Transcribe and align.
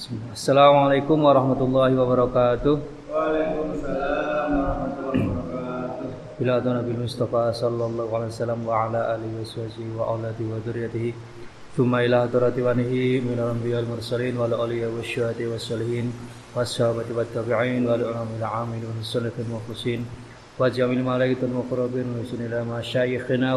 Assalamualaikum 0.00 1.20
warahmatullahi 1.20 1.92
wabarakatuh. 1.92 2.72
Waalaikumsalam 3.12 4.48
warahmatullahi 4.48 5.28
wabarakatuh. 5.28 6.40
Bila 6.40 6.56
atu 6.56 6.72
Nabi 6.72 6.96
Mustafa 6.96 7.52
sallallahu 7.52 8.08
alaihi 8.08 8.32
wasallam 8.32 8.64
wa 8.64 8.88
ala 8.88 9.12
alihi 9.12 9.36
wa 9.36 9.44
sahbihi 9.44 9.92
wa 10.00 10.08
auladi 10.08 10.48
wa 10.48 10.56
dzurriyyatihi. 10.64 11.12
Thumma 11.76 12.00
ila 12.08 12.24
hadrati 12.24 12.64
wanihi 12.64 13.20
min 13.20 13.36
al-anbiya 13.36 13.84
wal 13.84 14.00
mursalin 14.00 14.40
wal 14.40 14.56
awliya 14.56 14.88
wasyuhada 14.88 15.44
was 15.52 15.68
salihin 15.68 16.16
wassahabati 16.56 17.12
wat 17.12 17.28
tabi'in 17.36 17.84
wal 17.84 18.00
ulama 18.00 18.40
al 18.40 18.64
amin 18.64 18.80
wa 18.80 19.04
salatin 19.04 19.52
wa 19.52 19.60
husin 19.68 20.08
wa 20.56 20.72
jamil 20.72 21.04
malaikatul 21.04 21.52
muqarrabin 21.60 22.08
wa 22.08 22.24
sunila 22.24 22.64
masyayikhina 22.64 23.52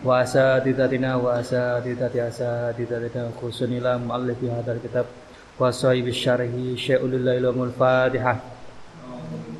wa 0.00 0.24
masyayikh 0.24 0.64
masyayikhina 0.80 1.20
wa 1.20 1.36
asatidatina 1.36 2.16
wa 2.16 2.20
asatidati 2.20 2.20
asatidatina 2.20 3.28
khusun 3.36 3.72
ila 3.72 3.98
muallifi 3.98 4.48
hadal 4.48 4.80
kitab. 4.80 5.06
Wa 5.58 5.68
sahibi 5.68 6.12
syarhi 6.12 6.72
syai'ul 6.72 7.20
ilmul 7.20 7.72
fatihah 7.76 8.40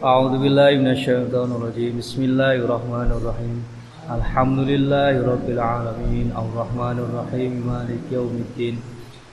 A'udzu 0.00 0.40
billahi 0.40 0.80
minasyaitonir 0.80 1.60
rajim. 1.60 2.00
Bismillahirrahmanirrahim. 2.00 3.60
Alhamdulillahi 4.08 5.20
rabbil 5.28 5.60
alamin. 5.60 6.32
Arrahmanir 6.32 7.12
rahim 7.12 7.60
maliki 7.60 8.14
yaumiddin 8.16 8.80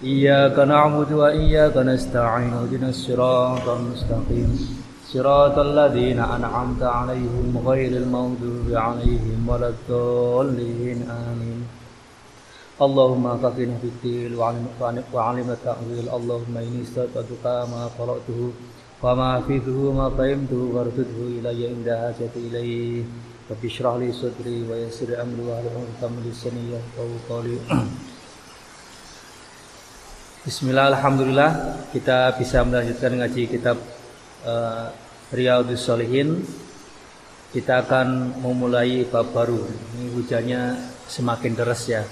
Iyyaka 0.04 0.68
na'budu 0.68 1.24
wa 1.24 1.32
iyyaka 1.32 1.88
nasta'in. 1.88 2.52
Ihdinas 2.68 3.00
siratal 3.00 3.80
mustaqim 3.80 4.77
صراط 5.13 5.59
الذين 5.59 6.19
أنعمت 6.19 6.83
عليهم 6.83 7.63
غير 7.67 7.93
المغضوب 8.03 8.69
عليهم 8.73 9.39
ولا 9.49 9.69
الضالين 9.69 10.99
آمين 11.11 11.61
اللهم 12.87 13.25
فقنا 13.43 13.75
في 13.83 13.89
الدين 13.93 14.31
وعلم 15.15 15.49
التأويل 15.57 16.07
اللهم 16.17 16.55
إني 16.57 16.83
استودعتك 16.83 17.45
ما 17.45 17.83
قرأته 17.99 18.41
وما 19.03 19.31
حفظه 19.47 19.93
ما 19.93 20.07
فهمته 20.19 20.63
وارشده 20.75 21.19
إلي 21.37 21.61
عند 21.73 21.89
حاجتي 22.01 22.41
إليه 22.49 23.05
رب 23.51 23.63
اشرح 23.71 23.95
لي 24.01 24.09
صدري 24.13 24.59
ويسر 24.69 25.09
أمري 25.23 25.43
واحلل 25.49 25.77
عقدة 25.79 26.09
من 26.09 26.23
لساني 26.27 26.63
يفقهوا 26.73 27.19
قولي 27.29 27.59
Bismillah, 30.43 30.91
Alhamdulillah 30.91 31.51
kita 31.95 32.35
bisa 32.35 32.67
melanjutkan 32.67 33.15
ngaji 33.15 33.47
kitab 33.47 33.79
uh, 34.48 34.88
Riyadus 35.36 35.84
Solihin 35.84 36.40
kita 37.52 37.84
akan 37.84 38.40
memulai 38.40 39.04
bab 39.08 39.32
baru. 39.36 39.60
Ini 39.98 40.16
hujannya 40.16 40.62
semakin 41.08 41.52
deras 41.56 41.84
ya. 41.88 42.04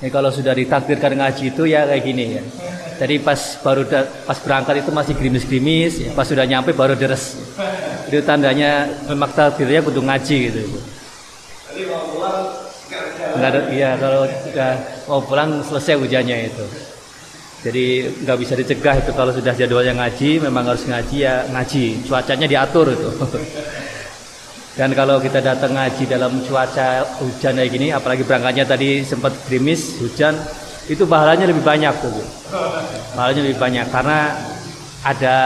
Ini 0.00 0.10
kalau 0.10 0.28
sudah 0.34 0.52
ditakdirkan 0.52 1.16
ngaji 1.16 1.54
itu 1.54 1.62
ya 1.64 1.88
kayak 1.88 2.02
gini 2.04 2.24
ya. 2.36 2.42
Jadi 3.00 3.22
pas 3.24 3.40
baru 3.64 3.88
pas 4.26 4.38
berangkat 4.42 4.84
itu 4.84 4.90
masih 4.92 5.14
gerimis-gerimis 5.16 5.92
ya. 6.02 6.10
pas 6.12 6.26
sudah 6.28 6.44
nyampe 6.44 6.76
baru 6.76 6.92
deras. 6.98 7.38
Itu 8.08 8.20
tandanya 8.26 8.88
memang 9.08 9.32
takdirnya 9.32 9.80
kudu 9.80 10.02
ngaji 10.02 10.36
gitu. 10.50 10.60
Jadi 11.72 11.82
mau 11.88 12.04
pulang 12.12 12.62
nggak 13.32 13.48
ada 13.48 13.60
iya 13.72 13.96
kalau 13.96 14.28
sudah 14.28 14.70
mau 15.08 15.20
pulang 15.24 15.64
selesai 15.64 15.96
hujannya 15.96 16.52
itu 16.52 16.66
jadi 17.62 18.10
nggak 18.26 18.38
bisa 18.42 18.58
dicegah 18.58 18.98
itu. 18.98 19.14
Kalau 19.14 19.30
sudah 19.30 19.54
jadwalnya 19.54 19.94
ngaji 19.94 20.42
memang 20.42 20.66
harus 20.66 20.82
ngaji 20.82 21.16
ya 21.22 21.46
ngaji. 21.54 22.02
Cuacanya 22.02 22.46
diatur 22.50 22.90
itu. 22.90 23.10
Dan 24.78 24.96
kalau 24.98 25.20
kita 25.22 25.38
datang 25.38 25.76
ngaji 25.78 26.08
dalam 26.08 26.42
cuaca 26.42 27.04
hujan 27.20 27.60
kayak 27.60 27.70
gini 27.70 27.92
apalagi 27.92 28.24
berangkatnya 28.24 28.64
tadi 28.64 29.04
sempat 29.04 29.36
gerimis 29.44 30.00
hujan 30.00 30.32
itu 30.88 31.04
pahalanya 31.04 31.44
lebih 31.44 31.60
banyak 31.60 31.92
tuh 32.00 32.24
pahalanya 33.12 33.42
lebih 33.44 33.60
banyak 33.60 33.84
karena 33.92 34.32
ada 35.04 35.36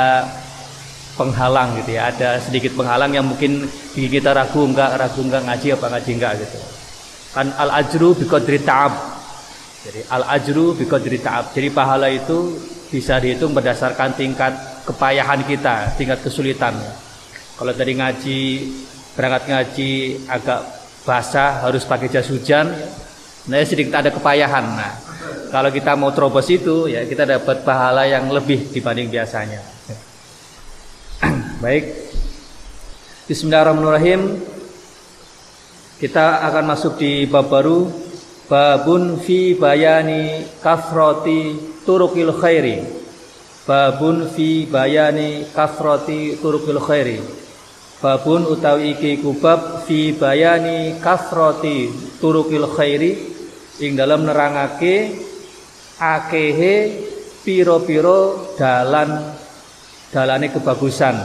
penghalang 1.18 1.74
gitu 1.82 1.98
ya. 1.98 2.14
Ada 2.14 2.38
sedikit 2.38 2.78
penghalang 2.78 3.12
yang 3.12 3.26
mungkin 3.26 3.66
bikin 3.98 4.22
kita 4.22 4.30
ragu 4.30 4.62
enggak 4.62 4.94
ragu 4.94 5.20
enggak 5.26 5.42
ngaji 5.42 5.68
apa 5.74 5.86
ngaji 5.90 6.10
enggak 6.16 6.32
gitu. 6.46 6.58
Kan 7.34 7.50
al 7.58 7.70
ajru 7.82 8.14
biqadri 8.14 8.62
ta'ab 8.62 9.15
jadi 9.86 10.02
al 10.10 10.26
ajru 10.26 10.74
biqadri 10.74 11.22
ta'ab. 11.22 11.54
Jadi 11.54 11.70
pahala 11.70 12.10
itu 12.10 12.58
bisa 12.90 13.22
dihitung 13.22 13.54
berdasarkan 13.54 14.18
tingkat 14.18 14.82
kepayahan 14.82 15.46
kita, 15.46 15.94
tingkat 15.94 16.26
kesulitan. 16.26 16.74
Kalau 17.54 17.70
tadi 17.70 17.94
ngaji 17.94 18.40
berangkat 19.14 19.42
ngaji 19.46 19.90
agak 20.26 20.60
basah 21.06 21.62
harus 21.62 21.86
pakai 21.86 22.10
jas 22.10 22.26
hujan, 22.26 22.66
nah 23.46 23.62
sedikit 23.62 24.02
ada 24.02 24.10
kepayahan. 24.10 24.66
Nah, 24.74 24.92
kalau 25.54 25.70
kita 25.70 25.94
mau 25.94 26.10
terobos 26.10 26.50
itu 26.50 26.90
ya 26.90 27.06
kita 27.06 27.22
dapat 27.22 27.62
pahala 27.62 28.10
yang 28.10 28.26
lebih 28.26 28.74
dibanding 28.74 29.06
biasanya. 29.06 29.62
Baik. 31.62 31.94
Bismillahirrahmanirrahim. 33.30 34.42
Kita 35.96 36.42
akan 36.50 36.64
masuk 36.74 37.00
di 37.00 37.24
bab 37.24 37.48
baru 37.48 38.05
Babun 38.46 39.18
fi 39.18 39.58
bayani 39.58 40.46
kafroti 40.62 41.58
turukil 41.82 42.30
khairi. 42.30 42.78
Babun 43.66 44.30
fi 44.30 44.70
bayani 44.70 45.50
kafroti 45.50 46.38
turukil 46.38 46.78
khairi. 46.78 47.18
Babun 47.98 48.46
utawi 48.46 48.94
iki 48.94 49.18
kubab 49.18 49.82
fi 49.82 50.14
bayani 50.14 50.94
kafroti 51.02 51.90
turukil 52.22 52.70
khairi. 52.70 53.34
Ing 53.82 53.98
dalam 53.98 54.22
nerangake 54.22 55.10
akehe 55.98 56.74
piro-piro 57.42 58.54
dalan 58.54 59.34
dalane 60.14 60.54
kebagusan. 60.54 61.18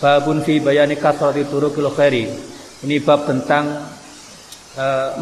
Babun 0.00 0.40
fi 0.40 0.64
bayani 0.64 0.96
kafroti 0.96 1.44
turukil 1.44 1.92
khairi. 1.92 2.24
Ini 2.88 3.04
bab 3.04 3.28
tentang 3.28 3.93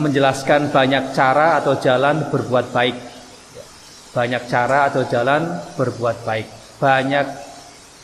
menjelaskan 0.00 0.72
banyak 0.72 1.12
cara 1.12 1.60
atau 1.60 1.76
jalan 1.76 2.28
berbuat 2.32 2.72
baik. 2.72 2.96
Banyak 4.12 4.42
cara 4.48 4.88
atau 4.92 5.04
jalan 5.08 5.44
berbuat 5.76 6.24
baik. 6.24 6.46
Banyak 6.80 7.26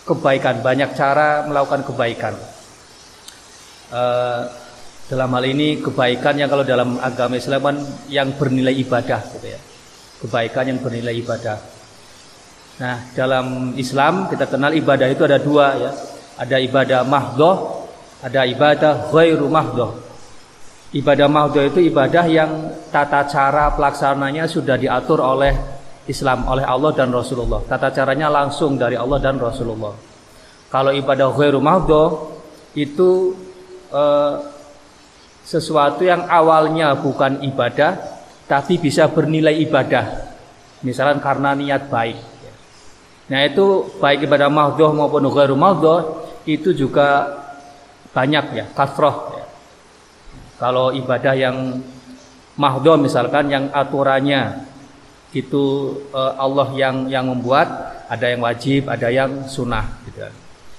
kebaikan, 0.09 0.61
banyak 0.65 0.97
cara 0.97 1.45
melakukan 1.45 1.85
kebaikan. 1.85 2.35
dalam 5.09 5.33
hal 5.33 5.45
ini 5.49 5.81
kebaikan 5.81 6.37
yang 6.37 6.53
kalau 6.53 6.61
dalam 6.69 7.01
agama 7.01 7.41
Islam 7.41 7.61
kan 7.65 7.77
yang 8.13 8.29
bernilai 8.37 8.77
ibadah 8.77 9.25
gitu 9.33 9.49
ya. 9.49 9.61
Kebaikan 10.21 10.69
yang 10.69 10.79
bernilai 10.85 11.17
ibadah. 11.17 11.57
Nah, 12.79 12.97
dalam 13.17 13.73
Islam 13.81 14.29
kita 14.29 14.45
kenal 14.47 14.77
ibadah 14.77 15.09
itu 15.09 15.25
ada 15.25 15.41
dua 15.41 15.67
ya. 15.81 15.93
Ada 16.39 16.57
ibadah 16.61 17.01
mahdoh, 17.09 17.89
ada 18.21 18.45
ibadah 18.45 19.09
ghairu 19.11 19.49
mahdoh. 19.49 20.08
Ibadah 20.89 21.29
mahdoh 21.29 21.69
itu 21.69 21.85
ibadah 21.93 22.25
yang 22.25 22.73
tata 22.89 23.29
cara 23.29 23.77
pelaksananya 23.77 24.49
sudah 24.49 24.81
diatur 24.81 25.21
oleh 25.21 25.53
Islam, 26.09 26.49
oleh 26.49 26.65
Allah 26.65 26.97
dan 26.97 27.13
Rasulullah. 27.13 27.61
Tata 27.61 27.93
caranya 27.93 28.33
langsung 28.33 28.81
dari 28.81 28.97
Allah 28.97 29.21
dan 29.21 29.37
Rasulullah. 29.37 29.93
Kalau 30.73 30.89
ibadah 30.89 31.29
ghairu 31.37 31.61
mahdoh 31.61 32.41
itu 32.73 33.37
eh, 33.93 34.35
sesuatu 35.45 36.09
yang 36.09 36.25
awalnya 36.25 36.97
bukan 36.97 37.45
ibadah 37.45 38.01
tapi 38.49 38.81
bisa 38.81 39.13
bernilai 39.13 39.61
ibadah. 39.61 40.33
Misalkan 40.81 41.21
karena 41.21 41.53
niat 41.53 41.93
baik. 41.93 42.17
Nah 43.29 43.45
itu 43.45 43.93
baik 44.01 44.25
ibadah 44.25 44.49
mahdoh 44.49 44.97
maupun 44.97 45.29
ghairu 45.29 45.53
mahdoh 45.53 46.25
itu 46.49 46.73
juga 46.73 47.29
banyak 48.17 48.45
ya, 48.57 48.65
kafroh 48.73 49.38
kalau 50.59 50.91
ibadah 50.91 51.35
yang 51.39 51.79
mahdoh 52.59 52.99
misalkan 52.99 53.47
yang 53.49 53.71
aturannya 53.71 54.67
itu 55.31 55.95
uh, 56.11 56.35
Allah 56.35 56.69
yang 56.75 57.07
yang 57.07 57.31
membuat, 57.31 57.69
ada 58.11 58.27
yang 58.27 58.43
wajib, 58.43 58.91
ada 58.91 59.09
yang 59.13 59.47
sunnah 59.47 59.87
gitu. 60.09 60.27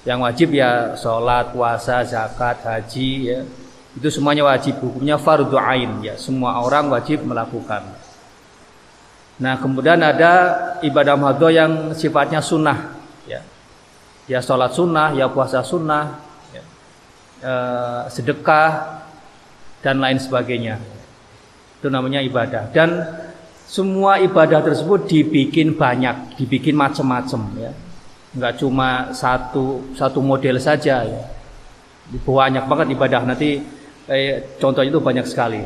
Yang 0.04 0.20
wajib 0.20 0.50
ya 0.56 1.00
sholat, 1.00 1.56
puasa, 1.56 2.04
zakat, 2.04 2.60
haji 2.66 3.12
ya. 3.24 3.40
Itu 3.96 4.10
semuanya 4.12 4.46
wajib, 4.48 4.84
hukumnya 4.84 5.16
fardu 5.16 5.56
ain 5.56 6.04
ya. 6.04 6.16
Semua 6.20 6.60
orang 6.60 6.90
wajib 6.90 7.24
melakukan. 7.24 7.86
Nah, 9.40 9.56
kemudian 9.56 10.04
ada 10.04 10.34
ibadah 10.84 11.16
mahdoh 11.16 11.48
yang 11.48 11.96
sifatnya 11.96 12.44
sunnah 12.44 13.00
ya. 13.24 13.40
Ya 14.28 14.40
sholat 14.44 14.76
sunnah, 14.76 15.16
ya 15.16 15.32
puasa 15.32 15.64
sunnah, 15.64 16.20
ya. 16.52 16.64
E, 17.40 17.54
sedekah, 18.12 19.00
dan 19.80 20.00
lain 20.00 20.20
sebagainya. 20.20 20.80
Itu 21.80 21.88
namanya 21.88 22.20
ibadah. 22.20 22.72
Dan 22.76 23.04
semua 23.70 24.20
ibadah 24.20 24.66
tersebut 24.66 25.08
dibikin 25.08 25.78
banyak, 25.78 26.36
dibikin 26.36 26.76
macam-macam 26.76 27.42
ya. 27.56 27.72
Enggak 28.30 28.62
cuma 28.62 29.10
satu 29.14 29.94
satu 29.98 30.20
model 30.22 30.62
saja 30.62 31.06
ya. 31.06 31.22
Banyak 32.26 32.66
banget 32.66 32.88
ibadah 32.94 33.22
nanti 33.26 33.62
eh, 34.10 34.58
contohnya 34.58 34.90
itu 34.90 35.02
banyak 35.02 35.26
sekali. 35.30 35.62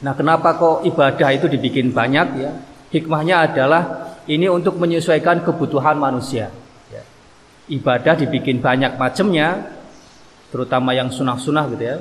Nah, 0.00 0.16
kenapa 0.16 0.56
kok 0.56 0.84
ibadah 0.88 1.28
itu 1.32 1.44
dibikin 1.48 1.92
banyak 1.92 2.28
ya? 2.40 2.50
Hikmahnya 2.88 3.52
adalah 3.52 3.82
ini 4.24 4.48
untuk 4.48 4.80
menyesuaikan 4.80 5.44
kebutuhan 5.44 6.00
manusia. 6.00 6.48
Ya. 6.88 7.04
Ibadah 7.68 8.16
dibikin 8.16 8.64
banyak 8.64 8.96
macamnya, 8.96 9.76
terutama 10.48 10.96
yang 10.96 11.12
sunah-sunah 11.12 11.64
gitu 11.76 11.84
ya. 11.84 11.96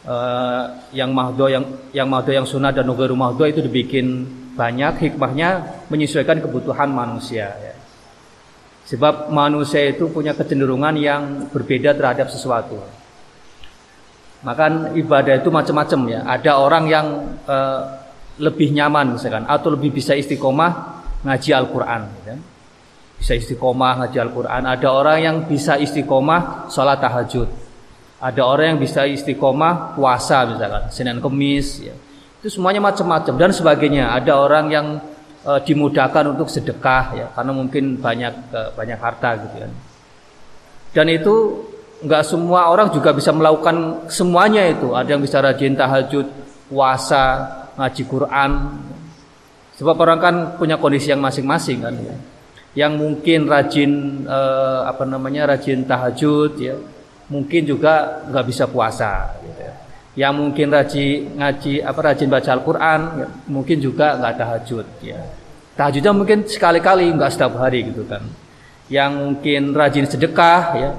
Uh, 0.00 0.80
yang 0.96 1.12
mahdo 1.12 1.44
yang 1.44 1.60
yang 1.92 2.08
mahdo 2.08 2.32
yang 2.32 2.48
sunah 2.48 2.72
dan 2.72 2.88
nugeru 2.88 3.12
mahdo 3.12 3.44
itu 3.44 3.60
dibikin 3.60 4.24
banyak 4.56 4.96
hikmahnya 4.96 5.84
menyesuaikan 5.92 6.40
kebutuhan 6.40 6.88
manusia 6.88 7.52
ya. 7.52 7.76
Sebab 8.88 9.28
manusia 9.28 9.92
itu 9.92 10.08
punya 10.08 10.32
kecenderungan 10.32 10.96
yang 10.96 11.52
berbeda 11.52 11.92
terhadap 11.92 12.32
sesuatu. 12.32 12.80
Maka 14.40 14.96
ibadah 14.96 15.36
itu 15.36 15.52
macam-macam 15.52 16.00
ya. 16.08 16.20
Ada 16.24 16.52
orang 16.56 16.84
yang 16.88 17.06
uh, 17.44 17.80
lebih 18.40 18.72
nyaman 18.72 19.20
misalkan 19.20 19.44
atau 19.44 19.76
lebih 19.76 19.92
bisa 19.92 20.16
istiqomah 20.16 21.04
ngaji 21.28 21.50
Al-Qur'an 21.52 22.02
ya. 22.24 22.40
Bisa 23.20 23.36
istiqomah 23.36 24.00
ngaji 24.00 24.16
Al-Qur'an. 24.16 24.64
Ada 24.64 24.88
orang 24.88 25.18
yang 25.20 25.36
bisa 25.44 25.76
istiqomah 25.76 26.72
sholat 26.72 27.04
tahajud. 27.04 27.59
Ada 28.20 28.44
orang 28.44 28.76
yang 28.76 28.80
bisa 28.84 29.08
istiqomah 29.08 29.96
puasa 29.96 30.44
misalkan 30.44 30.92
Senin 30.92 31.24
Kemis 31.24 31.80
ya. 31.80 31.96
Itu 32.40 32.52
semuanya 32.52 32.84
macam-macam 32.84 33.34
dan 33.36 33.50
sebagainya. 33.52 34.12
Ada 34.12 34.32
orang 34.36 34.66
yang 34.68 34.86
uh, 35.44 35.60
dimudahkan 35.60 36.36
untuk 36.36 36.52
sedekah 36.52 37.04
ya 37.16 37.26
karena 37.32 37.52
mungkin 37.56 37.96
banyak 37.96 38.34
uh, 38.52 38.70
banyak 38.76 38.98
harta 39.00 39.40
gitu 39.40 39.56
kan. 39.64 39.72
Dan 40.92 41.06
itu 41.08 41.64
nggak 42.00 42.24
semua 42.24 42.72
orang 42.72 42.92
juga 42.92 43.12
bisa 43.12 43.32
melakukan 43.32 44.08
semuanya 44.12 44.68
itu. 44.68 44.92
Ada 44.92 45.16
yang 45.16 45.22
bisa 45.22 45.40
rajin 45.40 45.76
tahajud, 45.76 46.26
puasa, 46.68 47.24
ngaji 47.76 48.02
Quran. 48.04 48.50
Sebab 49.80 49.96
orang 49.96 50.18
kan 50.20 50.34
punya 50.60 50.76
kondisi 50.76 51.08
yang 51.08 51.24
masing-masing 51.24 51.80
kan 51.80 51.94
ya. 51.96 52.16
Yang 52.70 52.92
mungkin 53.00 53.40
rajin 53.48 53.90
eh, 54.28 54.80
apa 54.86 55.02
namanya 55.08 55.56
rajin 55.56 55.88
tahajud 55.88 56.54
ya, 56.60 56.76
mungkin 57.30 57.62
juga 57.64 58.26
nggak 58.28 58.44
bisa 58.50 58.66
puasa 58.66 59.38
gitu 59.40 59.60
ya. 59.62 59.74
Yang 60.18 60.34
mungkin 60.42 60.66
rajin 60.74 61.38
ngaji 61.38 61.74
apa 61.86 62.00
rajin 62.02 62.28
baca 62.28 62.50
Al-Qur'an 62.50 63.00
ya, 63.22 63.26
mungkin 63.46 63.78
juga 63.78 64.18
nggak 64.18 64.34
tahajud 64.36 64.86
ya. 65.00 65.22
Tahajudnya 65.78 66.12
mungkin 66.12 66.44
sekali-kali 66.44 67.08
nggak 67.14 67.30
setiap 67.30 67.56
hari 67.56 67.88
gitu 67.88 68.04
kan. 68.04 68.26
Yang 68.90 69.12
mungkin 69.22 69.62
rajin 69.70 70.06
sedekah 70.10 70.60
ya, 70.74 70.90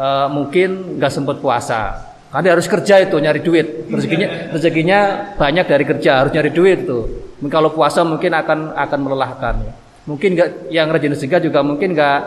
uh, 0.00 0.26
mungkin 0.32 0.96
nggak 0.96 1.12
sempat 1.12 1.38
puasa 1.44 2.08
karena 2.28 2.44
dia 2.44 2.52
harus 2.60 2.68
kerja 2.68 2.94
itu 3.00 3.16
nyari 3.16 3.40
duit 3.40 3.66
rezekinya 3.88 4.28
rezekinya 4.52 5.00
banyak 5.40 5.64
dari 5.64 5.84
kerja 5.88 6.10
harus 6.24 6.32
nyari 6.36 6.52
duit 6.52 6.84
tuh 6.84 7.04
kalau 7.48 7.72
puasa 7.72 8.04
mungkin 8.04 8.36
akan 8.36 8.76
akan 8.76 8.98
melelahkan 9.00 9.54
ya. 9.64 9.72
mungkin 10.04 10.36
nggak 10.36 10.48
yang 10.68 10.92
rajin 10.92 11.16
sedekah 11.16 11.40
juga 11.40 11.64
mungkin 11.64 11.96
nggak 11.96 12.20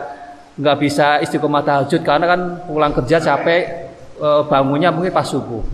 nggak 0.58 0.76
bisa 0.80 1.20
istiqomah 1.24 1.64
tahajud 1.64 2.00
karena 2.04 2.26
kan 2.28 2.40
pulang 2.68 2.92
kerja 2.92 3.20
capek 3.20 3.92
uh, 4.20 4.44
bangunnya 4.44 4.92
mungkin 4.92 5.12
pas 5.12 5.24
subuh 5.24 5.64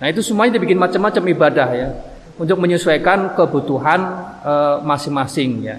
nah 0.00 0.10
itu 0.10 0.20
semuanya 0.20 0.60
dibikin 0.60 0.76
macam-macam 0.76 1.22
ibadah 1.32 1.68
ya 1.72 1.88
untuk 2.34 2.58
menyesuaikan 2.58 3.38
kebutuhan 3.38 4.00
eh, 4.42 4.76
masing-masing 4.82 5.70
ya 5.70 5.78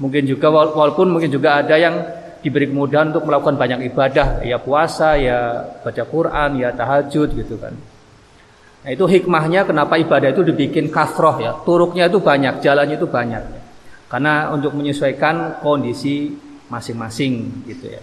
mungkin 0.00 0.24
juga 0.24 0.48
walaupun 0.48 1.12
mungkin 1.12 1.28
juga 1.28 1.60
ada 1.60 1.76
yang 1.76 2.00
diberi 2.42 2.66
kemudahan 2.66 3.14
untuk 3.14 3.24
melakukan 3.24 3.54
banyak 3.54 3.94
ibadah, 3.94 4.42
ya 4.42 4.58
puasa, 4.58 5.14
ya 5.14 5.62
baca 5.80 6.02
Quran, 6.02 6.58
ya 6.58 6.74
tahajud 6.74 7.38
gitu 7.38 7.54
kan. 7.56 7.70
Nah 8.82 8.90
itu 8.90 9.06
hikmahnya 9.06 9.62
kenapa 9.62 9.94
ibadah 9.94 10.34
itu 10.34 10.42
dibikin 10.42 10.90
kasroh 10.90 11.38
ya, 11.38 11.54
turuknya 11.62 12.10
itu 12.10 12.18
banyak, 12.18 12.58
jalannya 12.58 12.98
itu 12.98 13.06
banyak. 13.06 13.42
Karena 14.10 14.50
untuk 14.50 14.74
menyesuaikan 14.74 15.62
kondisi 15.62 16.34
masing-masing 16.72 17.68
gitu 17.68 17.92
ya. 17.92 18.02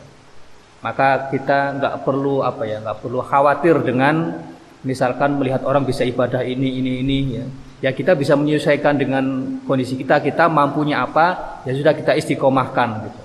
Maka 0.86 1.34
kita 1.34 1.76
nggak 1.82 1.96
perlu 2.06 2.46
apa 2.46 2.64
ya, 2.70 2.78
nggak 2.86 3.02
perlu 3.02 3.20
khawatir 3.26 3.82
dengan 3.82 4.46
misalkan 4.86 5.42
melihat 5.42 5.66
orang 5.66 5.84
bisa 5.84 6.06
ibadah 6.06 6.46
ini, 6.46 6.78
ini, 6.78 6.92
ini 7.02 7.18
ya. 7.34 7.46
Ya 7.80 7.92
kita 7.96 8.12
bisa 8.12 8.36
menyesuaikan 8.36 9.00
dengan 9.00 9.24
kondisi 9.64 9.96
kita, 9.96 10.20
kita 10.20 10.52
mampunya 10.52 11.00
apa, 11.00 11.60
ya 11.64 11.72
sudah 11.72 11.96
kita 11.96 12.12
istiqomahkan 12.16 12.90
gitu. 13.08 13.22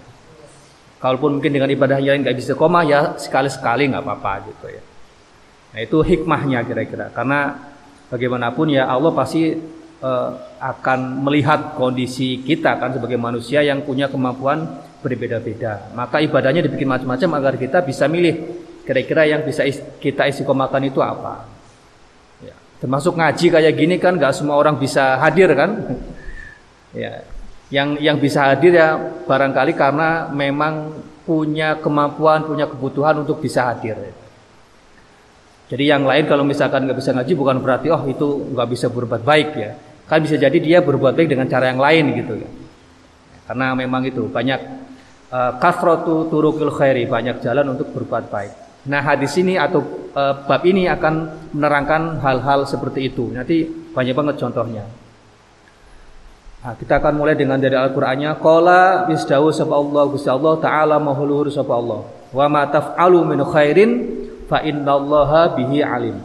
Kalaupun 1.02 1.37
mungkin 1.38 1.52
dengan 1.52 1.69
ibadah 1.69 1.99
yang 2.00 2.23
nggak 2.23 2.38
bisa 2.38 2.56
koma 2.56 2.87
ya 2.87 3.19
sekali-sekali 3.19 3.93
nggak 3.93 4.02
apa-apa 4.02 4.32
gitu 4.49 4.67
ya. 4.73 4.82
Nah 5.75 5.81
itu 5.82 5.99
hikmahnya 6.00 6.62
kira-kira 6.64 7.11
karena 7.11 7.61
bagaimanapun 8.08 8.70
ya 8.70 8.87
Allah 8.87 9.11
pasti 9.11 9.58
uh, 10.00 10.31
akan 10.62 11.26
melihat 11.26 11.75
kondisi 11.75 12.41
kita 12.46 12.79
kan 12.79 12.94
sebagai 12.94 13.19
manusia 13.19 13.61
yang 13.67 13.82
punya 13.82 14.06
kemampuan 14.06 14.64
berbeda-beda. 15.05 15.93
Maka 15.93 16.25
ibadahnya 16.25 16.65
dibikin 16.65 16.89
macam-macam 16.89 17.31
agar 17.37 17.55
kita 17.61 17.85
bisa 17.85 18.09
milih 18.09 18.65
kira-kira 18.89 19.29
yang 19.29 19.45
bisa 19.45 19.69
kita 20.01 20.25
istiqomahkan 20.33 20.81
itu 20.89 21.05
apa. 21.05 21.45
Ya. 22.41 22.56
Termasuk 22.81 23.21
ngaji 23.21 23.47
kayak 23.53 23.75
gini 23.77 24.01
kan 24.01 24.17
nggak 24.17 24.33
semua 24.33 24.56
orang 24.56 24.81
bisa 24.81 25.21
hadir 25.21 25.53
kan. 25.53 26.01
ya, 26.97 27.21
yang 27.69 28.01
yang 28.01 28.17
bisa 28.17 28.49
hadir 28.49 28.73
ya 28.73 28.97
barangkali 29.29 29.77
karena 29.77 30.33
memang 30.33 31.05
punya 31.29 31.77
kemampuan, 31.81 32.49
punya 32.49 32.65
kebutuhan 32.65 33.21
untuk 33.21 33.45
bisa 33.45 33.69
hadir. 33.69 33.97
Jadi 35.69 35.85
yang 35.89 36.05
lain 36.05 36.29
kalau 36.29 36.45
misalkan 36.45 36.85
nggak 36.85 37.01
bisa 37.01 37.17
ngaji 37.17 37.33
bukan 37.33 37.56
berarti 37.65 37.89
oh 37.89 38.05
itu 38.05 38.53
nggak 38.53 38.69
bisa 38.69 38.87
berbuat 38.89 39.25
baik 39.25 39.51
ya. 39.56 39.73
Kan 40.05 40.21
bisa 40.21 40.37
jadi 40.37 40.59
dia 40.61 40.79
berbuat 40.85 41.17
baik 41.17 41.33
dengan 41.33 41.49
cara 41.49 41.73
yang 41.73 41.81
lain 41.81 42.05
gitu 42.21 42.37
ya. 42.37 42.49
Karena 43.49 43.73
memang 43.73 44.05
itu 44.05 44.29
banyak 44.29 44.61
uh, 45.35 45.53
kafratu 45.59 46.31
turukil 46.31 46.71
khairi, 46.71 47.11
banyak 47.11 47.43
jalan 47.43 47.75
untuk 47.75 47.91
berbuat 47.91 48.31
baik. 48.31 48.53
Nah 48.87 49.03
hadis 49.03 49.35
ini 49.41 49.59
atau 49.59 49.83
uh, 50.15 50.47
bab 50.47 50.63
ini 50.63 50.87
akan 50.87 51.15
menerangkan 51.51 52.23
hal-hal 52.23 52.63
seperti 52.71 53.11
itu. 53.11 53.35
Nanti 53.35 53.67
banyak 53.67 54.15
banget 54.15 54.37
contohnya. 54.39 54.87
Nah, 56.65 56.73
kita 56.81 56.97
akan 56.97 57.21
mulai 57.21 57.37
dengan 57.37 57.61
dari 57.61 57.77
Al-Qur'annya 57.77 58.41
qala 58.41 59.05
bisdawu 59.05 59.53
sapa 59.53 59.77
Allah 59.77 60.05
Gusti 60.09 60.33
Allah 60.33 60.57
taala 60.65 60.97
mahuluhur 60.97 61.53
sapa 61.53 61.77
Allah 61.77 62.09
wa 62.33 62.47
ma 62.49 62.65
taf'alu 62.65 63.21
min 63.21 63.45
khairin 63.45 63.91
fa 64.49 64.65
innallaha 64.65 65.53
bihi 65.61 65.85
alim 65.85 66.25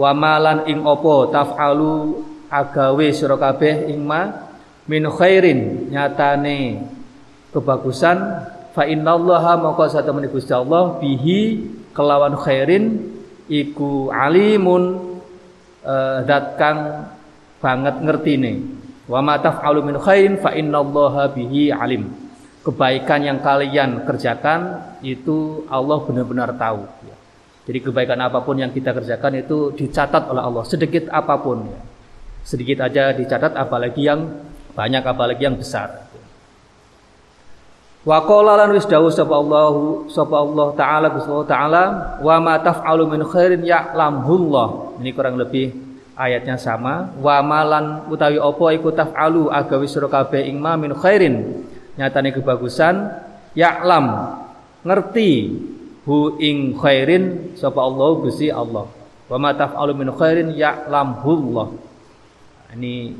wa 0.00 0.10
malan 0.16 0.64
ing 0.64 0.80
opo 0.80 1.28
taf'alu 1.28 2.24
agawe 2.48 3.06
sira 3.12 3.36
kabeh 3.36 3.92
ing 3.92 4.00
ma 4.00 4.48
min 4.88 5.04
khairin 5.12 5.92
nyatane 5.92 6.80
kebagusan 7.50 8.18
fa 8.70 8.86
innallaha 8.86 9.58
maka 9.58 9.90
satemene 9.90 10.30
Gusti 10.30 10.54
Allah 10.54 10.98
bihi 11.02 11.66
kelawan 11.94 12.38
khairin 12.38 13.10
iku 13.50 14.14
alimun 14.14 15.18
uh, 15.82 16.22
dat 16.22 16.54
kang 16.54 17.10
banget 17.58 17.98
ngertine 18.00 18.80
Wa 19.10 19.18
ma 19.18 19.42
taf'alu 19.42 19.82
min 19.82 19.98
khairin 19.98 20.38
fa 20.38 20.54
innallaha 20.54 21.34
bihi 21.34 21.74
alim. 21.74 22.14
Kebaikan 22.62 23.26
yang 23.26 23.42
kalian 23.42 24.06
kerjakan 24.06 24.94
itu 25.02 25.66
Allah 25.66 25.98
benar-benar 26.06 26.54
tahu. 26.54 26.86
Jadi 27.66 27.78
kebaikan 27.82 28.22
apa 28.22 28.38
pun 28.46 28.54
yang 28.54 28.70
kita 28.70 28.94
kerjakan 28.94 29.42
itu 29.42 29.74
dicatat 29.74 30.30
oleh 30.30 30.42
Allah 30.46 30.62
sedikit 30.62 31.10
apa 31.10 31.34
pun. 31.42 31.66
Ya. 31.66 31.80
Sedikit 32.46 32.86
aja 32.86 33.10
dicatat 33.10 33.58
apalagi 33.58 34.06
yang 34.06 34.46
banyak 34.78 35.02
apalagi 35.02 35.42
yang 35.42 35.58
besar. 35.58 36.06
Wa 38.00 38.24
qala 38.24 38.56
lan 38.56 38.72
wis 38.72 38.88
dawuh 38.88 39.12
sapa 39.12 39.36
Allah 39.36 39.76
sapa 40.08 40.40
Allah 40.40 40.72
taala 40.72 41.06
Gusti 41.12 41.28
Allah 41.28 41.50
taala 41.52 41.82
wa 42.24 42.36
ma 42.40 42.56
taf'alu 42.56 43.04
min 43.04 43.20
khairin 43.28 43.60
ya'lamullah. 43.60 44.96
Ini 45.04 45.10
kurang 45.12 45.36
lebih 45.36 45.68
ayatnya 46.16 46.56
sama. 46.56 47.12
Wa 47.20 47.44
malan 47.44 48.08
utawi 48.08 48.40
opo 48.40 48.72
iku 48.72 48.88
taf'alu 48.88 49.52
agawi 49.52 49.84
sira 49.84 50.08
kabeh 50.08 50.48
ing 50.48 50.56
ma 50.56 50.80
min 50.80 50.96
khairin? 50.96 51.60
Nyatane 52.00 52.32
kebagusan 52.32 53.04
ya'lam 53.52 54.32
ngerti 54.80 55.60
hu 56.08 56.40
ing 56.40 56.80
khairin 56.80 57.52
sapa 57.52 57.84
Allah 57.84 58.08
Gusti 58.16 58.48
Allah. 58.48 58.88
Wa 59.28 59.36
ma 59.36 59.52
taf'alu 59.52 59.92
min 59.92 60.08
khairin 60.16 60.56
ya'lamhullah. 60.56 61.68
Ini 62.80 63.12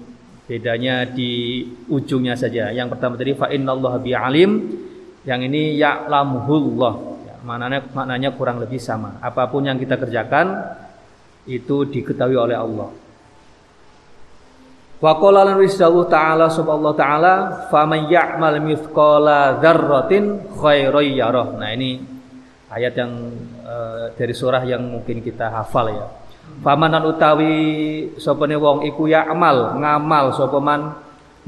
bedanya 0.50 1.06
di 1.06 1.62
ujungnya 1.86 2.34
saja 2.34 2.74
yang 2.74 2.90
pertama 2.90 3.14
tadi 3.14 3.38
fa 3.38 3.46
innallaha 3.54 4.02
bi 4.02 4.10
alim 4.10 4.50
yang 5.22 5.46
ini 5.46 5.78
ya'lamhullah 5.78 6.94
ya, 7.22 7.34
maknanya 7.46 7.86
maknanya 7.94 8.34
kurang 8.34 8.58
lebih 8.58 8.82
sama 8.82 9.22
apa 9.22 9.46
pun 9.46 9.62
yang 9.62 9.78
kita 9.78 9.94
kerjakan 9.94 10.58
itu 11.46 11.86
diketahui 11.88 12.36
oleh 12.36 12.58
Allah. 12.58 12.90
Wa 15.00 15.16
qala 15.16 15.48
lan 15.48 15.56
wisdawu 15.56 16.04
ta'ala 16.12 16.52
subhanallah 16.52 16.94
ta'ala 16.98 17.34
faman 17.72 18.12
ya'mal 18.12 18.60
mithqala 18.60 19.56
dzarratin 19.62 20.52
khairan 20.60 21.06
yarah. 21.16 21.48
Nah 21.56 21.72
ini 21.72 21.96
ayat 22.68 22.92
yang 23.00 23.12
uh, 23.64 24.12
dari 24.12 24.34
surah 24.36 24.60
yang 24.68 24.84
mungkin 24.84 25.24
kita 25.24 25.48
hafal 25.48 25.88
ya. 25.88 26.19
Famanan 26.60 27.06
utawi 27.08 27.54
sopane 28.20 28.58
wong 28.58 28.84
iku 28.90 29.08
ya'mal 29.08 29.80
ngamal 29.80 30.36
sapa 30.36 30.58
man 30.60 30.80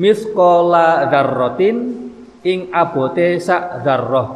Mithqala 0.01 1.05
dzarratin 1.13 1.77
ing 2.43 2.73
abote 2.73 3.37
sak 3.37 3.85
dzarrah. 3.85 4.29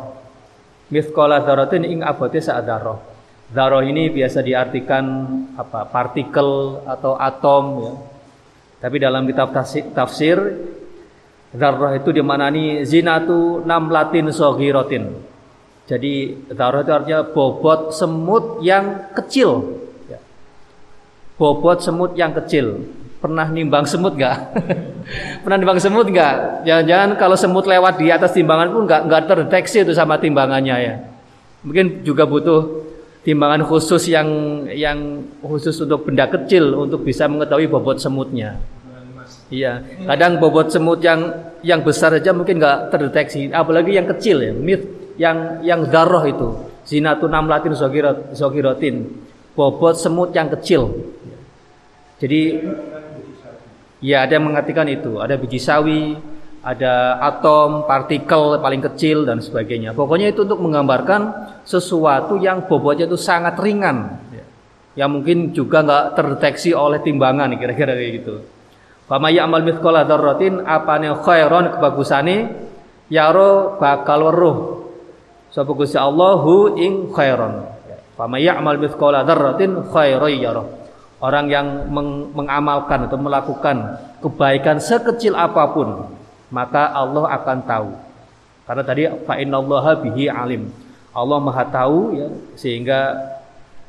Mithqala 0.93 1.41
dzarratin 1.41 1.83
ing 1.89 1.99
abote 2.05 2.45
sak 2.45 2.61
dzarrah. 2.61 3.01
Dzarrah 3.49 3.83
ini 3.89 4.13
biasa 4.13 4.45
diartikan 4.45 5.05
apa? 5.57 5.89
partikel 5.89 6.83
atau 6.85 7.17
atom 7.17 7.65
ya. 7.81 7.93
Tapi 8.77 8.97
dalam 9.01 9.25
kitab 9.25 9.57
tafsir 9.97 10.37
dzarrah 11.57 11.97
itu 11.97 12.13
dimanani 12.13 12.85
zinatu 12.85 13.65
namlatin 13.65 14.29
sogirotin. 14.29 15.09
Jadi 15.89 16.47
dzarrah 16.53 16.85
itu 16.85 16.93
artinya 16.93 17.21
bobot 17.25 17.97
semut 17.97 18.61
yang 18.61 19.09
kecil. 19.17 19.76
Bobot 21.37 21.85
semut 21.85 22.17
yang 22.17 22.33
kecil. 22.33 22.81
Pernah 23.21 23.49
nimbang 23.53 23.85
semut 23.85 24.17
nggak? 24.17 24.37
Pernah 25.45 25.57
nimbang 25.61 25.81
semut 25.81 26.09
nggak? 26.09 26.65
Jangan-jangan 26.65 27.11
kalau 27.21 27.37
semut 27.37 27.65
lewat 27.69 28.01
di 28.01 28.09
atas 28.09 28.33
timbangan 28.33 28.73
pun 28.73 28.89
nggak 28.89 29.01
nggak 29.09 29.23
terdeteksi 29.29 29.85
itu 29.85 29.93
sama 29.93 30.17
timbangannya 30.17 30.77
ya. 30.81 30.95
Mungkin 31.65 32.05
juga 32.05 32.25
butuh 32.25 32.87
timbangan 33.27 33.67
khusus 33.67 34.07
yang 34.07 34.29
yang 34.71 35.27
khusus 35.43 35.75
untuk 35.83 36.07
benda 36.07 36.31
kecil 36.31 36.73
untuk 36.79 37.03
bisa 37.03 37.27
mengetahui 37.27 37.67
bobot 37.67 37.99
semutnya. 37.99 38.57
Iya, 39.51 39.83
kadang 40.07 40.39
bobot 40.39 40.71
semut 40.71 41.03
yang 41.03 41.51
yang 41.63 41.83
besar 41.83 42.15
saja 42.15 42.31
mungkin 42.31 42.63
nggak 42.63 42.95
terdeteksi, 42.95 43.51
apalagi 43.51 43.95
yang 43.95 44.07
kecil 44.07 44.43
ya, 44.43 44.55
mit 44.55 44.83
yang 45.19 45.63
yang 45.63 45.87
darah 45.91 46.23
itu, 46.27 46.67
zinatun 46.87 47.31
zogirot, 47.75 48.35
zogirotin, 48.35 49.07
bobot 49.55 49.99
semut 49.99 50.31
yang 50.31 50.51
kecil. 50.51 51.15
Jadi, 52.17 52.65
ya 54.01 54.25
ada 54.25 54.33
yang 54.41 54.49
mengatakan 54.49 54.89
itu, 54.89 55.21
ada 55.21 55.37
biji 55.37 55.61
sawi, 55.61 56.17
ada 56.67 57.23
atom, 57.23 57.85
partikel 57.85 58.59
paling 58.59 58.83
kecil 58.93 59.23
dan 59.23 59.39
sebagainya. 59.39 59.93
Pokoknya 59.93 60.33
itu 60.33 60.49
untuk 60.49 60.59
menggambarkan 60.65 61.21
sesuatu 61.63 62.41
yang 62.41 62.65
bobotnya 62.67 63.07
itu 63.07 63.15
sangat 63.15 63.55
ringan, 63.61 64.19
ya. 64.33 64.45
yang 65.05 65.15
mungkin 65.15 65.53
juga 65.53 65.85
nggak 65.85 66.05
terdeteksi 66.17 66.73
oleh 66.73 67.05
timbangan, 67.05 67.53
kira-kira 67.55 67.95
kayak 67.95 68.13
gitu. 68.25 68.35
Fama 69.07 69.31
ya'mal 69.31 69.63
mithqala 69.63 70.03
dzarratin 70.03 70.67
apane 70.67 71.15
khairon 71.23 71.79
kebagusane 71.79 72.37
yaro 73.07 73.79
bakal 73.79 74.35
weruh 74.35 74.59
sapa 75.55 75.71
Gusti 75.71 75.95
Allah 75.95 76.43
ing 76.75 77.15
khairon. 77.15 77.71
Fama 78.19 78.43
ya'mal 78.43 78.83
mithqala 78.83 79.23
dzarratin 79.23 79.87
khairan 79.95 80.35
yaro. 80.43 80.86
Orang 81.27 81.51
yang 81.51 81.91
meng 81.91 82.31
mengamalkan 82.39 83.11
atau 83.11 83.19
melakukan 83.19 83.99
kebaikan 84.23 84.79
sekecil 84.79 85.35
apa 85.35 85.75
pun, 85.75 86.07
maka 86.55 86.95
Allah 86.95 87.35
akan 87.35 87.59
tahu. 87.67 87.91
Karena 88.63 88.83
tadi 88.87 89.11
fa 89.27 89.35
innallaha 89.35 89.99
bihi 90.07 90.31
alim. 90.31 90.71
Allah 91.11 91.39
Maha 91.43 91.67
tahu 91.67 92.15
ya 92.15 92.29
sehingga 92.55 93.19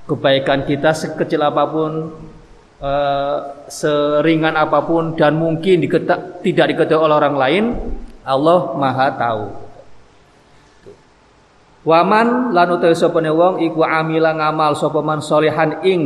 kebaikan 0.10 0.65
kita 0.65 0.98
sekecil 0.98 1.46
apa 1.46 1.70
pun 1.70 2.10
uh, 2.82 3.38
seringan 3.70 4.58
apa 4.58 4.82
pun 4.82 5.13
dan 5.13 5.38
mungkin 5.38 5.86
diketa, 5.86 6.41
tidak 6.41 6.74
diketahui 6.74 7.06
oleh 7.06 7.15
orang 7.22 7.38
lain, 7.38 7.63
Allah 8.25 8.74
Maha 8.74 9.08
tahu. 9.13 9.46
Waman 11.86 12.50
lan 12.50 12.67
utawi 12.74 12.98
sapane 12.98 13.29
wong 13.29 13.62
iku 13.62 13.86
amila 13.86 14.34
ngamal 14.34 14.74
sapa 14.74 15.06
man 15.06 15.22
solehan 15.22 15.86
ing 15.86 16.01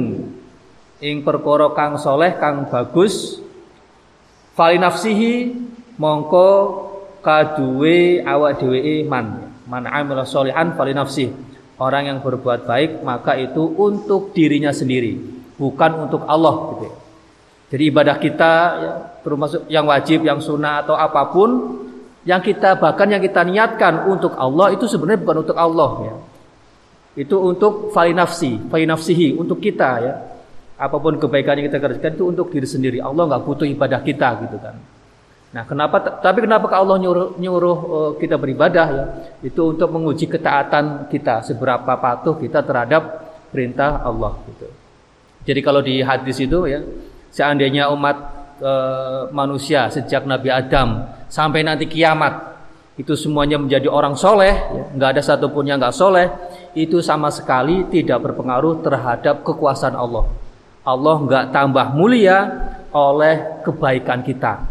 ing 1.02 1.26
perkara 1.26 1.74
kang 1.74 1.98
soleh 1.98 2.38
kang 2.38 2.70
bagus 2.70 3.42
fali 4.54 4.78
nafsihi 4.78 5.52
mongko 5.98 6.50
kaduwe 7.26 8.22
awak 8.22 8.62
dheweke 8.62 9.06
man 9.10 9.52
man 9.66 9.90
amila 9.90 10.24
solehan 10.24 10.78
fali 10.78 10.94
nafsi 10.94 11.34
orang 11.82 12.14
yang 12.14 12.18
berbuat 12.22 12.70
baik 12.70 13.02
maka 13.02 13.34
itu 13.36 13.66
untuk 13.82 14.32
dirinya 14.38 14.70
sendiri 14.70 15.42
bukan 15.62 16.10
untuk 16.10 16.26
Allah 16.26 16.74
gitu. 16.74 16.90
Jadi 17.72 17.84
ibadah 17.88 18.18
kita 18.20 18.54
ya, 18.82 18.92
termasuk 19.24 19.70
yang 19.72 19.86
wajib, 19.88 20.26
yang 20.26 20.42
sunnah 20.42 20.84
atau 20.84 20.98
apa 20.98 21.30
pun 21.32 21.80
yang 22.26 22.42
kita 22.44 22.76
bahkan 22.82 23.08
yang 23.08 23.22
kita 23.22 23.46
niatkan 23.46 24.10
untuk 24.10 24.34
Allah 24.36 24.74
itu 24.74 24.90
sebenarnya 24.90 25.22
bukan 25.22 25.38
untuk 25.46 25.58
Allah 25.58 25.92
ya. 26.10 26.16
Itu 27.22 27.40
untuk 27.40 27.94
fali 27.96 28.12
nafsi, 28.12 28.60
fali 28.68 28.84
nafsihi 28.84 29.40
untuk 29.40 29.64
kita 29.64 29.90
ya. 30.04 30.14
Apa 30.82 30.98
pun 30.98 31.22
kebaikan 31.22 31.62
yang 31.62 31.70
kita 31.70 31.78
kerjakan 31.78 32.18
itu 32.18 32.26
untuk 32.26 32.50
diri 32.50 32.66
sendiri. 32.66 32.98
Allah 32.98 33.30
nggak 33.30 33.44
butuh 33.46 33.70
ibadah 33.70 34.02
kita 34.02 34.50
gitu 34.50 34.58
kan. 34.58 34.74
Nah, 35.52 35.64
kenapa 35.68 36.02
tapi 36.24 36.42
kenapa 36.42 36.66
Allah 36.74 36.98
nyuruh 36.98 37.38
nyuruh 37.38 37.78
uh, 37.78 38.12
kita 38.18 38.42
beribadah 38.42 38.88
ya? 38.90 39.06
Itu 39.46 39.78
untuk 39.78 39.94
menguji 39.94 40.26
ketaatan 40.26 41.06
kita, 41.12 41.46
seberapa 41.46 41.94
patuh 42.02 42.42
kita 42.42 42.66
terhadap 42.66 43.30
perintah 43.54 44.02
Allah 44.02 44.42
gitu. 44.48 44.68
Jadi 45.46 45.60
kalau 45.62 45.84
di 45.84 46.00
hadis 46.02 46.38
itu 46.40 46.66
ya, 46.70 46.80
seandainya 47.34 47.90
umat 47.92 48.18
e, 48.62 48.72
manusia 49.34 49.90
sejak 49.90 50.24
Nabi 50.30 50.54
Adam 50.54 51.10
sampai 51.28 51.66
nanti 51.66 51.90
kiamat 51.90 52.54
itu 52.96 53.18
semuanya 53.18 53.58
menjadi 53.58 53.90
orang 53.90 54.14
soleh, 54.14 54.54
ya, 54.54 54.84
nggak 54.94 55.10
ada 55.18 55.22
satupun 55.26 55.66
yang 55.66 55.82
nggak 55.82 55.96
soleh, 55.96 56.30
itu 56.78 57.02
sama 57.02 57.34
sekali 57.34 57.90
tidak 57.90 58.22
berpengaruh 58.22 58.86
terhadap 58.86 59.42
kekuasaan 59.42 59.98
Allah. 59.98 60.30
Allah 60.82 61.16
nggak 61.22 61.46
tambah 61.54 61.94
mulia 61.94 62.38
oleh 62.92 63.62
kebaikan 63.62 64.26
kita. 64.26 64.66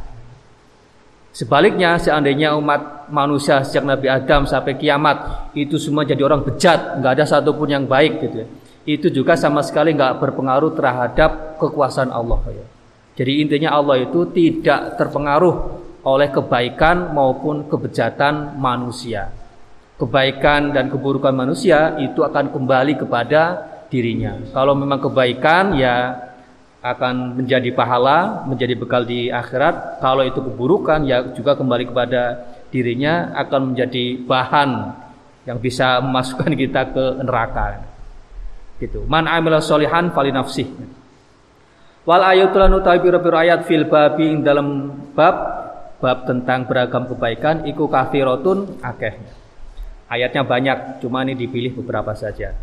Sebaliknya, 1.31 1.95
seandainya 1.95 2.59
umat 2.59 3.07
manusia 3.15 3.63
sejak 3.63 3.87
Nabi 3.87 4.11
Adam 4.11 4.51
sampai 4.51 4.75
kiamat 4.75 5.51
itu 5.55 5.79
semua 5.79 6.03
jadi 6.03 6.27
orang 6.27 6.43
bejat, 6.43 6.99
nggak 6.99 7.13
ada 7.15 7.25
satupun 7.25 7.71
yang 7.71 7.87
baik 7.87 8.19
gitu 8.19 8.37
ya 8.43 8.49
itu 8.89 9.13
juga 9.13 9.37
sama 9.37 9.61
sekali 9.61 9.93
nggak 9.93 10.19
berpengaruh 10.19 10.73
terhadap 10.73 11.61
kekuasaan 11.61 12.09
Allah 12.09 12.41
ya. 12.49 12.67
Jadi 13.21 13.45
intinya 13.45 13.77
Allah 13.77 14.01
itu 14.01 14.25
tidak 14.33 14.97
terpengaruh 14.97 15.55
oleh 16.01 16.29
kebaikan 16.33 17.13
maupun 17.13 17.69
kebejatan 17.69 18.57
manusia. 18.57 19.29
Kebaikan 20.01 20.73
dan 20.73 20.89
keburukan 20.89 21.37
manusia 21.37 22.01
itu 22.01 22.25
akan 22.25 22.49
kembali 22.49 22.97
kepada 22.97 23.69
dirinya. 23.91 24.39
Kalau 24.55 24.73
memang 24.79 25.03
kebaikan 25.03 25.75
ya 25.77 26.17
akan 26.81 27.37
menjadi 27.37 27.69
pahala, 27.77 28.49
menjadi 28.49 28.73
bekal 28.79 29.05
di 29.05 29.29
akhirat. 29.29 30.01
Kalau 30.01 30.25
itu 30.25 30.41
keburukan 30.41 31.05
ya 31.05 31.35
juga 31.37 31.59
kembali 31.59 31.93
kepada 31.93 32.23
dirinya 32.73 33.35
akan 33.37 33.75
menjadi 33.75 34.25
bahan 34.25 34.71
yang 35.45 35.59
bisa 35.61 36.01
memasukkan 36.01 36.57
kita 36.63 36.95
ke 36.95 37.05
neraka. 37.21 37.85
Gitu. 38.81 39.05
Man 39.05 39.29
amila 39.29 39.61
solihan 39.61 40.09
fali 40.15 40.33
nafsih. 40.33 40.71
Wal 42.09 42.25
ayatul 42.25 42.65
utawi 42.81 43.05
pira-pira 43.05 43.45
ayat 43.45 43.69
fil 43.69 43.85
babi 43.85 44.41
dalam 44.41 44.89
bab 45.13 45.37
bab 46.01 46.25
tentang 46.25 46.65
beragam 46.65 47.05
kebaikan 47.05 47.69
iku 47.69 47.93
kafiratun 47.93 48.81
akeh. 48.81 49.21
Ayatnya 50.11 50.43
banyak, 50.43 50.79
cuma 51.05 51.23
ini 51.23 51.39
dipilih 51.39 51.77
beberapa 51.77 52.17
saja. 52.19 52.57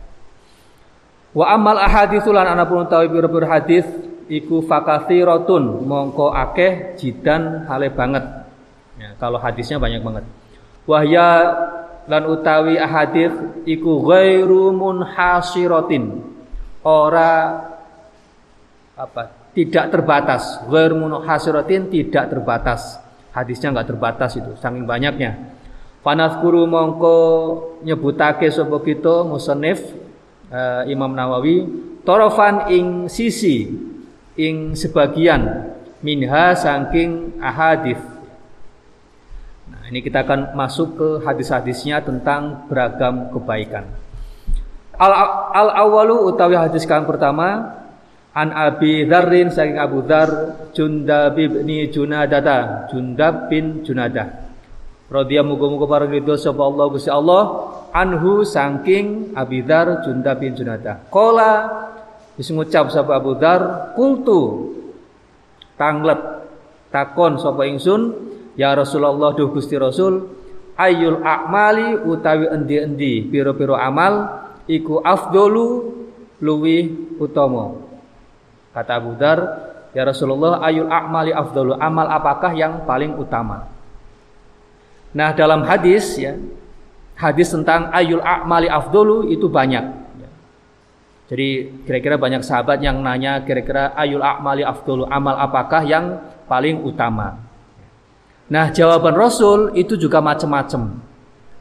Wa 1.35 1.55
amal 1.55 1.79
ahaditsul 1.79 2.35
lan 2.35 2.47
ana 2.47 2.63
pun 2.67 2.87
utawi 2.87 3.11
pira-pira 3.11 3.47
hadis 3.59 3.83
iku 4.31 4.63
fakathiratun 4.63 5.83
mongko 5.87 6.31
akeh 6.31 6.95
jidan 6.99 7.67
hale 7.67 7.91
banget. 7.91 8.23
Ya, 8.97 9.13
kalau 9.19 9.37
hadisnya 9.37 9.77
banyak 9.77 10.01
banget. 10.01 10.23
Wahya 10.87 11.29
lan 12.07 12.23
utawi 12.31 12.79
ahadits 12.79 13.35
iku 13.67 14.07
ghairu 14.07 14.71
munhasiratin 14.71 16.23
ora 16.87 17.67
apa 18.95 19.51
tidak 19.51 19.91
terbatas 19.91 20.63
ghairu 20.71 20.95
munhasiratin 20.95 21.91
tidak 21.91 22.31
terbatas 22.31 23.03
hadisnya 23.35 23.75
enggak 23.75 23.91
terbatas 23.91 24.39
itu 24.39 24.55
saking 24.57 24.87
banyaknya 24.87 25.53
guru 26.39 26.63
mongko 26.63 27.19
nyebutake 27.83 28.47
sapa 28.47 28.79
kita 28.79 29.27
musannif 29.27 29.83
uh, 30.51 30.83
Imam 30.87 31.11
Nawawi 31.13 31.63
torofan 32.03 32.71
ing 32.71 33.11
sisi 33.11 33.67
ing 34.37 34.77
sebagian 34.77 35.73
minha 35.99 36.53
saking 36.55 37.41
ahadits 37.41 38.17
ini 39.87 40.03
kita 40.03 40.27
akan 40.27 40.51
masuk 40.51 40.99
ke 40.99 41.09
hadis-hadisnya 41.23 42.03
tentang 42.03 42.67
beragam 42.67 43.31
kebaikan. 43.31 43.87
Al, 44.99 45.13
al 45.55 45.69
awalu 45.87 46.27
utawi 46.27 46.59
hadis 46.59 46.83
kang 46.83 47.07
pertama 47.07 47.71
an 48.35 48.51
Abi 48.51 49.07
Dzarrin 49.07 49.47
saking 49.47 49.79
Abu 49.79 50.03
Dzar 50.03 50.27
Jundab 50.75 51.39
bin 51.39 51.63
Junadata. 51.87 52.91
Jundab 52.91 53.47
bin 53.47 53.87
Junadah 53.87 54.46
radhiyallahu 55.07 55.55
muga-muga 55.55 55.85
para 55.87 56.05
ridho 56.07 56.35
sapa 56.35 56.61
Allah 56.63 56.85
Gusti 56.91 57.11
Allah. 57.11 57.43
Anhu 57.95 58.43
saking 58.43 59.33
Abi 59.33 59.63
Dzar 59.63 60.05
Jundab 60.05 60.43
bin 60.43 60.53
Junadah 60.53 61.07
qala 61.09 61.51
wis 62.37 62.51
ngucap 62.51 62.91
sapa 62.93 63.17
Abu 63.17 63.33
Dzar 63.39 63.93
kultu 63.97 64.75
tanglet 65.79 66.19
takon 66.93 67.39
sapa 67.41 67.65
ingsun 67.65 68.13
ya 68.59 68.75
Rasulullah 68.75 69.33
duh 69.33 69.49
Gusti 69.49 69.79
Rasul 69.79 70.29
ayul 70.77 71.23
a'mali 71.25 72.05
utawi 72.05 72.53
endi-endi 72.53 73.25
piro-piro 73.25 73.73
amal 73.73 74.45
iku 74.69 75.01
afdolu 75.01 75.95
luwi 76.43 76.93
utama. 77.17 77.81
Kata 78.75 78.93
Abu 78.99 79.17
Dar 79.17 79.39
ya 79.95 80.05
Rasulullah 80.05 80.61
ayul 80.61 80.91
a'mali 80.91 81.33
afdolu 81.33 81.73
amal 81.81 82.05
apakah 82.13 82.53
yang 82.53 82.85
paling 82.85 83.15
utama 83.17 83.76
nah 85.17 85.33
dalam 85.33 85.65
hadis 85.65 86.13
ya 86.21 86.37
hadis 87.17 87.49
tentang 87.49 87.89
ayul 87.89 88.21
a'mali 88.21 88.69
afdolu 88.69 89.25
itu 89.33 89.49
banyak 89.49 90.07
jadi 91.27 91.67
kira-kira 91.83 92.15
banyak 92.15 92.39
sahabat 92.39 92.79
yang 92.79 93.03
nanya 93.03 93.43
kira-kira 93.43 93.91
ayul 93.99 94.23
a'mali 94.23 94.63
afdolu 94.63 95.03
amal 95.11 95.35
apakah 95.35 95.83
yang 95.83 96.23
paling 96.47 96.79
utama. 96.87 97.35
Nah, 98.47 98.71
jawaban 98.71 99.11
Rasul 99.11 99.75
itu 99.75 99.99
juga 99.99 100.23
macam-macam. 100.23 101.03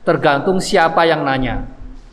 Tergantung 0.06 0.62
siapa 0.62 1.02
yang 1.02 1.26
nanya. 1.26 1.66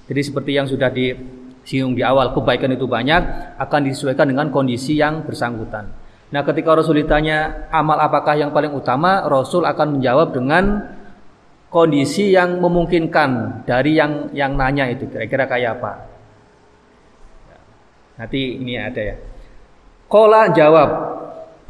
Jadi 0.09 0.21
seperti 0.25 0.57
yang 0.57 0.65
sudah 0.65 0.89
disinggung 0.89 1.93
di 1.93 2.01
awal, 2.01 2.33
kebaikan 2.33 2.73
itu 2.73 2.89
banyak 2.89 3.21
akan 3.61 3.81
disesuaikan 3.85 4.33
dengan 4.33 4.49
kondisi 4.49 4.97
yang 4.97 5.21
bersangkutan. 5.21 5.93
Nah, 6.33 6.41
ketika 6.41 6.73
Rasul 6.73 7.05
ditanya 7.05 7.69
amal 7.69 8.01
apakah 8.01 8.33
yang 8.33 8.49
paling 8.49 8.73
utama, 8.73 9.21
Rasul 9.29 9.69
akan 9.69 10.01
menjawab 10.01 10.33
dengan 10.33 10.89
kondisi 11.73 12.29
yang 12.29 12.61
memungkinkan 12.61 13.65
dari 13.65 13.97
yang 13.97 14.29
yang 14.37 14.53
nanya 14.53 14.93
itu 14.93 15.09
kira-kira 15.09 15.49
kayak 15.49 15.81
apa. 15.81 15.91
Nanti 18.21 18.61
ini 18.61 18.77
ada 18.77 19.01
ya. 19.01 19.17
Kola 20.05 20.53
jawab 20.53 20.89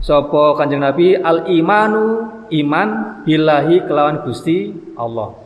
Sopo 0.04 0.60
kanjeng 0.60 0.84
Nabi 0.84 1.16
al 1.16 1.48
imanu 1.48 2.28
iman 2.52 3.24
billahi 3.24 3.88
kelawan 3.88 4.28
Gusti 4.28 4.76
Allah. 5.00 5.40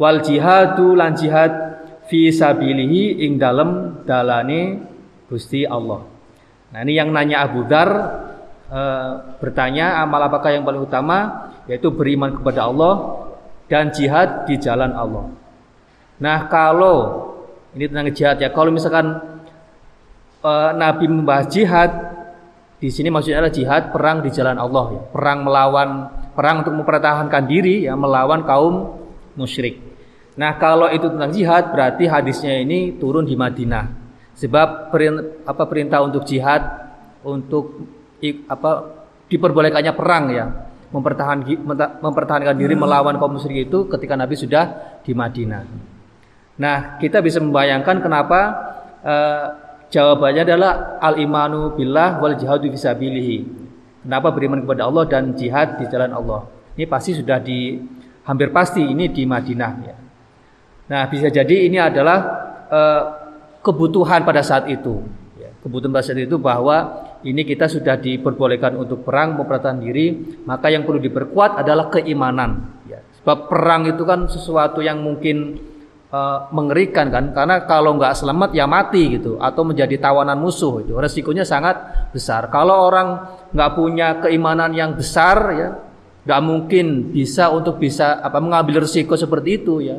Wal 0.00 0.24
jihadu 0.24 0.96
lan 0.96 1.12
jihad 1.12 1.52
fi 2.08 2.32
sabilihi 2.32 3.28
ing 3.28 3.36
dalem 3.36 4.00
dalane 4.08 4.80
Gusti 5.28 5.68
Allah. 5.68 6.08
Nah 6.72 6.80
ini 6.88 6.96
yang 6.96 7.12
nanya 7.12 7.44
Abu 7.44 7.68
Dar 7.68 7.90
e, 8.72 8.80
bertanya 9.44 10.00
amal 10.00 10.24
apakah 10.24 10.56
yang 10.56 10.64
paling 10.64 10.88
utama 10.88 11.52
yaitu 11.68 11.92
beriman 11.92 12.32
kepada 12.32 12.64
Allah 12.64 13.27
dan 13.68 13.92
jihad 13.92 14.48
di 14.48 14.56
jalan 14.56 14.92
Allah. 14.96 15.28
Nah 16.18 16.48
kalau 16.48 16.96
ini 17.76 17.86
tentang 17.86 18.10
jihad 18.10 18.36
ya 18.40 18.48
kalau 18.50 18.72
misalkan 18.72 19.20
uh, 20.42 20.70
Nabi 20.74 21.06
membahas 21.06 21.46
jihad 21.52 21.92
di 22.78 22.88
sini 22.88 23.12
maksudnya 23.12 23.44
adalah 23.44 23.54
jihad 23.54 23.82
perang 23.90 24.24
di 24.24 24.30
jalan 24.30 24.56
Allah 24.56 24.84
ya. 24.96 25.02
perang 25.12 25.38
melawan 25.44 25.88
perang 26.38 26.62
untuk 26.62 26.74
mempertahankan 26.78 27.44
diri 27.50 27.86
ya 27.86 27.98
melawan 27.98 28.46
kaum 28.46 28.98
musyrik. 29.38 29.78
Nah, 30.38 30.54
kalau 30.54 30.86
itu 30.86 31.10
tentang 31.10 31.34
jihad 31.34 31.74
berarti 31.74 32.06
hadisnya 32.06 32.62
ini 32.62 32.94
turun 32.94 33.26
di 33.26 33.34
Madinah. 33.34 33.90
Sebab 34.38 34.94
perintah, 34.94 35.26
apa 35.42 35.66
perintah 35.66 35.98
untuk 35.98 36.22
jihad 36.22 36.62
untuk 37.26 37.82
apa 38.46 38.70
diperbolehkannya 39.26 39.92
perang 39.98 40.24
ya, 40.30 40.46
mempertahankan 40.88 41.44
mempertahankan 42.00 42.56
diri 42.56 42.72
melawan 42.72 43.20
kaum 43.20 43.36
musyrik 43.36 43.68
itu 43.68 43.88
ketika 43.92 44.16
Nabi 44.16 44.34
sudah 44.36 44.64
di 45.04 45.12
Madinah. 45.12 45.64
Nah, 46.58 46.98
kita 46.98 47.22
bisa 47.22 47.38
membayangkan 47.38 48.02
kenapa 48.02 48.40
uh, 49.04 49.46
Jawabannya 49.88 50.44
adalah 50.44 51.00
al-imanu 51.00 51.72
billah 51.72 52.20
wal 52.20 52.36
jihadu 52.36 52.68
fisabilihi. 52.68 53.40
Kenapa 54.04 54.28
beriman 54.36 54.60
kepada 54.60 54.84
Allah 54.84 55.08
dan 55.08 55.32
jihad 55.32 55.80
di 55.80 55.88
jalan 55.88 56.12
Allah? 56.12 56.44
Ini 56.76 56.84
pasti 56.84 57.16
sudah 57.16 57.40
di 57.40 57.80
hampir 58.28 58.52
pasti 58.52 58.84
ini 58.84 59.08
di 59.08 59.24
Madinah 59.24 59.72
ya. 59.80 59.96
Nah, 60.92 61.02
bisa 61.08 61.32
jadi 61.32 61.68
ini 61.68 61.80
adalah 61.80 62.18
uh, 62.68 63.02
kebutuhan 63.64 64.28
pada 64.28 64.44
saat 64.44 64.68
itu. 64.68 65.00
Ya, 65.40 65.56
kebutuhan 65.64 65.92
pada 65.92 66.04
saat 66.04 66.20
itu 66.20 66.36
bahwa 66.36 67.07
ini 67.26 67.42
kita 67.42 67.66
sudah 67.66 67.98
diperbolehkan 67.98 68.78
untuk 68.78 69.02
perang 69.02 69.34
mempertahankan 69.34 69.82
diri, 69.82 70.06
maka 70.46 70.70
yang 70.70 70.86
perlu 70.86 71.02
diperkuat 71.02 71.58
adalah 71.58 71.90
keimanan. 71.90 72.82
Ya. 72.86 73.02
Sebab 73.22 73.50
perang 73.50 73.90
itu 73.90 74.06
kan 74.06 74.30
sesuatu 74.30 74.78
yang 74.78 75.02
mungkin 75.02 75.58
uh, 76.14 76.46
mengerikan 76.54 77.10
kan. 77.10 77.34
Karena 77.34 77.66
kalau 77.66 77.98
nggak 77.98 78.14
selamat 78.14 78.50
ya 78.54 78.70
mati 78.70 79.18
gitu. 79.18 79.36
Atau 79.42 79.66
menjadi 79.66 79.98
tawanan 79.98 80.38
musuh 80.38 80.86
itu. 80.86 80.94
Resikonya 80.94 81.42
sangat 81.42 82.10
besar. 82.14 82.48
Kalau 82.54 82.86
orang 82.86 83.38
nggak 83.50 83.70
punya 83.74 84.08
keimanan 84.22 84.70
yang 84.76 84.94
besar 84.94 85.38
ya 85.54 85.70
nggak 86.28 86.44
mungkin 86.44 87.08
bisa 87.08 87.48
untuk 87.48 87.80
bisa 87.80 88.20
apa 88.20 88.36
mengambil 88.36 88.84
resiko 88.84 89.16
seperti 89.16 89.64
itu 89.64 89.80
ya. 89.80 89.96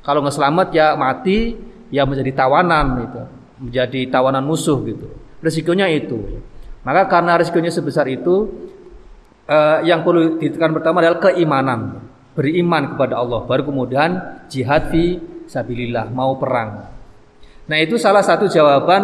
Kalau 0.00 0.24
nggak 0.24 0.34
selamat 0.34 0.68
ya 0.72 0.96
mati 0.96 1.52
ya 1.92 2.08
menjadi 2.08 2.32
tawanan 2.32 2.86
itu 3.04 3.22
menjadi 3.60 4.00
tawanan 4.12 4.44
musuh 4.44 4.80
gitu. 4.84 5.08
Resikonya 5.40 5.88
itu. 5.92 6.40
Maka 6.86 7.10
karena 7.10 7.34
resikonya 7.34 7.74
sebesar 7.74 8.06
itu 8.06 8.46
uh, 9.50 9.82
yang 9.82 10.06
perlu 10.06 10.38
ditekan 10.38 10.70
pertama 10.70 11.02
adalah 11.02 11.18
keimanan 11.18 12.06
beriman 12.38 12.94
kepada 12.94 13.18
Allah 13.18 13.42
baru 13.42 13.66
kemudian 13.66 14.22
jihad 14.46 14.94
fi 14.94 15.18
sabilillah, 15.48 16.10
mau 16.10 16.36
perang. 16.36 16.90
Nah, 17.66 17.78
itu 17.78 17.98
salah 17.98 18.22
satu 18.22 18.46
jawaban 18.46 19.02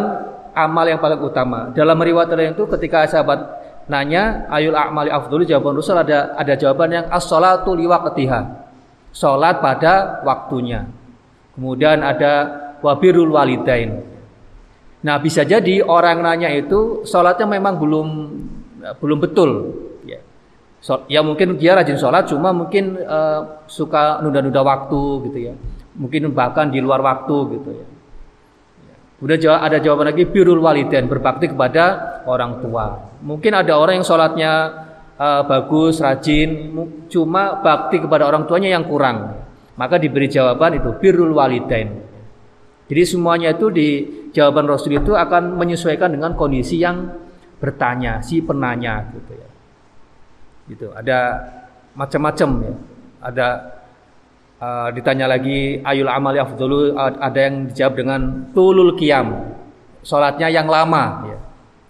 amal 0.53 0.85
yang 0.87 1.01
paling 1.03 1.23
utama. 1.23 1.71
Dalam 1.73 1.99
riwayat 1.99 2.31
lain 2.35 2.55
itu 2.55 2.67
ketika 2.79 3.07
sahabat 3.09 3.41
nanya 3.91 4.47
ayul 4.53 4.77
a'mali 4.77 5.11
afdhulu 5.11 5.43
jawaban 5.43 5.75
Rasul 5.75 5.99
ada 5.99 6.37
ada 6.39 6.55
jawaban 6.55 6.91
yang 6.93 7.07
as-salatu 7.11 7.75
liwaqtiha. 7.75 8.63
Salat 9.13 9.61
pada 9.61 10.25
waktunya. 10.25 10.89
Kemudian 11.53 12.01
ada 12.01 12.49
wabirul 12.81 13.35
walidain. 13.35 14.12
Nah, 15.03 15.19
bisa 15.19 15.43
jadi 15.43 15.83
orang 15.83 16.23
nanya 16.23 16.51
itu 16.55 17.03
salatnya 17.03 17.47
memang 17.47 17.75
belum 17.79 18.09
belum 19.03 19.19
betul 19.19 19.51
ya. 20.07 20.19
So, 20.83 21.07
ya 21.07 21.23
mungkin 21.23 21.59
dia 21.59 21.79
rajin 21.79 21.99
sholat 21.99 22.27
cuma 22.31 22.51
mungkin 22.51 22.99
uh, 22.99 23.67
suka 23.71 24.23
nunda-nunda 24.23 24.63
waktu 24.63 25.31
gitu 25.31 25.39
ya 25.51 25.55
mungkin 25.97 26.33
bahkan 26.33 26.73
di 26.73 26.81
luar 26.81 27.05
waktu 27.05 27.37
gitu 27.59 27.71
ya. 27.73 27.87
Udah 29.23 29.39
ada 29.63 29.79
jawaban 29.79 30.11
lagi 30.11 30.27
birul 30.27 30.59
waliden 30.59 31.07
berbakti 31.07 31.55
kepada 31.55 32.19
orang 32.27 32.59
tua. 32.59 33.15
Mungkin 33.23 33.55
ada 33.55 33.79
orang 33.79 34.03
yang 34.03 34.07
sholatnya 34.07 34.53
uh, 35.15 35.47
bagus, 35.47 36.03
rajin, 36.03 36.75
cuma 37.07 37.63
bakti 37.63 38.03
kepada 38.03 38.27
orang 38.27 38.51
tuanya 38.51 38.75
yang 38.75 38.83
kurang. 38.83 39.47
Maka 39.79 40.03
diberi 40.03 40.27
jawaban 40.27 40.83
itu 40.83 40.91
birul 40.99 41.39
waliden. 41.39 42.03
Jadi 42.91 43.03
semuanya 43.07 43.55
itu 43.55 43.71
di 43.71 43.89
jawaban 44.33 44.67
Rasul 44.67 44.99
itu 44.99 45.13
akan 45.15 45.57
menyesuaikan 45.61 46.13
dengan 46.13 46.35
kondisi 46.35 46.81
yang 46.81 47.13
bertanya 47.63 48.19
si 48.25 48.43
penanya 48.43 49.07
gitu 49.13 49.33
ya. 49.37 49.49
Gitu. 50.67 50.87
Ada 50.93 51.19
macam-macam 51.95 52.49
ya. 52.65 52.75
Ada 53.23 53.47
uh, 54.63 54.89
ditanya 54.95 55.27
lagi 55.27 55.83
ayul 55.83 56.09
amali 56.09 56.39
afdolu 56.39 56.95
uh, 56.95 57.19
ada 57.19 57.39
yang 57.43 57.67
dijawab 57.71 57.95
dengan 57.99 58.21
tulul 58.55 58.95
kiam 58.95 59.59
sholatnya 60.07 60.47
yang 60.51 60.71
lama 60.71 61.27
ya. 61.27 61.39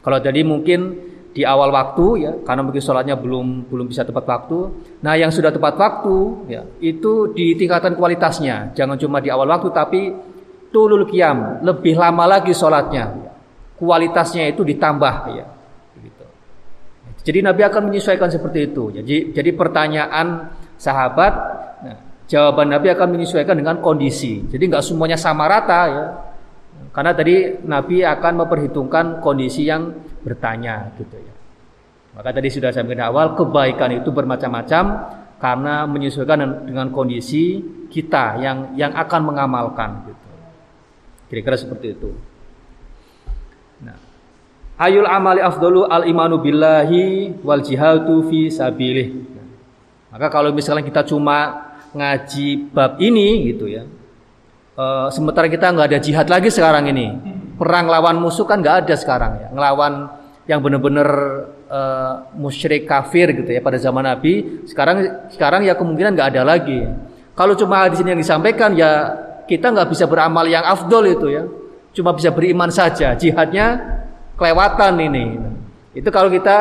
kalau 0.01 0.19
tadi 0.21 0.41
mungkin 0.41 1.13
di 1.33 1.49
awal 1.49 1.73
waktu 1.73 2.29
ya 2.29 2.33
karena 2.45 2.61
mungkin 2.61 2.83
sholatnya 2.85 3.17
belum 3.17 3.73
belum 3.73 3.89
bisa 3.89 4.05
tepat 4.05 4.25
waktu 4.29 4.59
nah 5.01 5.17
yang 5.17 5.33
sudah 5.33 5.49
tepat 5.49 5.81
waktu 5.81 6.17
ya 6.53 6.63
itu 6.85 7.33
di 7.33 7.57
tingkatan 7.57 7.97
kualitasnya 7.97 8.77
jangan 8.77 9.01
cuma 9.01 9.17
di 9.25 9.33
awal 9.33 9.49
waktu 9.49 9.73
tapi 9.73 10.13
tulul 10.73 11.05
kiam 11.07 11.61
lebih 11.63 11.95
lama 11.95 12.25
lagi 12.27 12.57
sholatnya 12.57 13.13
kualitasnya 13.77 14.49
itu 14.49 14.65
ditambah 14.65 15.15
ya 15.37 15.47
gitu. 16.01 16.25
jadi 17.23 17.39
Nabi 17.47 17.63
akan 17.69 17.93
menyesuaikan 17.93 18.33
seperti 18.33 18.73
itu 18.73 18.91
jadi 18.91 19.37
jadi 19.37 19.51
pertanyaan 19.55 20.51
sahabat 20.83 21.33
nah, 21.87 21.99
jawaban 22.27 22.73
Nabi 22.73 22.91
akan 22.91 23.09
menyesuaikan 23.13 23.55
dengan 23.55 23.79
kondisi. 23.79 24.43
Jadi 24.49 24.63
nggak 24.73 24.85
semuanya 24.85 25.21
sama 25.21 25.45
rata 25.47 25.81
ya. 25.87 26.07
Karena 26.93 27.13
tadi 27.17 27.63
Nabi 27.65 28.05
akan 28.05 28.33
memperhitungkan 28.45 29.05
kondisi 29.21 29.69
yang 29.69 29.93
bertanya 30.25 30.93
gitu 30.97 31.17
ya. 31.17 31.35
Maka 32.13 32.37
tadi 32.37 32.49
sudah 32.53 32.69
saya 32.73 32.85
bilang 32.85 33.13
awal 33.13 33.33
kebaikan 33.33 33.97
itu 33.97 34.13
bermacam-macam 34.13 34.85
karena 35.41 35.89
menyesuaikan 35.89 36.69
dengan 36.69 36.93
kondisi 36.93 37.65
kita 37.89 38.37
yang 38.41 38.77
yang 38.77 38.93
akan 38.93 39.21
mengamalkan 39.33 40.05
gitu. 40.09 40.22
Kira-kira 41.33 41.57
seperti 41.57 41.97
itu. 41.97 42.13
Nah, 43.81 43.97
ayul 44.77 45.09
amali 45.09 45.41
afdalu 45.41 45.89
al 45.89 46.05
imanu 46.05 46.37
billahi 46.45 47.41
wal 47.41 47.65
jihadu 47.65 48.29
fi 48.29 48.53
sabilih. 48.53 49.17
Maka 50.13 50.29
kalau 50.29 50.53
misalnya 50.53 50.85
kita 50.85 51.09
cuma 51.09 51.73
ngaji 51.97 52.69
bab 52.69 53.01
ini 53.01 53.49
gitu 53.49 53.65
ya. 53.65 53.89
E, 54.77 54.85
sementara 55.09 55.49
kita 55.49 55.73
nggak 55.73 55.89
ada 55.89 56.01
jihad 56.05 56.29
lagi 56.29 56.53
sekarang 56.53 56.93
ini. 56.93 57.17
Perang 57.57 57.89
lawan 57.89 58.21
musuh 58.21 58.45
kan 58.45 58.61
nggak 58.61 58.85
ada 58.85 58.95
sekarang 59.01 59.41
ya. 59.41 59.49
Ngelawan 59.57 60.13
yang 60.45 60.61
benar-benar 60.61 61.09
e, 61.65 61.81
musyrik 62.37 62.85
kafir 62.85 63.33
gitu 63.33 63.49
ya 63.49 63.65
pada 63.65 63.81
zaman 63.81 64.05
Nabi. 64.05 64.69
Sekarang 64.69 65.01
sekarang 65.33 65.65
ya 65.65 65.81
kemungkinan 65.81 66.13
nggak 66.13 66.29
ada 66.37 66.45
lagi. 66.45 66.85
Kalau 67.33 67.57
cuma 67.57 67.89
di 67.89 67.97
sini 67.97 68.13
yang 68.13 68.21
disampaikan 68.21 68.77
ya 68.77 69.17
kita 69.53 69.69
nggak 69.69 69.93
bisa 69.93 70.09
beramal 70.09 70.49
yang 70.49 70.65
afdol 70.65 71.05
itu 71.05 71.29
ya. 71.29 71.45
Cuma 71.93 72.17
bisa 72.17 72.33
beriman 72.33 72.73
saja. 72.73 73.13
Jihadnya 73.13 73.77
kelewatan 74.41 74.97
ini. 74.97 75.37
Itu 75.93 76.09
kalau 76.09 76.33
kita 76.33 76.57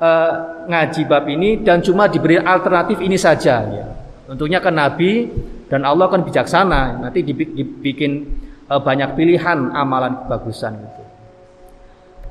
uh, 0.00 0.32
ngaji 0.64 1.02
bab 1.04 1.28
ini 1.28 1.60
dan 1.60 1.84
cuma 1.84 2.08
diberi 2.08 2.40
alternatif 2.40 2.96
ini 3.04 3.20
saja 3.20 3.60
ya. 3.68 3.86
Tentunya 4.24 4.64
kan 4.64 4.72
Nabi 4.72 5.28
dan 5.68 5.84
Allah 5.84 6.08
kan 6.08 6.24
bijaksana. 6.24 7.04
Nanti 7.04 7.20
dibikin 7.20 8.32
uh, 8.72 8.80
banyak 8.80 9.12
pilihan 9.12 9.76
amalan 9.76 10.24
kebagusan 10.24 10.72
gitu. 10.80 11.02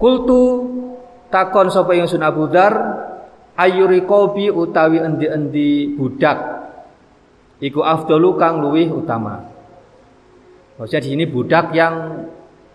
Kultu 0.01 0.41
takon 1.29 1.69
sapa 1.69 1.93
yang 1.93 2.09
sun 2.09 2.25
Abu 2.25 2.49
Dar 2.49 2.73
ayurikobi 3.53 4.49
utawi 4.49 4.97
endi-endi 4.97 5.93
budak 5.93 6.41
iku 7.61 7.85
afdalu 7.85 8.33
kang 8.41 8.65
luwih 8.65 8.89
utama. 8.89 9.50
Maksudnya 10.81 11.05
di 11.05 11.09
sini 11.13 11.25
budak 11.29 11.77
yang 11.77 12.25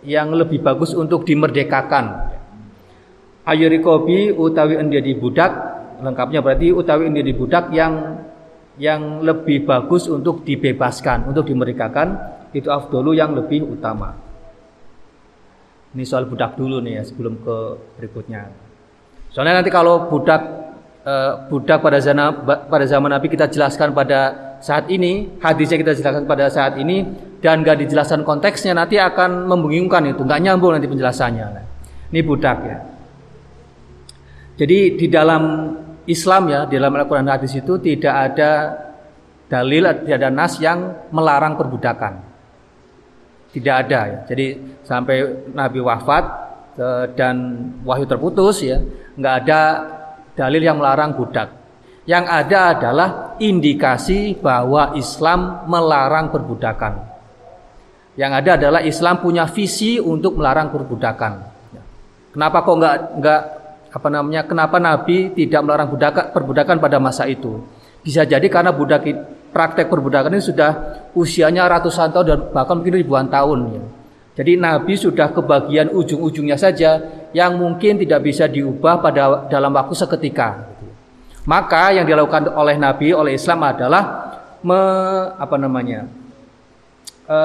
yang 0.06 0.30
lebih 0.30 0.62
bagus 0.62 0.94
untuk 0.94 1.26
dimerdekakan. 1.26 2.38
Ayurikobi 3.42 4.30
utawi 4.30 4.78
endi 4.78 5.02
di 5.02 5.18
budak 5.18 5.50
lengkapnya 5.98 6.38
berarti 6.38 6.70
utawi 6.70 7.10
endi 7.10 7.26
di 7.26 7.34
budak 7.34 7.74
yang 7.74 8.22
yang 8.78 9.26
lebih 9.26 9.66
bagus 9.66 10.06
untuk 10.06 10.46
dibebaskan, 10.46 11.26
untuk 11.26 11.50
dimerdekakan 11.50 12.14
itu 12.54 12.70
afdalu 12.70 13.18
yang 13.18 13.34
lebih 13.34 13.66
utama. 13.66 14.14
Ini 15.90 16.06
soal 16.06 16.30
budak 16.30 16.54
dulu 16.54 16.78
nih 16.78 17.00
ya 17.00 17.02
sebelum 17.02 17.42
ke 17.42 17.56
berikutnya. 17.98 18.54
Soalnya 19.34 19.58
nanti 19.58 19.74
kalau 19.74 20.06
budak 20.06 20.46
eh, 21.02 21.32
budak 21.50 21.82
pada 21.82 21.98
zaman 21.98 22.46
pada 22.46 22.86
zaman 22.86 23.10
Nabi 23.10 23.26
kita 23.34 23.50
jelaskan 23.50 23.90
pada 23.90 24.46
saat 24.62 24.86
ini, 24.94 25.40
hadisnya 25.42 25.80
kita 25.80 25.92
jelaskan 25.98 26.24
pada 26.24 26.46
saat 26.52 26.78
ini 26.78 27.02
dan 27.40 27.60
gak 27.60 27.84
dijelaskan 27.84 28.24
konteksnya 28.24 28.72
nanti 28.72 28.96
akan 28.96 29.44
membingungkan 29.44 30.08
itu, 30.08 30.24
nggak 30.24 30.40
nyambung 30.40 30.72
nanti 30.76 30.88
penjelasannya. 30.88 31.46
Ini 32.12 32.20
budak 32.22 32.58
ya. 32.64 32.78
Jadi 34.56 34.78
di 34.96 35.06
dalam 35.12 35.42
Islam 36.08 36.42
ya, 36.48 36.64
di 36.64 36.80
dalam 36.80 36.96
Al-Quran 36.96 37.28
hadis 37.28 37.52
itu 37.58 37.76
tidak 37.76 38.14
ada 38.14 38.50
dalil, 39.52 39.84
tidak 40.06 40.16
ada 40.16 40.30
nas 40.32 40.56
yang 40.62 41.10
melarang 41.12 41.60
perbudakan. 41.60 42.24
Tidak 43.52 43.74
ada 43.74 44.00
ya. 44.06 44.18
Jadi 44.24 44.46
sampai 44.80 45.50
Nabi 45.52 45.80
wafat 45.82 46.24
eh, 46.78 47.04
dan 47.12 47.36
wahyu 47.84 48.08
terputus 48.08 48.64
ya, 48.64 48.80
nggak 49.18 49.34
ada 49.44 49.60
dalil 50.32 50.62
yang 50.62 50.80
melarang 50.80 51.12
budak. 51.12 51.52
Yang 52.06 52.24
ada 52.30 52.60
adalah 52.78 53.08
indikasi 53.42 54.38
bahwa 54.38 54.94
Islam 54.94 55.66
melarang 55.66 56.30
perbudakan. 56.30 57.15
Yang 58.16 58.32
ada 58.32 58.50
adalah 58.56 58.80
Islam 58.80 59.20
punya 59.20 59.44
visi 59.44 60.00
untuk 60.00 60.40
melarang 60.40 60.72
perbudakan. 60.72 61.32
Kenapa 62.32 62.64
kok 62.64 62.76
nggak 62.76 62.96
nggak 63.20 63.40
apa 63.92 64.08
namanya? 64.12 64.42
Kenapa 64.44 64.76
Nabi 64.76 65.32
tidak 65.32 65.60
melarang 65.64 65.88
budak, 65.88 66.32
perbudakan 66.32 66.76
pada 66.80 66.96
masa 67.00 67.28
itu? 67.28 67.60
Bisa 68.00 68.24
jadi 68.24 68.44
karena 68.48 68.72
budak 68.72 69.04
praktek 69.52 69.88
perbudakan 69.88 70.36
ini 70.36 70.44
sudah 70.44 70.70
usianya 71.16 71.64
ratusan 71.64 72.12
tahun 72.12 72.26
dan 72.28 72.38
bahkan 72.52 72.76
mungkin 72.76 72.96
ribuan 73.00 73.28
tahun. 73.32 73.58
Ya. 73.72 73.84
Jadi 74.36 74.52
Nabi 74.60 75.00
sudah 75.00 75.32
kebagian 75.32 75.88
ujung-ujungnya 75.96 76.60
saja 76.60 77.00
yang 77.32 77.56
mungkin 77.56 77.96
tidak 77.96 78.20
bisa 78.20 78.44
diubah 78.44 79.00
pada 79.00 79.48
dalam 79.48 79.72
waktu 79.72 79.96
seketika. 79.96 80.76
Maka 81.48 81.96
yang 81.96 82.04
dilakukan 82.04 82.52
oleh 82.52 82.76
Nabi, 82.76 83.16
oleh 83.16 83.32
Islam 83.38 83.64
adalah 83.64 84.34
me, 84.60 84.76
apa 85.40 85.56
namanya, 85.56 86.04
e, 87.24 87.38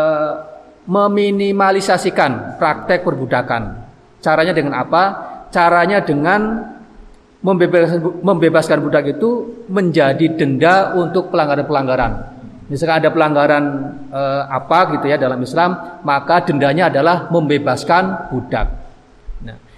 meminimalisasikan 0.86 2.58
praktek 2.58 3.06
perbudakan. 3.06 3.84
Caranya 4.22 4.54
dengan 4.54 4.78
apa? 4.78 5.04
Caranya 5.52 6.02
dengan 6.02 6.70
membebaskan, 7.42 8.22
membebaskan 8.22 8.78
budak 8.86 9.18
itu 9.18 9.62
menjadi 9.68 10.38
denda 10.38 10.94
untuk 10.94 11.34
pelanggaran-pelanggaran. 11.34 12.12
Misalkan 12.70 13.04
ada 13.04 13.10
pelanggaran 13.12 13.64
e, 14.08 14.22
apa 14.48 14.96
gitu 14.96 15.06
ya 15.12 15.20
dalam 15.20 15.42
Islam, 15.44 16.02
maka 16.08 16.46
dendanya 16.46 16.88
adalah 16.88 17.28
membebaskan 17.28 18.32
budak. 18.32 18.82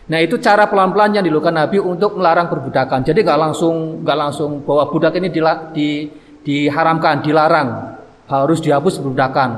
Nah 0.04 0.20
itu 0.20 0.36
cara 0.44 0.68
pelan-pelan 0.68 1.16
yang 1.16 1.24
dilakukan 1.24 1.56
Nabi 1.56 1.80
untuk 1.80 2.20
melarang 2.20 2.52
perbudakan. 2.52 3.08
Jadi 3.08 3.24
nggak 3.24 3.40
langsung 3.40 4.04
nggak 4.04 4.18
langsung 4.20 4.50
bahwa 4.68 4.92
budak 4.92 5.16
ini 5.16 5.32
di, 5.32 5.40
di, 5.72 5.90
diharamkan, 6.44 7.24
dilarang, 7.24 7.96
harus 8.28 8.60
dihapus 8.60 9.00
perbudakan. 9.00 9.50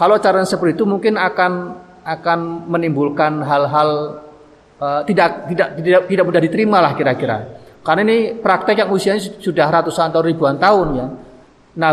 Kalau 0.00 0.16
cara 0.16 0.40
seperti 0.48 0.80
itu 0.80 0.88
mungkin 0.88 1.20
akan 1.20 1.52
akan 2.00 2.38
menimbulkan 2.72 3.44
hal-hal 3.44 3.90
uh, 4.80 5.04
tidak 5.04 5.52
tidak 5.52 5.68
tidak 5.76 6.00
tidak 6.08 6.24
mudah 6.24 6.40
diterima 6.40 6.80
lah 6.80 6.96
kira-kira. 6.96 7.60
Karena 7.84 8.00
ini 8.08 8.40
praktek 8.40 8.80
yang 8.80 8.88
usianya 8.88 9.20
sudah 9.20 9.68
ratusan 9.68 10.08
atau 10.08 10.24
ribuan 10.24 10.56
tahun 10.56 10.88
ya. 10.96 11.06
Nah, 11.76 11.92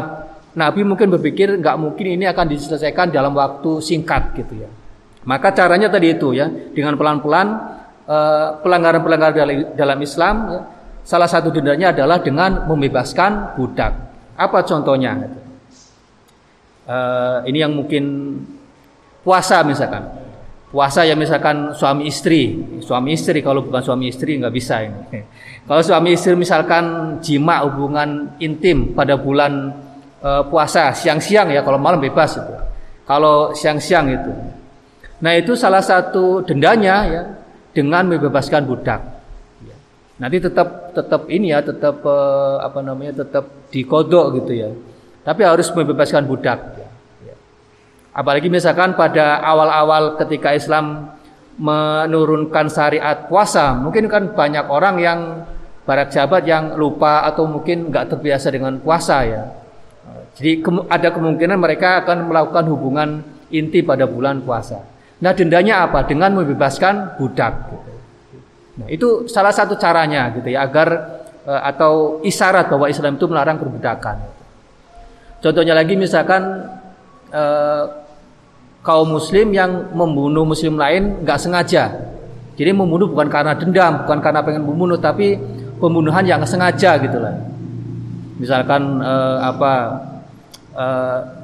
Nabi 0.56 0.88
mungkin 0.88 1.12
berpikir 1.12 1.52
nggak 1.60 1.76
mungkin 1.76 2.16
ini 2.16 2.24
akan 2.32 2.48
diselesaikan 2.48 3.12
dalam 3.12 3.36
waktu 3.36 3.84
singkat 3.84 4.32
gitu 4.40 4.64
ya. 4.64 4.72
Maka 5.28 5.52
caranya 5.52 5.92
tadi 5.92 6.16
itu 6.16 6.32
ya, 6.32 6.48
dengan 6.48 6.96
pelan-pelan 6.96 7.76
Eh, 8.08 8.50
pelanggaran-pelanggaran 8.64 9.76
dalam 9.76 10.00
Islam 10.00 10.36
ya, 10.48 10.60
salah 11.04 11.28
satu 11.28 11.52
dendanya 11.52 11.92
adalah 11.92 12.24
dengan 12.24 12.64
membebaskan 12.64 13.60
budak. 13.60 13.92
Apa 14.40 14.64
contohnya? 14.64 15.28
Uh, 16.88 17.44
ini 17.44 17.60
yang 17.60 17.76
mungkin 17.76 18.04
puasa 19.28 19.60
misalkan. 19.68 20.08
Puasa 20.68 21.04
ya 21.08 21.16
misalkan 21.16 21.76
suami 21.76 22.12
istri, 22.12 22.60
suami 22.84 23.16
istri 23.16 23.40
kalau 23.40 23.64
bukan 23.64 23.80
suami 23.84 24.12
istri 24.12 24.36
nggak 24.36 24.52
bisa 24.52 24.84
ini. 24.84 25.00
Kalau 25.68 25.84
suami 25.84 26.16
istri 26.16 26.32
misalkan 26.36 27.18
jima 27.20 27.60
hubungan 27.68 28.40
intim 28.40 28.96
pada 28.96 29.20
bulan 29.20 29.76
uh, 30.24 30.44
puasa 30.48 30.96
siang-siang 30.96 31.52
ya, 31.52 31.60
kalau 31.60 31.76
malam 31.76 32.00
bebas 32.00 32.40
itu. 32.40 32.56
Kalau 33.04 33.52
siang-siang 33.52 34.08
itu. 34.12 34.32
Nah 35.24 35.34
itu 35.34 35.58
salah 35.58 35.82
satu 35.82 36.46
dendanya 36.46 36.96
ya 37.08 37.24
dengan 37.74 38.06
membebaskan 38.06 38.68
budak. 38.68 39.02
Ya. 39.66 39.76
Nanti 40.22 40.38
tetap 40.44 40.94
tetap 40.94 41.26
ini 41.30 41.54
ya, 41.54 41.62
tetap 41.62 42.02
eh, 42.06 42.56
apa 42.62 42.80
namanya, 42.82 43.26
tetap 43.26 43.70
dikodok 43.74 44.42
gitu 44.42 44.52
ya. 44.54 44.70
Tapi 45.26 45.42
harus 45.46 45.70
membebaskan 45.74 46.26
budak. 46.26 46.60
Apalagi 48.18 48.50
misalkan 48.50 48.98
pada 48.98 49.38
awal-awal 49.46 50.18
ketika 50.18 50.58
Islam 50.58 51.14
menurunkan 51.62 52.66
syariat 52.66 53.30
puasa, 53.30 53.78
mungkin 53.78 54.10
kan 54.10 54.34
banyak 54.34 54.66
orang 54.66 54.96
yang 54.98 55.20
barat 55.86 56.10
jabat 56.10 56.44
yang 56.50 56.74
lupa 56.74 57.22
atau 57.30 57.46
mungkin 57.46 57.94
nggak 57.94 58.18
terbiasa 58.18 58.50
dengan 58.50 58.82
puasa 58.82 59.22
ya. 59.22 59.44
Jadi 60.38 60.62
ada 60.90 61.10
kemungkinan 61.14 61.58
mereka 61.58 62.06
akan 62.06 62.30
melakukan 62.30 62.66
hubungan 62.70 63.10
inti 63.50 63.82
pada 63.82 64.06
bulan 64.06 64.46
puasa. 64.46 64.82
Nah 65.18 65.34
dendanya 65.34 65.90
apa? 65.90 66.06
Dengan 66.06 66.38
membebaskan 66.38 67.18
budak. 67.18 67.54
Gitu. 67.74 67.92
Nah 68.78 68.88
itu 68.94 69.08
salah 69.26 69.50
satu 69.50 69.74
caranya 69.82 70.30
gitu 70.38 70.54
ya 70.54 70.70
agar 70.70 71.18
e, 71.42 71.50
atau 71.50 72.22
isyarat 72.22 72.70
bahwa 72.70 72.86
Islam 72.86 73.18
itu 73.18 73.26
melarang 73.26 73.58
perbudakan. 73.58 74.18
Contohnya 75.42 75.74
lagi 75.74 75.98
misalkan 75.98 76.70
e, 77.34 77.44
kaum 78.88 79.20
Muslim 79.20 79.52
yang 79.52 79.92
membunuh 79.92 80.48
Muslim 80.48 80.80
lain 80.80 81.28
nggak 81.28 81.40
sengaja. 81.44 81.92
Jadi 82.56 82.72
membunuh 82.72 83.12
bukan 83.12 83.28
karena 83.28 83.54
dendam, 83.54 84.08
bukan 84.08 84.24
karena 84.24 84.42
pengen 84.42 84.64
membunuh, 84.64 84.96
tapi 84.96 85.36
pembunuhan 85.78 86.24
yang 86.24 86.42
sengaja 86.48 86.96
gitu 86.98 87.20
lah. 87.20 87.36
Misalkan 88.40 89.04
e, 89.04 89.14
apa 89.44 89.74
e, 90.72 90.86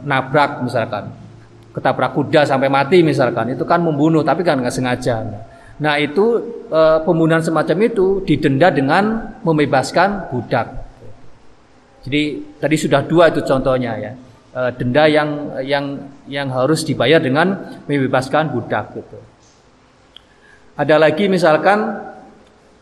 nabrak 0.08 0.62
misalkan 0.62 1.10
ketabrak 1.74 2.14
kuda 2.14 2.46
sampai 2.46 2.70
mati 2.70 3.02
misalkan 3.02 3.58
itu 3.58 3.66
kan 3.66 3.82
membunuh 3.82 4.22
tapi 4.22 4.46
kan 4.46 4.62
nggak 4.62 4.72
sengaja 4.72 5.26
nah 5.82 5.98
itu 5.98 6.38
e, 6.70 6.82
pembunuhan 7.02 7.42
semacam 7.42 7.90
itu 7.90 8.22
didenda 8.22 8.70
dengan 8.70 9.34
membebaskan 9.42 10.30
budak 10.30 10.70
jadi 12.06 12.22
tadi 12.62 12.76
sudah 12.78 13.02
dua 13.10 13.34
itu 13.34 13.42
contohnya 13.42 13.98
ya 13.98 14.14
denda 14.54 15.10
yang 15.10 15.30
yang 15.66 15.86
yang 16.30 16.48
harus 16.54 16.86
dibayar 16.86 17.18
dengan 17.18 17.82
membebaskan 17.90 18.54
budak 18.54 18.94
gitu 18.94 19.18
ada 20.78 20.96
lagi 21.02 21.26
misalkan 21.26 22.06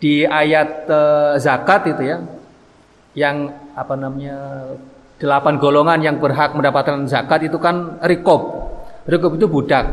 di 0.03 0.27
ayat 0.27 0.87
e, 0.87 0.99
zakat 1.39 1.95
itu 1.95 2.03
ya 2.03 2.17
yang 3.15 3.55
apa 3.71 3.95
namanya 3.95 4.67
delapan 5.15 5.55
golongan 5.61 5.99
yang 6.03 6.15
berhak 6.19 6.51
mendapatkan 6.57 7.07
zakat 7.07 7.47
itu 7.47 7.55
kan 7.55 8.01
rikob 8.03 8.61
Rukub 9.05 9.33
itu 9.37 9.47
budak. 9.49 9.85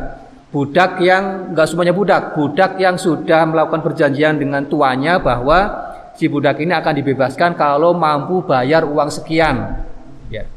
budak 0.48 0.96
yang 1.04 1.52
nggak 1.52 1.68
semuanya 1.68 1.92
budak, 1.92 2.32
budak 2.32 2.80
yang 2.80 2.96
sudah 2.96 3.44
melakukan 3.44 3.84
perjanjian 3.84 4.40
dengan 4.40 4.64
tuannya 4.64 5.20
bahwa 5.20 5.58
si 6.16 6.24
budak 6.24 6.56
ini 6.64 6.72
akan 6.72 6.96
dibebaskan 6.96 7.52
kalau 7.52 7.92
mampu 7.92 8.40
bayar 8.48 8.88
uang 8.88 9.12
sekian. 9.12 9.84
Ya. 10.32 10.48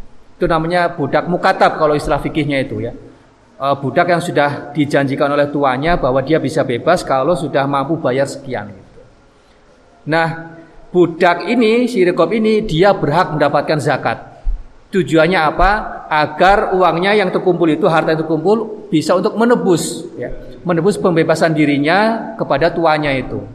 Itu 0.42 0.50
namanya 0.50 0.98
budak 0.98 1.30
mukatab 1.30 1.78
kalau 1.78 1.94
istilah 1.94 2.18
fikihnya 2.18 2.66
itu 2.66 2.82
ya. 2.82 2.98
E, 3.62 3.66
budak 3.78 4.10
yang 4.10 4.18
sudah 4.18 4.74
dijanjikan 4.74 5.30
oleh 5.30 5.54
tuannya 5.54 6.02
bahwa 6.02 6.18
dia 6.26 6.42
bisa 6.42 6.66
bebas 6.66 7.06
kalau 7.06 7.38
sudah 7.38 7.70
mampu 7.70 8.02
bayar 8.02 8.26
sekian. 8.26 8.74
Gitu. 8.74 9.02
Nah, 10.10 10.58
budak 10.90 11.46
ini, 11.46 11.86
si 11.86 12.02
rekob 12.02 12.34
ini 12.34 12.66
dia 12.66 12.90
berhak 12.90 13.38
mendapatkan 13.38 13.78
zakat. 13.78 14.18
Tujuannya 14.90 15.38
apa? 15.38 15.70
Agar 16.10 16.74
uangnya 16.74 17.22
yang 17.22 17.30
terkumpul 17.30 17.70
itu 17.70 17.86
harta 17.86 18.18
yang 18.18 18.26
terkumpul 18.26 18.90
bisa 18.90 19.14
untuk 19.14 19.38
menebus, 19.38 20.10
ya, 20.18 20.58
menebus 20.66 20.98
pembebasan 20.98 21.54
dirinya 21.54 22.34
kepada 22.34 22.74
tuannya 22.74 23.14
itu. 23.14 23.46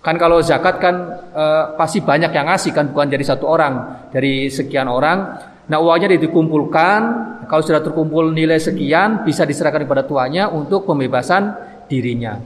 Kan 0.00 0.16
kalau 0.16 0.40
zakat 0.40 0.80
kan 0.80 0.96
e, 1.28 1.44
pasti 1.76 2.00
banyak 2.00 2.32
yang 2.32 2.48
ngasih 2.48 2.72
kan 2.72 2.88
bukan 2.88 3.12
dari 3.12 3.20
satu 3.20 3.44
orang, 3.44 4.08
dari 4.08 4.48
sekian 4.48 4.88
orang. 4.88 5.49
Nah 5.70 5.78
uangnya 5.78 6.18
dikumpulkan, 6.18 7.00
kalau 7.46 7.62
sudah 7.62 7.78
terkumpul 7.78 8.34
nilai 8.34 8.58
sekian 8.58 9.22
bisa 9.22 9.46
diserahkan 9.46 9.86
kepada 9.86 10.02
tuannya 10.02 10.50
untuk 10.50 10.82
pembebasan 10.82 11.54
dirinya. 11.86 12.42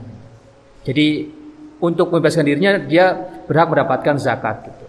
Jadi 0.85 1.25
untuk 1.81 2.13
membebaskan 2.13 2.45
dirinya 2.45 2.77
dia 2.77 3.17
berhak 3.49 3.73
mendapatkan 3.73 4.21
zakat 4.21 4.69
gitu. 4.69 4.85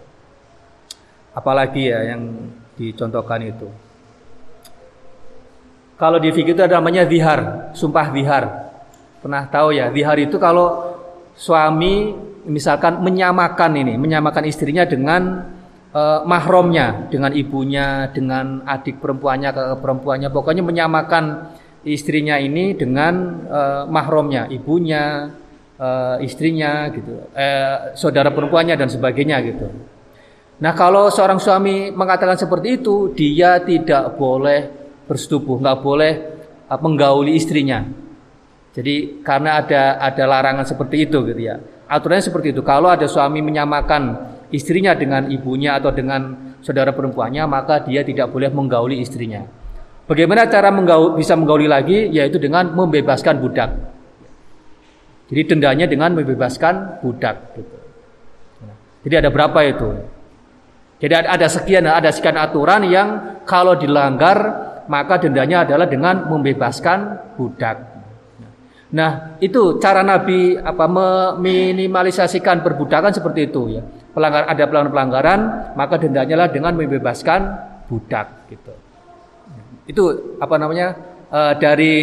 Apalagi 1.33 1.89
ya 1.89 2.13
yang 2.13 2.53
dicontohkan 2.77 3.41
itu. 3.41 3.69
Kalau 5.97 6.21
di 6.21 6.29
fikih 6.29 6.53
itu 6.53 6.61
ada 6.61 6.77
namanya 6.77 7.09
zihar, 7.09 7.73
sumpah 7.73 8.13
zihar. 8.13 8.69
Pernah 9.17 9.49
tahu 9.49 9.73
ya, 9.73 9.89
zihar 9.89 10.17
itu 10.21 10.37
kalau 10.37 10.93
suami 11.33 12.13
misalkan 12.45 13.01
menyamakan 13.01 13.73
ini, 13.81 13.97
menyamakan 13.97 14.45
istrinya 14.45 14.85
dengan 14.85 15.41
e, 15.91 16.01
mahromnya, 16.23 17.07
dengan 17.11 17.31
ibunya, 17.35 18.11
dengan 18.11 18.63
adik 18.63 18.99
perempuannya, 18.99 19.49
ke 19.51 19.63
perempuannya, 19.79 20.29
pokoknya 20.31 20.63
menyamakan 20.63 21.53
istrinya 21.87 22.35
ini 22.39 22.75
dengan 22.75 23.13
e, 23.47 23.61
mahromnya, 23.87 24.47
ibunya, 24.51 25.31
e, 25.75 25.87
istrinya, 26.23 26.87
gitu, 26.91 27.31
e, 27.31 27.47
saudara 27.95 28.31
perempuannya 28.31 28.75
dan 28.75 28.89
sebagainya 28.91 29.37
gitu. 29.47 29.67
Nah 30.57 30.73
kalau 30.73 31.13
seorang 31.13 31.37
suami 31.37 31.93
mengatakan 31.93 32.35
seperti 32.35 32.81
itu, 32.81 33.13
dia 33.13 33.61
tidak 33.61 34.17
boleh 34.17 34.73
bersetubuh, 35.05 35.61
nggak 35.61 35.79
boleh 35.85 36.13
menggauli 36.81 37.37
istrinya. 37.37 37.85
Jadi 38.77 39.25
karena 39.25 39.57
ada 39.57 39.97
ada 39.97 40.23
larangan 40.29 40.65
seperti 40.67 41.09
itu 41.09 41.25
gitu 41.25 41.41
ya. 41.41 41.57
Aturannya 41.89 42.29
seperti 42.29 42.53
itu. 42.53 42.61
Kalau 42.61 42.93
ada 42.93 43.09
suami 43.09 43.41
menyamakan 43.41 44.36
istrinya 44.53 44.95
dengan 44.95 45.27
ibunya 45.27 45.75
atau 45.75 45.91
dengan 45.91 46.55
saudara 46.63 46.91
perempuannya, 46.95 47.43
maka 47.47 47.83
dia 47.83 48.03
tidak 48.03 48.31
boleh 48.31 48.51
menggauli 48.51 48.99
istrinya. 48.99 49.43
Bagaimana 50.07 50.47
cara 50.47 50.71
menggaul, 50.71 51.19
bisa 51.19 51.35
menggauli 51.35 51.67
lagi? 51.67 52.07
Yaitu 52.11 52.39
dengan 52.39 52.71
membebaskan 52.71 53.43
budak. 53.43 53.75
Jadi 55.27 55.41
dendanya 55.43 55.85
dengan 55.85 56.15
membebaskan 56.15 57.03
budak. 57.03 57.35
Gitu. 57.59 57.75
Jadi 59.03 59.15
ada 59.19 59.29
berapa 59.31 59.59
itu? 59.67 59.89
Jadi 60.97 61.13
ada 61.13 61.47
sekian, 61.51 61.83
ada 61.85 62.09
sekian 62.09 62.39
aturan 62.39 62.87
yang 62.87 63.07
kalau 63.43 63.75
dilanggar 63.75 64.67
maka 64.87 65.19
dendanya 65.19 65.67
adalah 65.67 65.85
dengan 65.85 66.25
membebaskan 66.31 67.35
budak. 67.35 67.77
Nah, 68.87 69.35
itu 69.43 69.83
cara 69.83 69.99
Nabi 69.99 70.55
apa 70.55 70.87
meminimalisasikan 70.87 72.63
perbudakan 72.63 73.11
seperti 73.11 73.51
itu 73.51 73.61
ya. 73.75 73.83
Pelanggar 74.17 74.49
ada 74.49 74.63
pelanggaran-pelanggaran, 74.65 75.39
maka 75.77 76.01
dendanya 76.01 76.35
lah 76.41 76.47
dengan 76.49 76.73
membebaskan 76.73 77.53
budak 77.85 78.49
gitu. 78.49 78.73
Itu 79.85 80.03
apa 80.41 80.57
namanya? 80.57 80.97
E, 81.29 81.39
dari 81.61 81.93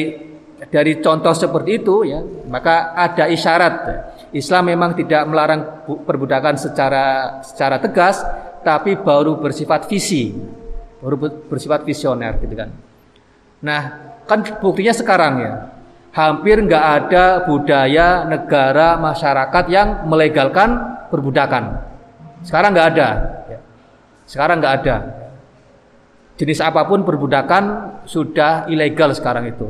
dari 0.70 1.02
contoh 1.02 1.34
seperti 1.34 1.82
itu 1.82 2.06
ya, 2.06 2.22
maka 2.46 2.94
ada 2.94 3.26
isyarat. 3.26 3.74
Islam 4.30 4.70
memang 4.70 4.94
tidak 4.94 5.26
melarang 5.26 5.82
perbudakan 6.06 6.54
secara 6.54 7.38
secara 7.42 7.82
tegas, 7.82 8.22
tapi 8.62 8.94
baru 8.94 9.34
bersifat 9.42 9.90
visi, 9.90 10.30
baru 11.02 11.18
bersifat 11.50 11.82
visioner 11.82 12.38
gitu 12.38 12.54
kan. 12.54 12.70
Nah, 13.66 13.82
kan 14.22 14.38
buktinya 14.62 14.94
sekarang 14.94 15.34
ya 15.42 15.52
hampir 16.14 16.62
nggak 16.62 16.84
ada 17.02 17.42
budaya 17.42 18.22
negara 18.22 18.94
masyarakat 19.02 19.64
yang 19.66 20.06
melegalkan 20.06 20.78
perbudakan. 21.10 21.93
Sekarang 22.44 22.70
nggak 22.76 22.88
ada. 22.94 23.08
Sekarang 24.28 24.56
nggak 24.60 24.74
ada. 24.84 24.96
Jenis 26.36 26.60
apa 26.60 26.84
pun 26.84 27.02
perbudakan 27.02 27.64
sudah 28.04 28.68
ilegal 28.68 29.16
sekarang 29.16 29.48
itu. 29.48 29.66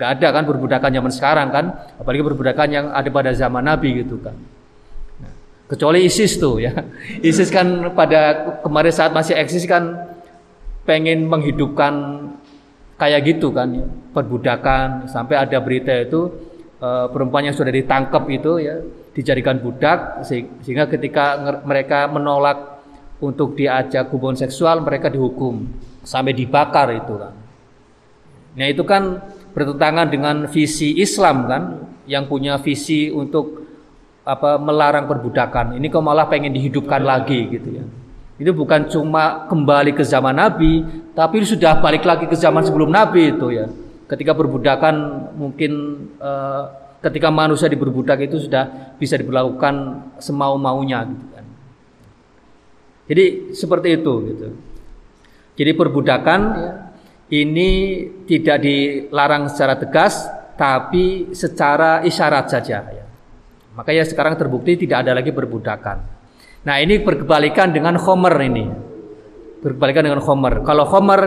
Nggak 0.00 0.10
ada 0.18 0.28
kan 0.32 0.44
perbudakan 0.48 0.90
zaman 0.90 1.12
sekarang 1.12 1.48
kan, 1.52 1.64
apalagi 2.00 2.24
perbudakan 2.24 2.68
yang 2.72 2.86
ada 2.90 3.08
pada 3.12 3.30
zaman 3.36 3.62
Nabi 3.62 4.02
gitu 4.02 4.16
kan. 4.18 4.34
Kecuali 5.68 6.04
ISIS 6.04 6.40
tuh 6.40 6.60
ya. 6.60 6.72
ISIS 7.28 7.52
kan 7.52 7.92
pada 7.92 8.56
kemarin 8.64 8.92
saat 8.92 9.12
masih 9.12 9.36
eksis 9.36 9.68
kan 9.68 10.12
pengen 10.82 11.30
menghidupkan 11.30 12.26
kayak 12.98 13.34
gitu 13.34 13.50
kan 13.50 13.70
perbudakan 14.14 15.10
sampai 15.10 15.38
ada 15.38 15.58
berita 15.58 15.90
itu 15.90 16.30
e, 16.78 16.88
perempuan 17.10 17.46
yang 17.50 17.56
sudah 17.56 17.70
ditangkap 17.74 18.26
itu 18.30 18.62
ya 18.62 18.78
dijadikan 19.12 19.60
budak 19.60 20.24
sehingga 20.24 20.88
ketika 20.88 21.36
mereka 21.64 22.08
menolak 22.08 22.80
untuk 23.22 23.54
diajak 23.54 24.10
hubungan 24.10 24.34
seksual 24.40 24.82
mereka 24.82 25.12
dihukum 25.12 25.68
sampai 26.02 26.34
dibakar 26.34 26.90
itu 26.96 27.14
kan. 27.14 27.34
Nah 28.58 28.66
itu 28.68 28.82
kan 28.82 29.22
bertentangan 29.52 30.08
dengan 30.08 30.36
visi 30.48 30.96
Islam 30.98 31.46
kan 31.46 31.62
yang 32.08 32.26
punya 32.26 32.58
visi 32.58 33.12
untuk 33.12 33.62
apa 34.22 34.58
melarang 34.58 35.06
perbudakan. 35.06 35.78
Ini 35.78 35.86
kok 35.86 36.02
malah 36.02 36.26
pengen 36.26 36.54
dihidupkan 36.54 37.02
lagi 37.02 37.46
gitu 37.52 37.68
ya. 37.78 37.84
Itu 38.42 38.50
bukan 38.56 38.90
cuma 38.90 39.46
kembali 39.46 39.94
ke 39.94 40.02
zaman 40.02 40.34
Nabi, 40.34 40.82
tapi 41.14 41.46
sudah 41.46 41.78
balik 41.78 42.02
lagi 42.02 42.26
ke 42.26 42.34
zaman 42.34 42.66
sebelum 42.66 42.90
Nabi 42.90 43.38
itu 43.38 43.54
ya. 43.54 43.70
Ketika 44.10 44.34
perbudakan 44.34 44.94
mungkin 45.38 45.72
uh, 46.18 46.66
ketika 47.02 47.28
manusia 47.34 47.66
diperbudak 47.66 48.30
itu 48.30 48.38
sudah 48.38 48.94
bisa 48.96 49.18
diberlakukan 49.18 49.74
semau-maunya 50.22 51.02
gitu 51.10 51.26
kan. 51.34 51.44
Jadi 53.10 53.24
seperti 53.52 53.88
itu 53.98 54.12
gitu. 54.30 54.48
Jadi 55.52 55.70
perbudakan 55.76 56.40
ya, 56.56 56.72
ini 57.34 57.70
tidak 58.24 58.62
dilarang 58.62 59.50
secara 59.50 59.76
tegas 59.76 60.24
tapi 60.54 61.34
secara 61.34 62.06
isyarat 62.06 62.46
saja 62.48 62.78
ya. 62.86 63.04
Makanya 63.74 64.04
sekarang 64.04 64.38
terbukti 64.38 64.78
tidak 64.78 65.02
ada 65.08 65.18
lagi 65.18 65.34
perbudakan. 65.34 65.98
Nah 66.62 66.76
ini 66.78 67.02
berkebalikan 67.02 67.74
dengan 67.74 67.98
Homer 67.98 68.36
ini. 68.46 68.64
Berkebalikan 69.64 70.06
dengan 70.06 70.22
Homer. 70.22 70.62
Kalau 70.62 70.84
Homer 70.86 71.20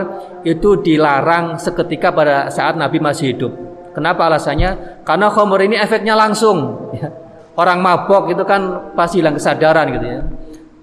itu 0.46 0.80
dilarang 0.80 1.60
seketika 1.60 2.12
pada 2.14 2.48
saat 2.48 2.78
Nabi 2.78 3.02
masih 3.02 3.36
hidup. 3.36 3.65
Kenapa 3.96 4.28
alasannya? 4.28 5.00
Karena 5.08 5.32
Homer 5.32 5.64
ini 5.64 5.80
efeknya 5.80 6.12
langsung. 6.12 6.92
Ya. 6.92 7.08
Orang 7.56 7.80
mabok 7.80 8.28
itu 8.28 8.44
kan 8.44 8.92
pasti 8.92 9.24
hilang 9.24 9.40
kesadaran 9.40 9.88
gitu 9.96 10.04
ya. 10.04 10.20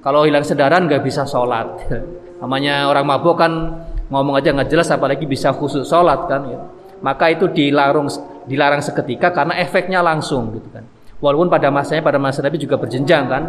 Kalau 0.02 0.26
hilang 0.26 0.42
kesadaran 0.42 0.90
nggak 0.90 1.06
bisa 1.06 1.22
sholat. 1.30 1.70
Namanya 2.42 2.90
orang 2.90 3.06
mabok 3.06 3.38
kan 3.38 3.54
ngomong 4.10 4.42
aja 4.42 4.50
nggak 4.50 4.74
jelas 4.74 4.90
apalagi 4.90 5.30
bisa 5.30 5.54
khusus 5.54 5.86
sholat 5.86 6.26
kan. 6.26 6.42
Ya. 6.50 6.66
Maka 7.06 7.30
itu 7.30 7.46
dilarang 7.54 8.10
dilarang 8.50 8.82
seketika 8.82 9.30
karena 9.30 9.62
efeknya 9.62 10.02
langsung 10.02 10.50
gitu 10.58 10.74
kan. 10.74 10.82
Walaupun 11.22 11.54
pada 11.54 11.70
masanya 11.70 12.02
pada 12.02 12.18
masa 12.18 12.42
Nabi 12.42 12.58
juga 12.58 12.82
berjenjang 12.82 13.30
kan 13.30 13.44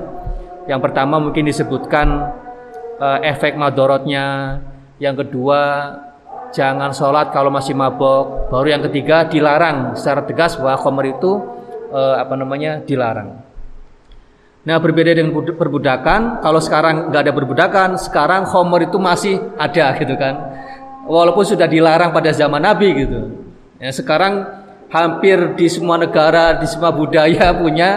yang 0.69 0.85
pertama 0.85 1.17
mungkin 1.17 1.49
disebutkan 1.49 2.29
uh, 3.01 3.19
efek 3.25 3.57
madorotnya. 3.57 4.61
Yang 5.01 5.27
kedua 5.27 5.61
jangan 6.55 6.95
sholat 6.95 7.35
kalau 7.35 7.51
masih 7.51 7.75
mabok. 7.75 8.49
Baru 8.49 8.71
yang 8.71 8.87
ketiga 8.87 9.27
dilarang 9.27 9.99
secara 9.99 10.23
tegas 10.23 10.55
bahwa 10.55 10.79
khomer 10.79 11.19
itu 11.19 11.43
uh, 11.91 12.23
apa 12.23 12.35
namanya 12.39 12.81
dilarang. 12.87 13.43
Nah 14.65 14.81
berbeda 14.81 15.13
dengan 15.13 15.35
perbudakan, 15.35 16.41
kalau 16.41 16.61
sekarang 16.63 17.13
nggak 17.13 17.23
ada 17.27 17.33
perbudakan, 17.37 17.89
sekarang 18.01 18.49
khomer 18.49 18.89
itu 18.89 18.97
masih 18.97 19.37
ada 19.59 19.93
gitu 20.01 20.15
kan. 20.15 20.35
Walaupun 21.05 21.45
sudah 21.45 21.69
dilarang 21.69 22.17
pada 22.17 22.33
zaman 22.33 22.65
Nabi 22.65 22.89
gitu. 22.97 23.21
Ya, 23.77 23.93
sekarang 23.93 24.65
hampir 24.89 25.59
di 25.59 25.69
semua 25.69 26.01
negara, 26.01 26.57
di 26.57 26.65
semua 26.65 26.95
budaya 26.95 27.53
punya 27.63 27.91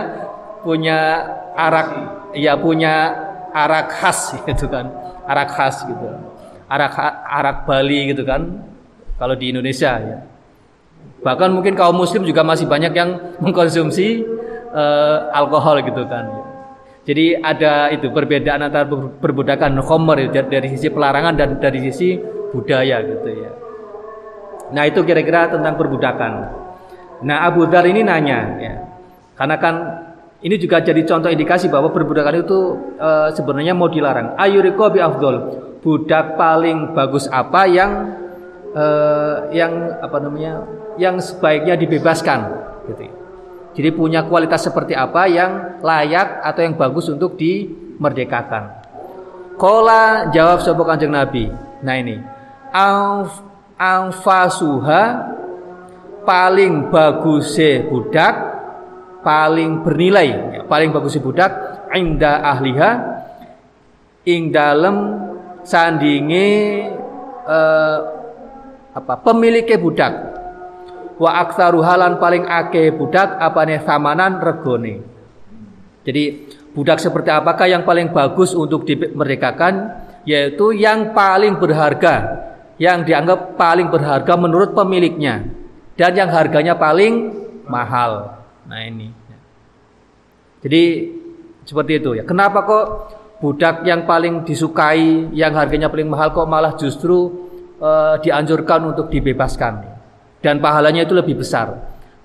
punya 0.65 1.00
arak 1.56 1.89
ya 2.36 2.60
punya 2.60 3.15
arak 3.56 3.88
khas 3.98 4.36
gitu 4.50 4.67
kan 4.67 4.91
arak 5.26 5.50
khas 5.56 5.88
gitu 5.88 6.26
arak 6.67 6.93
arak 7.25 7.58
Bali 7.63 8.12
gitu 8.12 8.27
kan 8.27 8.63
kalau 9.17 9.34
di 9.34 9.49
Indonesia 9.51 9.97
ya 9.97 10.19
Bahkan 11.17 11.49
mungkin 11.49 11.73
kaum 11.73 11.97
muslim 11.97 12.21
juga 12.23 12.45
masih 12.45 12.69
banyak 12.69 12.93
yang 12.93 13.10
mengkonsumsi 13.43 14.21
uh, 14.73 15.34
alkohol 15.34 15.82
gitu 15.82 16.06
kan. 16.06 16.30
Jadi 17.08 17.39
ada 17.39 17.88
itu 17.95 18.12
perbedaan 18.12 18.67
antara 18.67 18.84
perbudakan 19.23 19.80
khomer 19.80 20.27
ya, 20.27 20.43
dari 20.43 20.67
sisi 20.75 20.91
pelarangan 20.91 21.39
dan 21.39 21.49
dari 21.56 21.80
sisi 21.88 22.19
budaya 22.51 22.99
gitu 22.99 23.30
ya. 23.32 23.51
Nah 24.75 24.84
itu 24.84 24.99
kira-kira 25.08 25.47
tentang 25.47 25.80
perbudakan. 25.80 26.32
Nah 27.23 27.47
Abu 27.47 27.63
Dhar 27.71 27.88
ini 27.88 28.03
nanya 28.03 28.39
ya, 28.60 28.75
karena 29.39 29.56
kan 29.56 29.75
ini 30.38 30.56
juga 30.62 30.86
jadi 30.86 31.02
contoh 31.02 31.34
indikasi 31.34 31.65
bahwa 31.65 31.89
perbudakan 31.89 32.45
itu 32.45 32.78
e, 33.02 33.10
sebenarnya 33.34 33.73
mau 33.73 33.89
dilarang. 33.89 34.38
Ayuriko 34.38 34.93
bi 34.93 35.02
afdol, 35.02 35.36
budak 35.82 36.38
paling 36.38 36.93
bagus 36.93 37.26
apa 37.34 37.65
yang 37.65 38.13
e, 38.69 38.86
yang 39.58 39.97
apa 39.97 40.17
namanya, 40.21 40.62
yang 41.02 41.17
sebaiknya 41.17 41.73
dibebaskan, 41.73 42.39
gitu. 42.86 43.10
Jadi 43.78 43.89
punya 43.93 44.26
kualitas 44.26 44.65
seperti 44.65 44.97
apa 44.97 45.30
yang 45.30 45.82
layak 45.86 46.41
atau 46.41 46.62
yang 46.65 46.73
bagus 46.73 47.10
untuk 47.13 47.38
dimerdekakan. 47.38 48.73
Kola 49.58 50.30
jawab 50.34 50.62
sopo 50.62 50.86
kanjeng 50.86 51.13
Nabi. 51.13 51.50
Nah 51.82 51.95
ini, 51.97 52.17
anfasuha 53.78 55.04
paling 56.26 56.89
bagus 56.89 57.54
budak, 57.89 58.46
paling 59.27 59.83
bernilai, 59.83 60.63
paling 60.71 60.95
bagus 60.95 61.19
budak, 61.19 61.51
inda 61.91 62.39
ahliha, 62.47 62.91
ing 64.23 64.55
dalem 64.55 64.95
sandinge 65.67 66.47
eh, 67.43 67.99
apa 68.95 69.13
pemiliknya 69.19 69.75
budak. 69.75 70.13
Wa 71.19 71.43
aksaru 71.43 71.83
halan 71.83 72.23
paling 72.23 72.47
ake 72.47 72.95
budak 72.95 73.35
apa 73.35 73.67
nih 73.67 73.83
samanan 73.83 74.39
regone. 74.39 75.03
Jadi 76.07 76.23
budak 76.71 77.03
seperti 77.03 77.27
apakah 77.27 77.67
yang 77.67 77.83
paling 77.83 78.15
bagus 78.15 78.55
untuk 78.55 78.87
dimerdekakan? 78.87 80.07
Yaitu 80.23 80.75
yang 80.75 81.15
paling 81.15 81.59
berharga 81.59 82.47
yang 82.77 83.01
dianggap 83.01 83.57
paling 83.57 83.89
berharga 83.89 84.37
menurut 84.37 84.77
pemiliknya 84.77 85.49
dan 85.97 86.13
yang 86.13 86.29
harganya 86.29 86.77
paling 86.77 87.33
mahal. 87.65 88.43
Nah 88.69 88.81
ini 88.85 89.16
jadi 90.67 90.84
seperti 91.63 92.03
itu 92.03 92.19
ya 92.19 92.23
kenapa 92.27 92.67
kok 92.67 92.86
budak 93.39 93.88
yang 93.88 94.03
paling 94.03 94.43
disukai 94.43 95.32
yang 95.32 95.56
harganya 95.56 95.88
paling 95.88 96.10
mahal 96.12 96.36
kok 96.36 96.47
malah 96.49 96.75
justru 96.75 97.47
uh, 97.82 98.17
dianjurkan 98.21 98.93
untuk 98.93 99.08
dibebaskan 99.13 99.97
dan 100.41 100.62
pahalanya 100.62 101.06
itu 101.06 101.13
lebih 101.17 101.41
besar. 101.41 101.73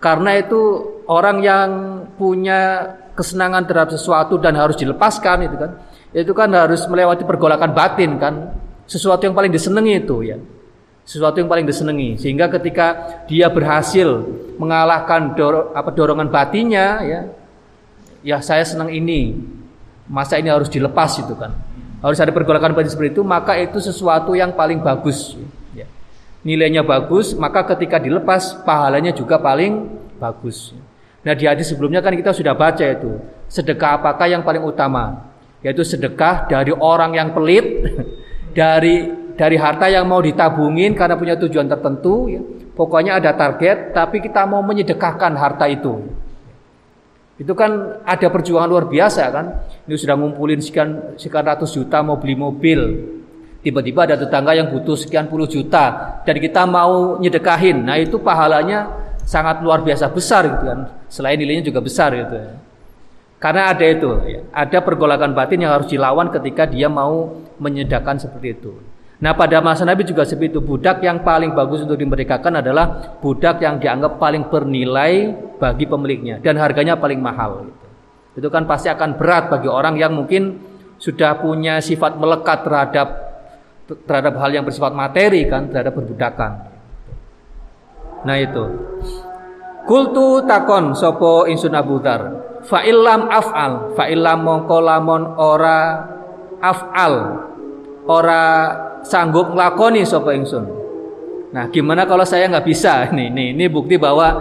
Karena 0.03 0.37
itu 0.37 0.61
orang 1.07 1.39
yang 1.41 1.69
punya 2.19 2.95
kesenangan 3.15 3.65
terhadap 3.69 3.95
sesuatu 3.95 4.41
dan 4.41 4.59
harus 4.59 4.75
dilepaskan 4.75 5.47
itu 5.47 5.57
kan, 5.57 5.71
itu 6.13 6.33
kan 6.35 6.49
harus 6.53 6.83
melewati 6.89 7.23
pergolakan 7.23 7.71
batin 7.73 8.19
kan, 8.19 8.35
sesuatu 8.89 9.25
yang 9.25 9.37
paling 9.37 9.53
disenangi 9.53 9.95
itu 10.03 10.17
ya. 10.27 10.39
Sesuatu 11.03 11.43
yang 11.43 11.51
paling 11.51 11.67
disenangi 11.67 12.15
sehingga 12.15 12.47
ketika 12.47 13.19
dia 13.27 13.51
berhasil 13.51 14.23
mengalahkan 14.55 15.35
dor 15.35 15.75
apa 15.75 15.91
dorongan 15.91 16.31
batinnya 16.31 16.87
ya, 17.03 17.21
ya 18.23 18.39
saya 18.43 18.65
senang 18.65 18.89
ini, 18.89 19.37
masa 20.09 20.39
ini 20.39 20.49
harus 20.49 20.71
dilepas 20.71 21.19
itu 21.19 21.35
kan. 21.37 21.55
Harus 22.03 22.19
ada 22.19 22.35
pergolakan 22.35 22.75
batin 22.75 22.91
seperti 22.91 23.15
itu, 23.19 23.23
maka 23.23 23.55
itu 23.59 23.79
sesuatu 23.79 24.35
yang 24.35 24.51
paling 24.55 24.83
bagus 24.83 25.39
nilainya 26.43 26.83
bagus, 26.83 27.35
maka 27.39 27.63
ketika 27.75 28.03
dilepas 28.03 28.63
pahalanya 28.67 29.15
juga 29.15 29.39
paling 29.39 29.89
bagus. 30.19 30.75
Nah 31.23 31.35
di 31.39 31.47
hadis 31.47 31.71
sebelumnya 31.71 32.03
kan 32.03 32.15
kita 32.19 32.35
sudah 32.35 32.55
baca 32.59 32.83
itu 32.83 33.15
sedekah 33.47 34.03
apakah 34.03 34.27
yang 34.27 34.43
paling 34.43 34.63
utama? 34.63 35.31
Yaitu 35.63 35.87
sedekah 35.87 36.51
dari 36.51 36.75
orang 36.75 37.15
yang 37.15 37.31
pelit, 37.31 37.87
dari 38.59 39.07
dari 39.39 39.55
harta 39.57 39.87
yang 39.87 40.05
mau 40.11 40.19
ditabungin 40.19 40.99
karena 40.99 41.15
punya 41.15 41.39
tujuan 41.39 41.71
tertentu. 41.71 42.27
Ya. 42.27 42.43
Pokoknya 42.73 43.21
ada 43.23 43.37
target, 43.37 43.95
tapi 43.95 44.19
kita 44.19 44.49
mau 44.49 44.65
menyedekahkan 44.65 45.37
harta 45.37 45.69
itu. 45.69 46.09
Itu 47.43 47.59
kan 47.59 47.99
ada 48.07 48.31
perjuangan 48.31 48.71
luar 48.71 48.87
biasa 48.87 49.23
kan. 49.35 49.47
Ini 49.91 49.99
sudah 49.99 50.15
ngumpulin 50.15 50.63
sekian 50.63 51.19
sekian 51.19 51.43
ratus 51.43 51.75
juta 51.75 51.99
mau 52.07 52.23
beli 52.23 52.39
mobil, 52.39 52.81
Tiba-tiba 53.63 54.11
ada 54.11 54.19
tetangga 54.19 54.59
yang 54.59 54.75
butuh 54.75 54.99
sekian 54.99 55.31
puluh 55.31 55.47
juta 55.47 56.19
dan 56.27 56.37
kita 56.43 56.67
mau 56.67 57.15
nyedekahin. 57.23 57.87
Nah, 57.87 57.95
itu 57.95 58.19
pahalanya 58.19 58.91
sangat 59.23 59.63
luar 59.63 59.87
biasa 59.87 60.11
besar 60.11 60.51
gitu 60.51 60.67
kan. 60.67 60.91
Selain 61.07 61.39
nilainya 61.39 61.71
juga 61.71 61.79
besar 61.79 62.11
gitu 62.11 62.35
ya. 62.43 62.59
Karena 63.39 63.71
ada 63.71 63.87
itu, 63.87 64.11
ya. 64.27 64.43
ada 64.51 64.79
pergolakan 64.83 65.31
batin 65.35 65.63
yang 65.63 65.75
harus 65.79 65.87
dilawan 65.91 66.31
ketika 66.35 66.67
dia 66.67 66.91
mau 66.91 67.39
menyedakan 67.63 68.19
seperti 68.19 68.59
itu. 68.59 68.75
Nah 69.23 69.39
pada 69.39 69.63
masa 69.63 69.87
Nabi 69.87 70.03
juga 70.03 70.27
seperti 70.27 70.59
itu 70.59 70.61
Budak 70.67 70.99
yang 71.07 71.23
paling 71.23 71.55
bagus 71.55 71.87
untuk 71.87 71.95
dimerdekakan 71.95 72.59
adalah 72.59 73.15
Budak 73.23 73.63
yang 73.63 73.79
dianggap 73.79 74.19
paling 74.19 74.51
bernilai 74.51 75.31
bagi 75.63 75.87
pemiliknya 75.87 76.43
Dan 76.43 76.59
harganya 76.59 76.99
paling 76.99 77.23
mahal 77.23 77.71
gitu. 77.71 77.87
Itu 78.43 78.49
kan 78.51 78.67
pasti 78.67 78.91
akan 78.91 79.15
berat 79.15 79.47
bagi 79.47 79.71
orang 79.71 79.95
yang 79.95 80.11
mungkin 80.19 80.59
Sudah 80.99 81.39
punya 81.39 81.79
sifat 81.79 82.19
melekat 82.19 82.67
terhadap 82.67 83.33
terhadap 84.07 84.39
hal 84.41 84.51
yang 84.55 84.65
bersifat 84.65 84.95
materi 84.95 85.45
kan 85.51 85.69
terhadap 85.69 85.93
perbudakan. 85.97 86.53
Nah 88.23 88.37
itu. 88.39 88.65
Kultu 89.83 90.47
takon 90.47 90.95
sopo 90.95 91.45
insun 91.51 91.75
Abu 91.75 91.99
Dar. 91.99 92.55
Fa 92.63 92.87
illam 92.87 93.27
af'al, 93.27 93.99
fa 93.99 94.07
illam 94.07 94.47
mongko 94.47 94.79
lamon 94.79 95.23
ora 95.35 95.81
af'al. 96.63 97.15
Ora 98.07 98.43
sanggup 99.07 99.55
nglakoni 99.55 100.03
sopo 100.03 100.35
insun. 100.35 100.65
Nah, 101.53 101.69
gimana 101.69 102.09
kalau 102.09 102.25
saya 102.25 102.49
nggak 102.49 102.67
bisa? 102.67 103.07
Nih, 103.17 103.29
nih, 103.29 103.53
ini 103.55 103.65
bukti 103.69 104.01
bahwa 104.01 104.33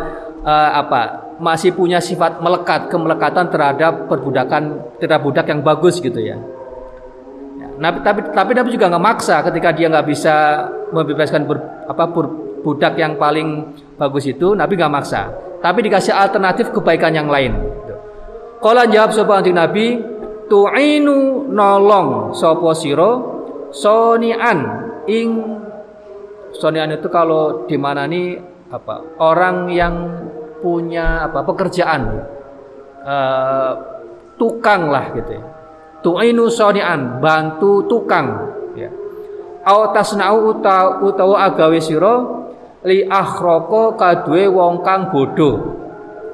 uh, 0.41 0.71
apa? 0.77 1.33
Masih 1.41 1.73
punya 1.73 1.97
sifat 1.97 2.37
melekat, 2.37 2.93
kemelekatan 2.93 3.49
terhadap 3.49 4.05
perbudakan 4.05 4.93
terhadap 5.01 5.21
budak 5.25 5.45
yang 5.49 5.65
bagus 5.65 5.97
gitu 5.97 6.21
ya. 6.21 6.37
Nabi, 7.81 7.97
tapi 8.05 8.19
tapi 8.29 8.51
Nabi 8.53 8.69
juga 8.77 8.93
nggak 8.93 9.01
maksa 9.01 9.41
ketika 9.49 9.73
dia 9.73 9.89
nggak 9.89 10.05
bisa 10.05 10.35
membebaskan 10.93 11.49
ber, 11.49 11.57
apa 11.89 12.05
ber, 12.13 12.29
budak 12.61 12.93
yang 12.93 13.17
paling 13.17 13.73
bagus 13.97 14.29
itu 14.29 14.53
Nabi 14.53 14.77
nggak 14.77 14.93
maksa 14.93 15.33
tapi 15.65 15.89
dikasih 15.89 16.13
alternatif 16.13 16.69
kebaikan 16.69 17.09
yang 17.09 17.25
lain 17.25 17.57
kalau 18.61 18.85
jawab 18.85 19.09
sopo 19.17 19.33
anjing 19.33 19.57
Nabi 19.57 19.97
tu'inu 20.45 21.49
nolong 21.49 22.37
sopo 22.37 22.69
siro 22.77 23.40
sonian. 23.71 24.59
Ing 25.09 25.29
sonian 26.53 26.93
itu 26.93 27.09
kalau 27.09 27.65
di 27.65 27.75
mana 27.75 28.05
nih 28.05 28.37
apa 28.71 29.19
orang 29.19 29.71
yang 29.73 29.95
punya 30.61 31.25
apa 31.27 31.41
pekerjaan. 31.41 32.01
Uh, 33.01 33.71
tukang 34.37 34.93
lah 34.93 35.09
gitu 35.17 35.31
ya. 35.33 35.43
Tu'inu 36.05 36.49
sonian 36.53 37.17
bantu 37.17 37.85
tukang 37.89 38.27
ya. 38.77 38.89
Au 39.65 39.89
tasna'u 39.93 40.53
utawa 41.01 41.49
agawe 41.49 41.77
sira 41.81 42.41
li 42.81 43.05
akhroko 43.05 43.93
kadue 43.93 44.49
wong 44.49 44.81
kang 44.81 45.13
bodoh 45.13 45.81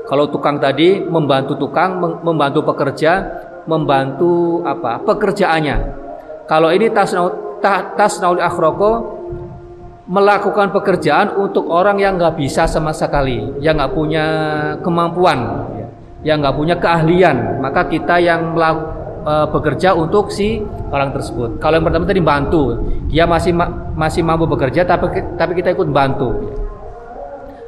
kalau 0.07 0.31
tukang 0.31 0.55
tadi 0.63 1.03
membantu 1.03 1.59
tukang 1.59 1.99
membantu 2.23 2.63
pekerja 2.63 3.43
membantu 3.67 4.63
apa 4.63 5.03
pekerjaannya 5.03 6.06
kalau 6.47 6.71
ini 6.71 6.87
tasna'u 6.89 7.59
tasna'u 7.99 8.39
li 8.39 8.43
akhroko 8.43 8.91
melakukan 10.07 10.71
pekerjaan 10.71 11.35
untuk 11.35 11.67
orang 11.67 11.99
yang 11.99 12.15
nggak 12.15 12.39
bisa 12.39 12.63
sama 12.63 12.95
sekali, 12.95 13.59
yang 13.59 13.75
nggak 13.75 13.91
punya 13.91 14.25
kemampuan, 14.79 15.67
ya, 15.75 15.87
yang 16.23 16.39
nggak 16.39 16.55
punya 16.55 16.75
keahlian, 16.79 17.59
maka 17.59 17.91
kita 17.91 18.15
yang 18.23 18.55
melakukan 18.55 18.97
uh, 19.27 19.47
bekerja 19.51 19.91
untuk 19.91 20.31
si 20.31 20.63
orang 20.87 21.11
tersebut. 21.11 21.59
Kalau 21.59 21.75
yang 21.75 21.85
pertama 21.85 22.07
tadi 22.07 22.23
bantu, 22.23 22.79
dia 23.11 23.27
masih 23.27 23.51
ma 23.51 23.67
masih 23.97 24.23
mampu 24.23 24.47
bekerja 24.47 24.87
tapi 24.87 25.19
tapi 25.35 25.51
kita 25.59 25.75
ikut 25.75 25.91
bantu. 25.91 26.55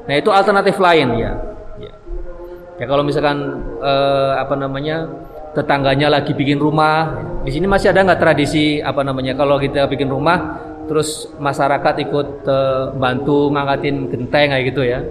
Nah 0.07 0.15
itu 0.15 0.31
alternatif 0.31 0.79
lain 0.79 1.19
ya. 1.19 1.33
Ya, 2.79 2.87
kalau 2.87 3.03
misalkan 3.03 3.59
uh, 3.83 4.39
apa 4.39 4.55
namanya 4.55 5.03
tetangganya 5.57 6.07
lagi 6.13 6.37
bikin 6.37 6.61
rumah, 6.61 7.17
di 7.41 7.51
sini 7.51 7.65
masih 7.65 7.89
ada 7.89 8.05
nggak 8.05 8.21
tradisi 8.21 8.77
apa 8.83 9.01
namanya 9.01 9.33
kalau 9.33 9.57
kita 9.57 9.89
bikin 9.89 10.11
rumah 10.11 10.61
terus 10.89 11.29
masyarakat 11.37 12.09
ikut 12.09 12.27
uh, 12.49 12.93
bantu 12.97 13.53
ngangkatin 13.53 14.09
genteng 14.09 14.49
kayak 14.49 14.65
gitu 14.73 14.81
ya 14.81 15.05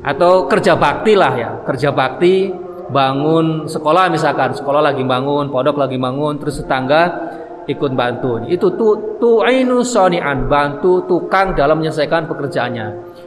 atau 0.00 0.48
kerja 0.48 0.80
bakti 0.80 1.12
lah 1.12 1.32
ya 1.36 1.50
kerja 1.68 1.92
bakti 1.92 2.48
bangun 2.88 3.68
sekolah 3.68 4.08
misalkan 4.08 4.56
sekolah 4.56 4.80
lagi 4.80 5.04
bangun 5.04 5.52
pondok 5.52 5.76
lagi 5.76 6.00
bangun 6.00 6.40
terus 6.40 6.64
tetangga 6.64 7.28
ikut 7.68 7.92
bantu. 7.92 8.40
Itu 8.48 8.72
tu 8.80 9.20
tu'inu 9.20 9.84
soni'an, 9.84 10.48
bantu 10.48 11.04
tukang 11.04 11.52
dalam 11.52 11.84
menyelesaikan 11.84 12.24
pekerjaannya. 12.24 12.86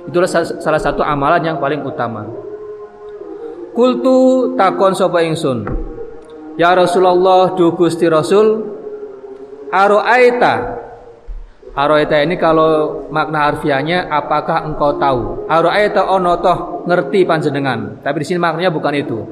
Itulah 0.09 0.25
salah 0.57 0.81
satu 0.81 1.05
amalan 1.05 1.45
yang 1.45 1.61
paling 1.61 1.85
utama. 1.85 2.25
Kultu 3.71 4.51
takon 4.57 4.97
sapa 4.97 5.21
ingsun. 5.21 5.90
Ya 6.59 6.75
Rasulullah 6.75 7.55
du 7.55 7.71
Gusti 7.75 8.07
Rasul 8.11 8.67
Aro'aita 9.71 10.81
Aro'aita 11.71 12.19
ini 12.19 12.35
kalau 12.35 13.07
makna 13.15 13.47
harfiahnya 13.47 14.11
apakah 14.11 14.67
engkau 14.67 14.99
tahu? 14.99 15.47
Aro'aita 15.47 16.03
ono 16.03 16.35
toh 16.43 16.83
ngerti 16.83 17.23
panjenengan. 17.23 18.03
Tapi 18.03 18.17
di 18.19 18.25
sini 18.27 18.43
maknanya 18.43 18.75
bukan 18.75 18.91
itu. 18.91 19.23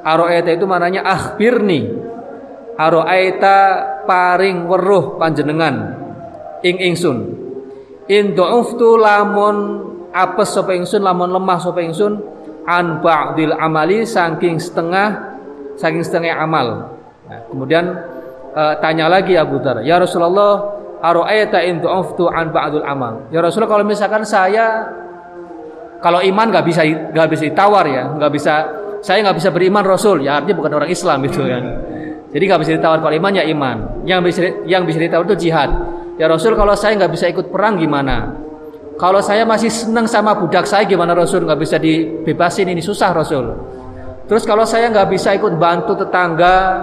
Aro'aita 0.00 0.48
itu 0.48 0.64
maknanya 0.64 1.04
akhbirni. 1.04 1.92
Aro'aita 2.80 3.56
paring 4.08 4.64
weruh 4.64 5.20
panjenengan 5.20 5.92
ing 6.64 6.80
ingsun. 6.80 7.18
In 8.08 8.32
du'uftu 8.32 8.96
lamun 8.96 9.56
apes 10.08 10.56
sapa 10.56 10.72
ingsun 10.72 11.04
lamun 11.04 11.36
lemah 11.36 11.60
sapa 11.60 11.84
ingsun 11.84 12.16
an 12.64 13.04
ba'dil 13.04 13.52
amali 13.52 14.08
saking 14.08 14.56
setengah 14.56 15.33
saking 15.78 16.02
setengah 16.02 16.38
amal. 16.38 16.96
Nah, 17.24 17.40
kemudian 17.48 17.84
uh, 18.54 18.74
tanya 18.78 19.08
lagi 19.10 19.34
Abu 19.34 19.58
Dhar, 19.60 19.82
"Ya 19.82 19.98
Rasulullah, 19.98 20.78
aro'ayta 21.00 21.62
in 21.64 21.80
tu'aftu 21.80 22.28
an 22.30 22.52
ba'dul 22.54 22.84
amal?" 22.84 23.28
Ya 23.32 23.40
Rasulullah 23.40 23.80
kalau 23.80 23.86
misalkan 23.86 24.22
saya 24.22 24.88
kalau 26.04 26.20
iman 26.20 26.46
nggak 26.52 26.64
bisa 26.68 26.84
nggak 26.84 27.28
bisa 27.32 27.42
ditawar 27.48 27.84
ya, 27.88 28.04
nggak 28.12 28.32
bisa 28.32 28.54
saya 29.04 29.20
nggak 29.20 29.36
bisa 29.36 29.48
beriman 29.52 29.84
Rasul, 29.84 30.24
ya 30.24 30.40
artinya 30.40 30.56
bukan 30.56 30.72
orang 30.80 30.90
Islam 30.92 31.18
itu 31.24 31.44
kan. 31.44 31.64
Jadi 32.34 32.44
nggak 32.50 32.60
bisa 32.66 32.72
ditawar 32.74 32.98
kalau 32.98 33.14
iman 33.14 33.32
ya 33.36 33.44
iman. 33.46 33.76
Yang 34.08 34.20
bisa 34.26 34.40
yang 34.66 34.82
bisa 34.88 34.98
ditawar 34.98 35.24
itu 35.28 35.48
jihad. 35.48 35.70
Ya 36.18 36.26
Rasul 36.26 36.58
kalau 36.58 36.74
saya 36.74 36.98
nggak 36.98 37.12
bisa 37.14 37.30
ikut 37.30 37.52
perang 37.52 37.78
gimana? 37.78 38.42
Kalau 38.94 39.18
saya 39.18 39.42
masih 39.42 39.70
senang 39.70 40.06
sama 40.06 40.38
budak 40.38 40.66
saya 40.70 40.86
gimana 40.86 41.14
Rasul 41.14 41.42
nggak 41.42 41.58
bisa 41.58 41.76
dibebasin 41.78 42.70
ini 42.70 42.82
susah 42.82 43.10
Rasul. 43.10 43.44
Terus 44.24 44.48
kalau 44.48 44.64
saya 44.64 44.88
nggak 44.88 45.08
bisa 45.12 45.36
ikut 45.36 45.60
bantu 45.60 45.92
tetangga 46.00 46.80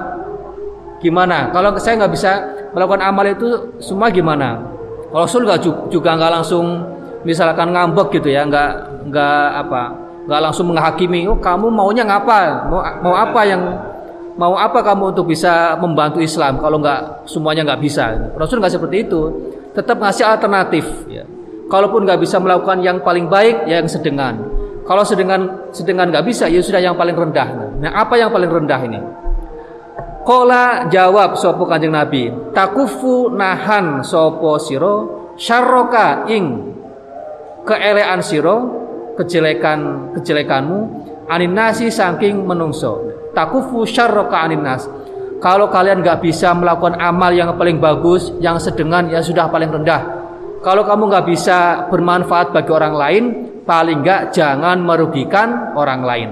gimana? 1.02 1.50
Kalau 1.50 1.74
saya 1.82 1.98
nggak 1.98 2.14
bisa 2.14 2.32
melakukan 2.72 3.02
amal 3.02 3.26
itu 3.26 3.48
semua 3.82 4.14
gimana? 4.14 4.62
Kalau 5.10 5.26
Rasul 5.26 5.44
nggak 5.50 5.90
juga 5.90 6.10
nggak 6.16 6.32
langsung 6.32 6.86
misalkan 7.26 7.74
ngambek 7.74 8.22
gitu 8.22 8.30
ya, 8.30 8.46
nggak 8.46 8.72
nggak 9.10 9.46
apa, 9.68 9.84
nggak 10.30 10.42
langsung 10.42 10.70
menghakimi. 10.70 11.26
Oh 11.26 11.42
kamu 11.42 11.68
maunya 11.74 12.06
ngapa? 12.06 12.70
Mau 12.70 12.80
mau 13.02 13.14
apa 13.18 13.42
yang 13.44 13.62
mau 14.38 14.54
apa 14.56 14.80
kamu 14.86 15.18
untuk 15.18 15.34
bisa 15.34 15.74
membantu 15.82 16.22
Islam? 16.22 16.62
Kalau 16.62 16.78
nggak 16.78 17.26
semuanya 17.26 17.66
nggak 17.74 17.82
bisa. 17.82 18.38
Rasul 18.38 18.62
nggak 18.62 18.78
seperti 18.78 19.10
itu. 19.10 19.22
Tetap 19.74 19.98
ngasih 19.98 20.30
alternatif. 20.30 20.86
Ya. 21.10 21.26
Kalaupun 21.72 22.04
nggak 22.04 22.22
bisa 22.22 22.38
melakukan 22.38 22.84
yang 22.84 23.00
paling 23.02 23.32
baik, 23.32 23.66
ya 23.66 23.80
yang 23.80 23.88
sedengan. 23.88 24.61
Kalau 24.92 25.08
sedengan 25.08 25.72
sedengan 25.72 26.12
nggak 26.12 26.28
bisa, 26.28 26.52
ya 26.52 26.60
sudah 26.60 26.84
yang 26.84 27.00
paling 27.00 27.16
rendah. 27.16 27.80
Nah, 27.80 27.96
apa 27.96 28.20
yang 28.20 28.28
paling 28.28 28.52
rendah 28.52 28.82
ini? 28.84 29.00
Kola 30.28 30.92
jawab 30.92 31.40
sopo 31.40 31.64
kanjeng 31.64 31.96
Nabi, 31.96 32.28
takufu 32.52 33.32
nahan 33.32 34.04
sopo 34.04 34.60
siro 34.60 34.96
syarroka 35.40 36.28
ing 36.28 36.76
keelean 37.64 38.20
siro 38.20 38.58
kejelekan 39.16 40.12
kejelekanmu 40.20 40.80
anin 41.32 41.56
nasi 41.56 41.88
saking 41.88 42.44
menungso. 42.44 43.32
Takufu 43.32 43.88
syarroka 43.88 44.44
anin 44.44 44.60
nas. 44.60 44.92
Kalau 45.40 45.72
kalian 45.72 46.04
nggak 46.04 46.20
bisa 46.20 46.52
melakukan 46.52 47.00
amal 47.00 47.32
yang 47.32 47.56
paling 47.56 47.80
bagus, 47.80 48.36
yang 48.44 48.60
sedengan, 48.60 49.08
ya 49.08 49.24
sudah 49.24 49.48
paling 49.48 49.72
rendah. 49.72 50.20
Kalau 50.60 50.84
kamu 50.84 51.16
nggak 51.16 51.26
bisa 51.32 51.88
bermanfaat 51.88 52.52
bagi 52.52 52.70
orang 52.76 52.94
lain, 52.94 53.24
paling 53.66 54.02
nggak 54.02 54.34
jangan 54.34 54.82
merugikan 54.82 55.76
orang 55.78 56.02
lain. 56.02 56.30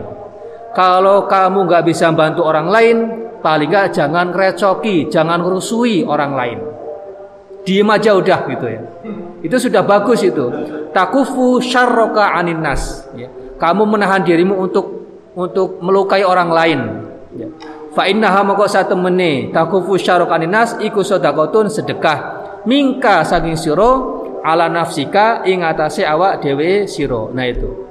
Kalau 0.73 1.25
kamu 1.25 1.65
nggak 1.65 1.83
bisa 1.85 2.13
bantu 2.13 2.45
orang 2.45 2.67
lain, 2.69 2.97
paling 3.41 3.69
nggak 3.69 3.87
jangan 3.93 4.29
recoki, 4.33 5.09
jangan 5.09 5.41
rusui 5.41 6.05
orang 6.05 6.33
lain. 6.37 6.59
Diem 7.65 7.89
aja 7.89 8.15
udah 8.15 8.39
gitu 8.49 8.65
ya. 8.65 8.81
Itu 9.45 9.57
sudah 9.59 9.83
bagus 9.85 10.25
itu. 10.25 10.45
Takufu 10.89 11.61
syarroka 11.61 12.33
anin 12.33 12.63
nas. 12.63 13.05
Ya. 13.13 13.29
Kamu 13.59 13.85
menahan 13.85 14.23
dirimu 14.23 14.55
untuk 14.55 14.85
untuk 15.35 15.77
melukai 15.83 16.23
orang 16.23 16.49
lain. 16.49 16.79
Ya. 17.35 17.47
Fa 17.93 18.07
innaha 18.07 18.41
moko 18.45 18.65
satemene 18.65 19.51
takufu 19.51 19.99
syarroka 19.99 20.39
anin 20.39 20.53
nas 20.53 20.77
sedekah 20.79 21.67
sedekah 21.69 22.17
mingka 22.65 23.23
saking 23.23 23.55
siro 23.55 24.18
ala 24.43 24.71
nafsika 24.71 25.43
ing 25.45 25.63
atase 25.63 26.03
awak 26.07 26.43
dewe 26.43 26.87
siro. 26.87 27.31
Nah 27.31 27.45
itu. 27.47 27.87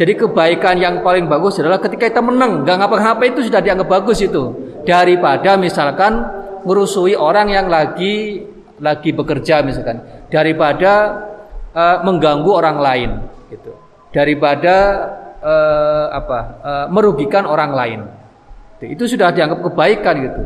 Jadi 0.00 0.16
kebaikan 0.16 0.80
yang 0.80 1.04
paling 1.04 1.28
bagus 1.28 1.60
adalah 1.60 1.76
ketika 1.76 2.08
kita 2.08 2.24
menang, 2.24 2.64
nggak 2.64 2.76
ngapa-ngapa 2.80 3.22
itu 3.28 3.44
sudah 3.44 3.60
dianggap 3.60 3.88
bagus 3.88 4.24
itu. 4.24 4.56
Daripada 4.88 5.60
misalkan 5.60 6.24
merusui 6.64 7.12
orang 7.12 7.52
yang 7.52 7.68
lagi 7.68 8.48
lagi 8.80 9.12
bekerja 9.12 9.60
misalkan, 9.60 10.00
daripada 10.32 11.20
uh, 11.76 12.00
mengganggu 12.00 12.48
orang 12.48 12.76
lain 12.80 13.10
gitu. 13.52 13.76
Daripada 14.08 14.76
uh, 15.44 16.06
apa? 16.16 16.38
Uh, 16.64 16.86
merugikan 16.88 17.44
orang 17.44 17.76
lain. 17.76 18.00
Itu 18.80 19.04
sudah 19.04 19.28
dianggap 19.36 19.60
kebaikan 19.68 20.14
gitu. 20.24 20.40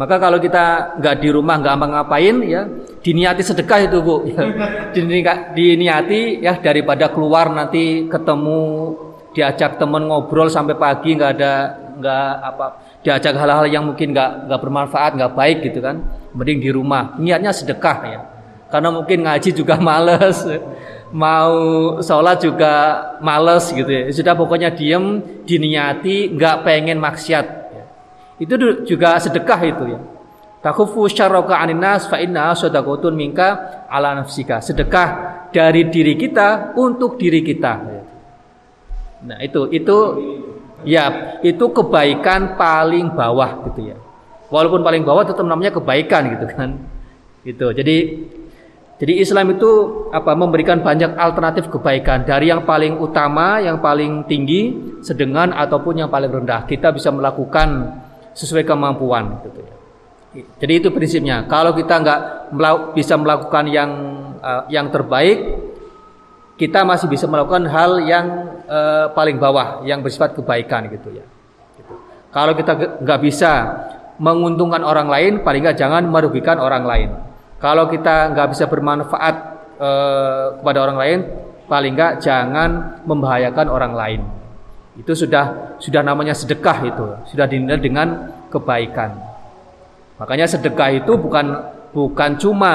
Maka 0.00 0.16
kalau 0.16 0.40
kita 0.40 0.96
nggak 0.96 1.16
di 1.20 1.28
rumah 1.28 1.60
nggak 1.60 1.76
ngapain 1.76 2.36
ya 2.48 2.64
diniati 3.04 3.44
sedekah 3.44 3.84
itu 3.84 4.00
bu, 4.00 4.24
ya. 4.32 4.48
diniati 5.52 6.40
ya 6.40 6.56
daripada 6.56 7.12
keluar 7.12 7.52
nanti 7.52 8.08
ketemu 8.08 8.96
diajak 9.36 9.76
temen 9.76 10.08
ngobrol 10.08 10.48
sampai 10.48 10.72
pagi 10.80 11.20
nggak 11.20 11.32
ada 11.36 11.52
nggak 12.00 12.32
apa 12.40 12.66
diajak 13.04 13.36
hal-hal 13.36 13.68
yang 13.68 13.84
mungkin 13.92 14.16
nggak 14.16 14.48
nggak 14.48 14.60
bermanfaat 14.64 15.20
nggak 15.20 15.36
baik 15.36 15.68
gitu 15.68 15.84
kan, 15.84 16.00
mending 16.32 16.64
di 16.64 16.70
rumah. 16.72 17.20
Niatnya 17.20 17.52
sedekah 17.52 17.98
ya, 18.08 18.20
karena 18.72 18.88
mungkin 18.88 19.20
ngaji 19.20 19.52
juga 19.52 19.76
males 19.84 20.48
mau 21.12 21.52
sholat 22.00 22.40
juga 22.40 22.72
males 23.20 23.68
gitu 23.68 23.84
ya. 23.84 24.08
Sudah 24.08 24.32
pokoknya 24.32 24.72
diem 24.72 25.20
diniati 25.44 26.32
nggak 26.32 26.64
pengen 26.64 26.96
maksiat 26.96 27.59
itu 28.40 28.54
juga 28.88 29.20
sedekah 29.20 29.60
itu 29.68 29.84
ya. 29.92 30.00
Takufu 30.60 31.08
syarroka 31.08 31.56
aninas 31.56 32.08
fa 32.08 32.20
inna 32.20 32.52
minka 33.12 33.48
ala 33.88 34.16
nafsika. 34.16 34.64
Sedekah 34.64 35.08
dari 35.52 35.88
diri 35.92 36.16
kita 36.16 36.72
untuk 36.76 37.20
diri 37.20 37.44
kita. 37.44 37.72
Nah, 39.20 39.38
itu 39.44 39.68
itu 39.68 39.96
ya, 40.88 41.36
itu 41.44 41.64
kebaikan 41.68 42.56
paling 42.56 43.12
bawah 43.12 43.68
gitu 43.68 43.92
ya. 43.92 43.96
Walaupun 44.48 44.80
paling 44.80 45.04
bawah 45.04 45.24
tetap 45.28 45.44
namanya 45.44 45.76
kebaikan 45.76 46.32
gitu 46.32 46.46
kan. 46.52 46.80
Gitu. 47.44 47.66
Jadi 47.72 47.96
jadi 49.00 49.16
Islam 49.16 49.56
itu 49.56 49.70
apa 50.12 50.36
memberikan 50.36 50.84
banyak 50.84 51.16
alternatif 51.16 51.72
kebaikan 51.72 52.28
dari 52.28 52.52
yang 52.52 52.68
paling 52.68 53.00
utama, 53.00 53.56
yang 53.56 53.80
paling 53.80 54.28
tinggi, 54.28 54.76
sedengan 55.00 55.56
ataupun 55.56 56.04
yang 56.04 56.12
paling 56.12 56.28
rendah. 56.28 56.68
Kita 56.68 56.92
bisa 56.92 57.08
melakukan 57.08 57.96
sesuai 58.34 58.64
kemampuan 58.66 59.42
gitu 59.46 59.60
ya. 59.62 59.74
Jadi 60.62 60.72
itu 60.78 60.88
prinsipnya. 60.94 61.42
Kalau 61.50 61.74
kita 61.74 61.98
nggak 61.98 62.20
bisa 62.94 63.18
melakukan 63.18 63.66
yang 63.66 63.90
uh, 64.38 64.62
yang 64.70 64.86
terbaik, 64.94 65.58
kita 66.54 66.86
masih 66.86 67.10
bisa 67.10 67.26
melakukan 67.26 67.66
hal 67.66 67.98
yang 68.06 68.26
uh, 68.70 69.10
paling 69.10 69.42
bawah, 69.42 69.82
yang 69.82 70.06
bersifat 70.06 70.38
kebaikan 70.38 70.86
gitu 70.86 71.10
ya. 71.18 71.26
Gitu. 71.74 71.92
Kalau 72.30 72.54
kita 72.54 73.02
nggak 73.02 73.20
bisa 73.26 73.52
menguntungkan 74.22 74.86
orang 74.86 75.10
lain, 75.10 75.32
paling 75.42 75.66
nggak 75.66 75.78
jangan 75.80 76.06
merugikan 76.06 76.62
orang 76.62 76.86
lain. 76.86 77.10
Kalau 77.58 77.90
kita 77.90 78.30
nggak 78.30 78.54
bisa 78.54 78.70
bermanfaat 78.70 79.34
uh, 79.82 80.46
kepada 80.62 80.78
orang 80.78 80.98
lain, 81.00 81.18
paling 81.66 81.92
nggak 81.98 82.22
jangan 82.22 83.02
membahayakan 83.02 83.66
orang 83.66 83.92
lain. 83.98 84.20
Itu 85.00 85.16
sudah 85.16 85.76
sudah 85.80 86.04
namanya 86.04 86.36
sedekah 86.36 86.78
itu, 86.84 87.06
sudah 87.32 87.48
dinilai 87.48 87.80
dengan 87.80 88.36
kebaikan. 88.52 89.16
Makanya 90.20 90.44
sedekah 90.44 90.92
itu 90.92 91.16
bukan 91.16 91.56
bukan 91.96 92.36
cuma 92.36 92.72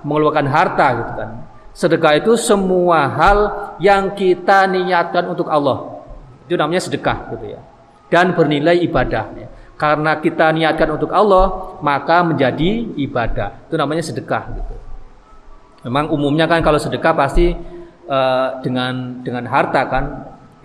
mengeluarkan 0.00 0.48
harta 0.48 0.86
gitu 0.96 1.12
kan. 1.20 1.30
Sedekah 1.76 2.16
itu 2.16 2.32
semua 2.40 3.04
hal 3.04 3.38
yang 3.76 4.16
kita 4.16 4.64
niatkan 4.64 5.28
untuk 5.28 5.52
Allah. 5.52 6.00
Itu 6.48 6.56
namanya 6.56 6.88
sedekah 6.88 7.36
gitu 7.36 7.52
ya. 7.52 7.60
Dan 8.08 8.32
bernilai 8.32 8.80
ibadah 8.80 9.24
ya. 9.36 9.48
Karena 9.76 10.16
kita 10.16 10.56
niatkan 10.56 10.88
untuk 10.96 11.12
Allah, 11.12 11.76
maka 11.84 12.24
menjadi 12.24 12.96
ibadah. 12.96 13.68
Itu 13.68 13.76
namanya 13.76 14.00
sedekah 14.00 14.56
gitu. 14.56 14.74
Memang 15.84 16.08
umumnya 16.08 16.48
kan 16.48 16.64
kalau 16.64 16.80
sedekah 16.80 17.12
pasti 17.12 17.52
uh, 18.08 18.48
dengan 18.64 19.20
dengan 19.20 19.44
harta 19.44 19.84
kan 19.84 20.04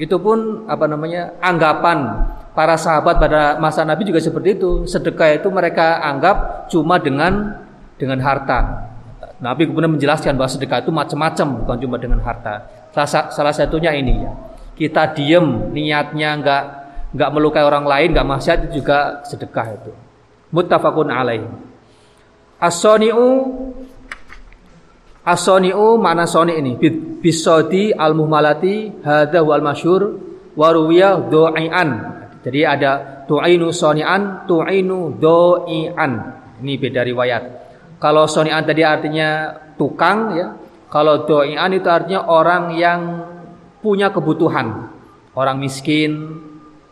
itu 0.02 0.18
pun 0.18 0.66
apa 0.66 0.89
namanya 0.89 1.38
anggapan 1.38 2.26
para 2.58 2.74
sahabat 2.74 3.22
pada 3.22 3.62
masa 3.62 3.86
Nabi 3.86 4.10
juga 4.10 4.18
seperti 4.18 4.58
itu. 4.58 4.89
Sedekah 4.89 5.38
itu 5.38 5.45
mereka 5.54 6.02
anggap 6.02 6.66
cuma 6.74 6.97
dengan 6.97 7.62
dengan 8.02 8.18
harta. 8.26 8.89
Nabi 9.38 9.70
kemudian 9.70 9.93
menjelaskan 9.93 10.38
bahwa 10.38 10.49
sedekah 10.49 10.82
itu 10.82 10.89
macam-macam, 10.89 11.66
bukan 11.66 11.78
cuma 11.86 11.97
dengan 12.02 12.18
harta. 12.26 12.66
Salah, 12.93 13.30
salah 13.30 13.54
satunya 13.54 13.93
ini 13.93 14.26
ya. 14.26 14.34
Kita 14.74 15.14
diem, 15.14 15.70
niatnya 15.70 16.30
nggak 16.41 16.64
nggak 17.14 17.30
melukai 17.30 17.62
orang 17.62 17.86
lain, 17.86 18.18
nggak 18.18 18.26
maksiat 18.26 18.60
juga 18.74 19.22
sedekah 19.26 19.68
itu. 19.78 19.91
Muttafaqun 20.49 21.14
alaih. 21.14 21.45
As-soni'u 22.58 23.26
As-soni'u 25.22 26.01
mana 26.01 26.26
soni 26.26 26.57
ini? 26.57 26.82
Bisodi 27.22 27.93
al-muhmalati 27.93 29.05
hadha 29.05 29.45
wal 29.45 29.61
masyhur 29.61 30.17
waruwiya 30.57 31.30
do'ian. 31.30 31.89
Jadi 32.41 32.61
ada 32.65 33.22
tu'inu 33.30 33.69
soni'an, 33.69 34.49
tu'inu 34.49 35.22
do'ian. 35.22 36.11
Ini 36.57 36.74
beda 36.82 37.05
riwayat. 37.05 37.43
Kalau 38.01 38.26
soni'an 38.26 38.65
tadi 38.65 38.82
artinya 38.82 39.53
tukang 39.78 40.34
ya. 40.34 40.57
Kalau 40.89 41.24
do'ian 41.30 41.69
itu 41.69 41.86
artinya 41.86 42.26
orang 42.26 42.74
yang 42.74 42.99
punya 43.86 44.09
kebutuhan. 44.09 44.89
Orang 45.38 45.61
miskin, 45.61 46.41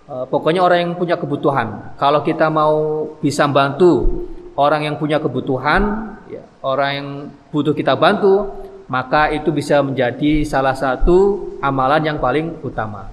eh, 0.05 0.25
pokoknya 0.29 0.61
orang 0.61 0.79
yang 0.85 0.93
punya 1.01 1.17
kebutuhan. 1.17 1.97
Kalau 1.97 2.21
kita 2.21 2.45
mau 2.53 3.09
bisa 3.17 3.49
bantu 3.49 4.21
orang 4.53 4.85
yang 4.85 4.95
punya 5.01 5.17
kebutuhan, 5.17 6.13
ya, 6.29 6.43
orang 6.61 6.91
yang 6.93 7.07
butuh 7.49 7.73
kita 7.73 7.97
bantu, 7.97 8.47
maka 8.89 9.29
itu 9.33 9.49
bisa 9.53 9.81
menjadi 9.81 10.45
salah 10.45 10.73
satu 10.73 11.49
amalan 11.61 12.01
yang 12.05 12.17
paling 12.17 12.57
utama. 12.65 13.09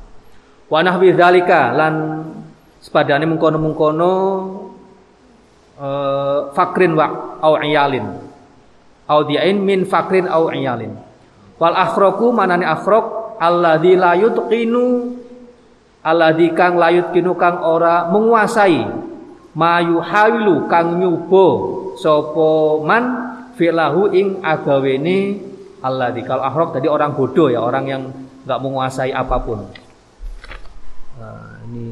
Wa 0.69 0.81
nahwi 0.85 1.13
lan 1.17 1.95
sepadane 2.81 3.29
mengkono-mengkono 3.29 4.13
uh, 5.81 6.39
fakrin 6.57 6.93
wa 6.97 7.39
au 7.41 7.61
iyalin. 7.61 8.07
Au 9.07 9.23
diain 9.23 9.57
min 9.61 9.87
fakrin 9.87 10.27
au 10.27 10.51
iyalin. 10.51 10.97
Wal 11.57 11.77
akhraku 11.77 12.35
manane 12.35 12.67
akhraq 12.67 13.39
alladzi 13.41 13.95
la 13.97 14.13
yutqinu 14.17 15.15
alladzi 16.05 16.53
kang 16.57 16.77
la 16.77 16.93
yutqinu 16.93 17.33
kang 17.37 17.63
ora 17.65 18.09
menguasai 18.11 18.85
mayu 19.57 20.05
hawilu 20.05 20.69
kang 20.69 21.01
nyubo 21.01 21.49
sopo 21.97 22.85
man 22.85 23.05
filahu 23.57 24.13
ing 24.13 24.45
agawene 24.45 25.41
Allah 25.81 26.13
di 26.13 26.21
kalau 26.21 26.45
akhrok 26.45 26.77
tadi 26.77 26.87
orang 26.93 27.17
bodoh 27.17 27.49
ya 27.49 27.65
orang 27.65 27.85
yang 27.89 28.03
nggak 28.45 28.61
menguasai 28.61 29.11
apa 29.17 29.37
pun. 29.41 29.65
Nah, 31.17 31.65
ini 31.67 31.87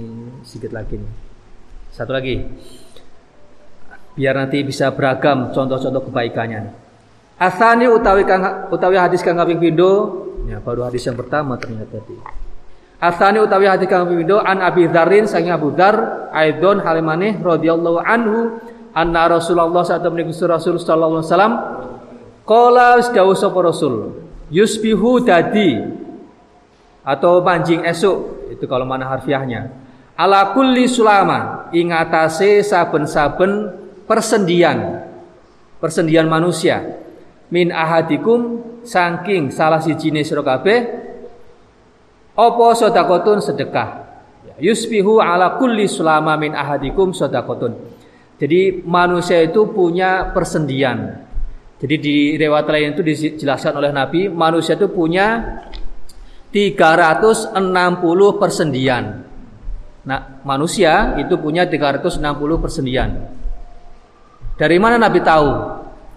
sedikit 0.45 0.77
lagi 0.77 1.01
nih. 1.01 1.12
Satu 1.89 2.12
lagi. 2.12 2.37
Biar 4.15 4.35
nanti 4.39 4.62
bisa 4.62 4.95
beragam 4.95 5.51
contoh-contoh 5.51 6.11
kebaikannya. 6.11 6.71
Asani 7.39 7.91
utawi 7.91 8.23
kang 8.23 8.71
utawi 8.71 8.95
hadis 8.99 9.25
kang 9.25 9.39
kaping 9.39 9.59
pindho. 9.59 10.23
Ya 10.47 10.61
baru 10.61 10.87
hadis 10.87 11.03
yang 11.07 11.17
pertama 11.17 11.57
ternyata 11.57 11.99
tadi 11.99 12.43
Asani 13.03 13.42
utawi 13.42 13.66
hadis 13.68 13.90
kang 13.90 14.07
pindho 14.07 14.40
an 14.40 14.62
Abi 14.62 14.88
Dzarrin 14.88 15.26
saking 15.26 15.53
Abu 15.53 15.74
Dzar 15.74 16.30
aidon 16.30 16.80
halimane 16.80 17.36
radhiyallahu 17.42 18.01
anhu 18.01 18.59
anna 18.95 19.26
Rasulullah 19.28 19.82
saat 19.82 20.07
Gusti 20.07 20.47
Rasul 20.47 20.78
sallallahu 20.78 21.20
alaihi 21.20 21.28
wasallam 21.28 21.55
qala 22.47 23.03
dawuh 23.03 23.36
sapa 23.36 23.59
Rasul 23.61 24.24
yusbihu 24.49 25.20
dadi 25.26 25.82
atau 27.05 27.42
manjing 27.45 27.84
esuk 27.84 28.49
itu 28.55 28.64
kalau 28.64 28.88
mana 28.88 29.11
harfiahnya 29.11 29.68
ala 30.16 30.55
kulli 30.55 30.88
sulama 30.88 31.68
ing 31.74 31.92
atase 31.92 32.64
saben-saben 32.64 33.74
persendian 34.09 35.05
persendian 35.82 36.24
manusia 36.30 36.80
min 37.53 37.68
ahadikum 37.68 38.62
saking 38.86 39.53
salah 39.53 39.82
sijine 39.84 40.24
sira 40.24 40.40
kabeh 40.40 41.04
Opo 42.35 42.74
sodakotun 42.74 43.39
sedekah. 43.39 44.03
Yusbihu 44.59 45.22
ala 45.22 45.55
kulli 45.59 45.87
sulama 45.87 46.35
min 46.35 46.55
ahadikum 46.55 47.14
sodakotun. 47.14 47.74
Jadi 48.39 48.82
manusia 48.82 49.39
itu 49.43 49.70
punya 49.70 50.35
persendian. 50.35 51.22
Jadi 51.78 51.95
di 51.99 52.16
riwayat 52.35 52.66
lain 52.66 52.95
itu 52.99 53.03
dijelaskan 53.03 53.78
oleh 53.78 53.91
Nabi, 53.95 54.26
manusia 54.26 54.74
itu 54.74 54.91
punya 54.91 55.59
360 56.51 57.55
persendian. 58.39 59.26
Nah, 60.07 60.20
manusia 60.43 61.18
itu 61.18 61.39
punya 61.39 61.66
360 61.66 62.18
persendian. 62.62 63.11
Dari 64.55 64.76
mana 64.78 64.99
Nabi 64.99 65.18
tahu? 65.22 65.51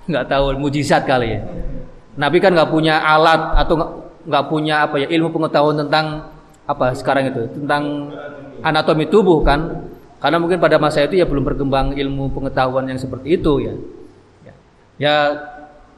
Enggak 0.09 0.25
tahu, 0.29 0.45
mujizat 0.61 1.03
kali 1.09 1.35
ya. 1.35 1.41
Nabi 2.17 2.37
kan 2.41 2.53
nggak 2.53 2.69
punya 2.69 3.01
alat 3.01 3.61
atau 3.65 4.06
nggak 4.27 4.43
punya 4.51 4.83
apa 4.83 4.99
ya 4.99 5.07
ilmu 5.07 5.31
pengetahuan 5.31 5.87
tentang 5.87 6.35
apa 6.67 6.91
sekarang 6.91 7.31
itu 7.31 7.47
tentang 7.55 8.11
anatomi 8.61 9.07
tubuh 9.07 9.41
kan. 9.41 9.89
Karena 10.17 10.41
mungkin 10.41 10.57
pada 10.57 10.81
masa 10.81 11.05
itu 11.05 11.21
ya 11.21 11.29
belum 11.29 11.45
berkembang 11.45 11.93
ilmu 11.93 12.33
pengetahuan 12.33 12.89
yang 12.89 12.97
seperti 12.97 13.37
itu 13.37 13.53
ya. 13.61 13.73
Ya, 14.41 14.53
ya 14.97 15.15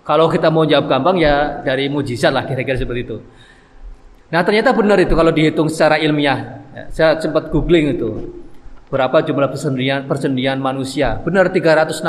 kalau 0.03 0.27
kita 0.27 0.51
mau 0.51 0.67
jawab 0.67 0.91
gampang 0.91 1.23
ya 1.23 1.63
dari 1.63 1.88
mujizat 1.88 2.36
lah 2.36 2.43
kira-kira 2.43 2.75
seperti 2.75 3.01
itu. 3.07 3.17
Nah 4.30 4.43
ternyata 4.43 4.75
benar 4.75 4.99
itu 4.99 5.15
kalau 5.15 5.32
dihitung 5.32 5.71
secara 5.71 5.97
ilmiah. 5.97 6.61
Ya, 6.75 6.84
saya 6.91 7.09
sempat 7.17 7.49
googling 7.49 7.95
itu 7.95 8.27
berapa 8.91 9.23
jumlah 9.23 9.49
persendian 9.49 10.03
persendian 10.03 10.59
manusia. 10.59 11.15
Benar 11.23 11.49
360 11.55 12.03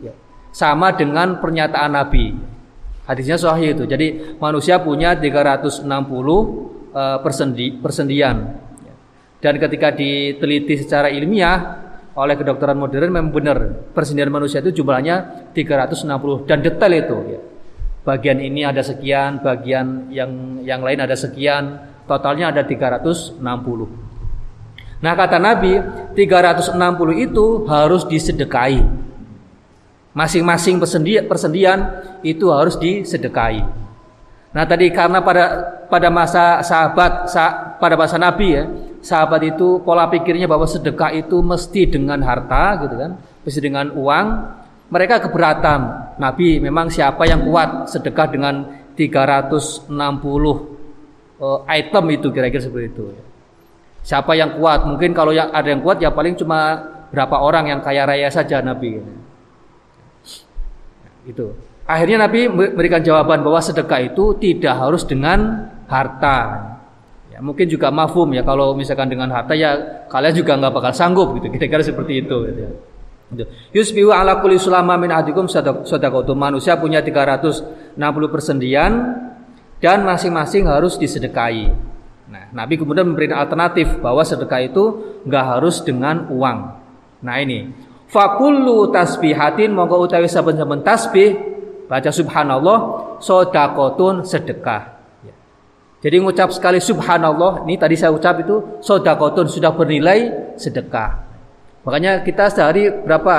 ya. 0.00 0.16
sama 0.56 0.96
dengan 0.96 1.36
pernyataan 1.36 1.92
Nabi 1.92 2.55
Hadisnya 3.06 3.38
sahih 3.38 3.78
itu. 3.78 3.86
Jadi 3.86 4.36
manusia 4.42 4.82
punya 4.82 5.14
360 5.14 5.86
uh, 5.86 7.22
persendi, 7.22 7.78
persendian. 7.78 8.66
Dan 9.38 9.62
ketika 9.62 9.94
diteliti 9.94 10.74
secara 10.74 11.06
ilmiah 11.06 11.86
oleh 12.16 12.34
kedokteran 12.34 12.74
modern 12.74 13.12
memang 13.12 13.30
benar 13.30 13.58
persendian 13.94 14.32
manusia 14.32 14.64
itu 14.64 14.82
jumlahnya 14.82 15.46
360 15.54 16.50
dan 16.50 16.58
detail 16.64 16.92
itu 16.92 17.18
ya. 17.30 17.40
Bagian 18.06 18.38
ini 18.38 18.62
ada 18.62 18.86
sekian, 18.86 19.42
bagian 19.42 20.10
yang 20.14 20.62
yang 20.62 20.78
lain 20.82 21.02
ada 21.02 21.14
sekian, 21.18 21.78
totalnya 22.06 22.54
ada 22.54 22.62
360. 22.62 23.42
Nah 25.02 25.12
kata 25.14 25.36
Nabi 25.38 25.78
360 26.14 26.74
itu 27.22 27.66
harus 27.68 28.02
disedekahi 28.08 29.05
Masing-masing 30.16 30.80
persendian, 30.80 31.28
persendian 31.28 31.78
itu 32.24 32.48
harus 32.48 32.80
disedekahi. 32.80 33.60
Nah 34.56 34.64
tadi 34.64 34.88
karena 34.88 35.20
pada 35.20 35.44
pada 35.92 36.08
masa 36.08 36.64
sahabat 36.64 37.28
sa, 37.28 37.76
pada 37.76 38.00
masa 38.00 38.16
Nabi 38.16 38.56
ya 38.56 38.64
sahabat 39.04 39.44
itu 39.44 39.84
pola 39.84 40.08
pikirnya 40.08 40.48
bahwa 40.48 40.64
sedekah 40.64 41.12
itu 41.12 41.44
mesti 41.44 41.84
dengan 41.92 42.24
harta 42.24 42.80
gitu 42.80 42.96
kan, 42.96 43.20
mesti 43.44 43.60
dengan 43.60 43.92
uang. 43.92 44.26
Mereka 44.86 45.28
keberatan. 45.28 45.80
Nabi 46.16 46.62
memang 46.62 46.88
siapa 46.88 47.28
yang 47.28 47.44
kuat 47.44 47.90
sedekah 47.90 48.30
dengan 48.30 48.54
360 48.96 49.92
uh, 49.92 50.56
eh, 51.44 51.58
item 51.76 52.04
itu 52.14 52.32
kira-kira 52.32 52.62
seperti 52.64 52.86
itu. 52.88 53.04
Siapa 54.06 54.32
yang 54.38 54.56
kuat? 54.56 54.86
Mungkin 54.86 55.10
kalau 55.12 55.34
yang 55.34 55.50
ada 55.50 55.66
yang 55.66 55.82
kuat 55.82 55.98
ya 55.98 56.14
paling 56.14 56.38
cuma 56.38 56.78
berapa 57.10 57.36
orang 57.42 57.74
yang 57.74 57.80
kaya 57.82 58.06
raya 58.06 58.30
saja 58.30 58.62
Nabi. 58.62 59.02
Itu. 61.26 61.52
Akhirnya 61.86 62.26
Nabi 62.26 62.50
memberikan 62.50 63.02
jawaban 63.02 63.42
bahwa 63.46 63.62
sedekah 63.62 64.00
itu 64.02 64.34
tidak 64.38 64.74
harus 64.74 65.06
dengan 65.06 65.70
harta. 65.86 66.38
Ya, 67.30 67.38
mungkin 67.38 67.70
juga 67.70 67.92
mafhum 67.94 68.32
ya 68.34 68.42
kalau 68.42 68.74
misalkan 68.74 69.06
dengan 69.12 69.30
harta 69.30 69.54
ya 69.54 70.02
kalian 70.10 70.34
juga 70.34 70.58
nggak 70.58 70.72
bakal 70.72 70.92
sanggup 70.94 71.34
gitu. 71.38 71.46
Kira-kira 71.50 71.82
seperti 71.82 72.26
itu. 72.26 72.36
Gitu. 72.46 72.62
Gitu. 73.26 73.44
Yusbihu 73.74 74.10
ala 74.14 74.38
kulli 74.38 74.58
sulama 74.58 74.94
min 74.98 75.10
ahdikum 75.10 75.46
sadaqatu. 75.50 76.34
Manusia 76.34 76.78
punya 76.78 77.02
360 77.02 77.98
persendian 78.30 78.92
dan 79.82 80.06
masing-masing 80.06 80.66
harus 80.70 80.98
disedekahi. 80.98 81.70
Nah, 82.26 82.50
Nabi 82.50 82.74
kemudian 82.74 83.06
memberikan 83.06 83.38
alternatif 83.38 84.02
bahwa 84.02 84.26
sedekah 84.26 84.58
itu 84.62 84.84
nggak 85.22 85.44
harus 85.58 85.82
dengan 85.86 86.26
uang. 86.30 86.58
Nah 87.22 87.36
ini 87.40 87.70
Fakullu 88.16 88.88
tasbihatin 88.88 89.76
monggo 89.76 90.00
utawi 90.00 90.24
saben-saben 90.24 90.80
tasbih 90.80 91.36
baca 91.84 92.08
subhanallah 92.08 92.78
sodakotun 93.20 94.24
sedekah. 94.24 94.96
Ya. 95.20 95.36
Jadi 96.00 96.24
ngucap 96.24 96.48
sekali 96.48 96.80
subhanallah, 96.80 97.68
ini 97.68 97.76
tadi 97.76 97.92
saya 97.92 98.16
ucap 98.16 98.40
itu 98.40 98.80
sodakotun 98.80 99.52
sudah 99.52 99.76
bernilai 99.76 100.32
sedekah. 100.56 101.28
Makanya 101.84 102.24
kita 102.24 102.48
sehari 102.48 102.88
berapa 102.88 103.34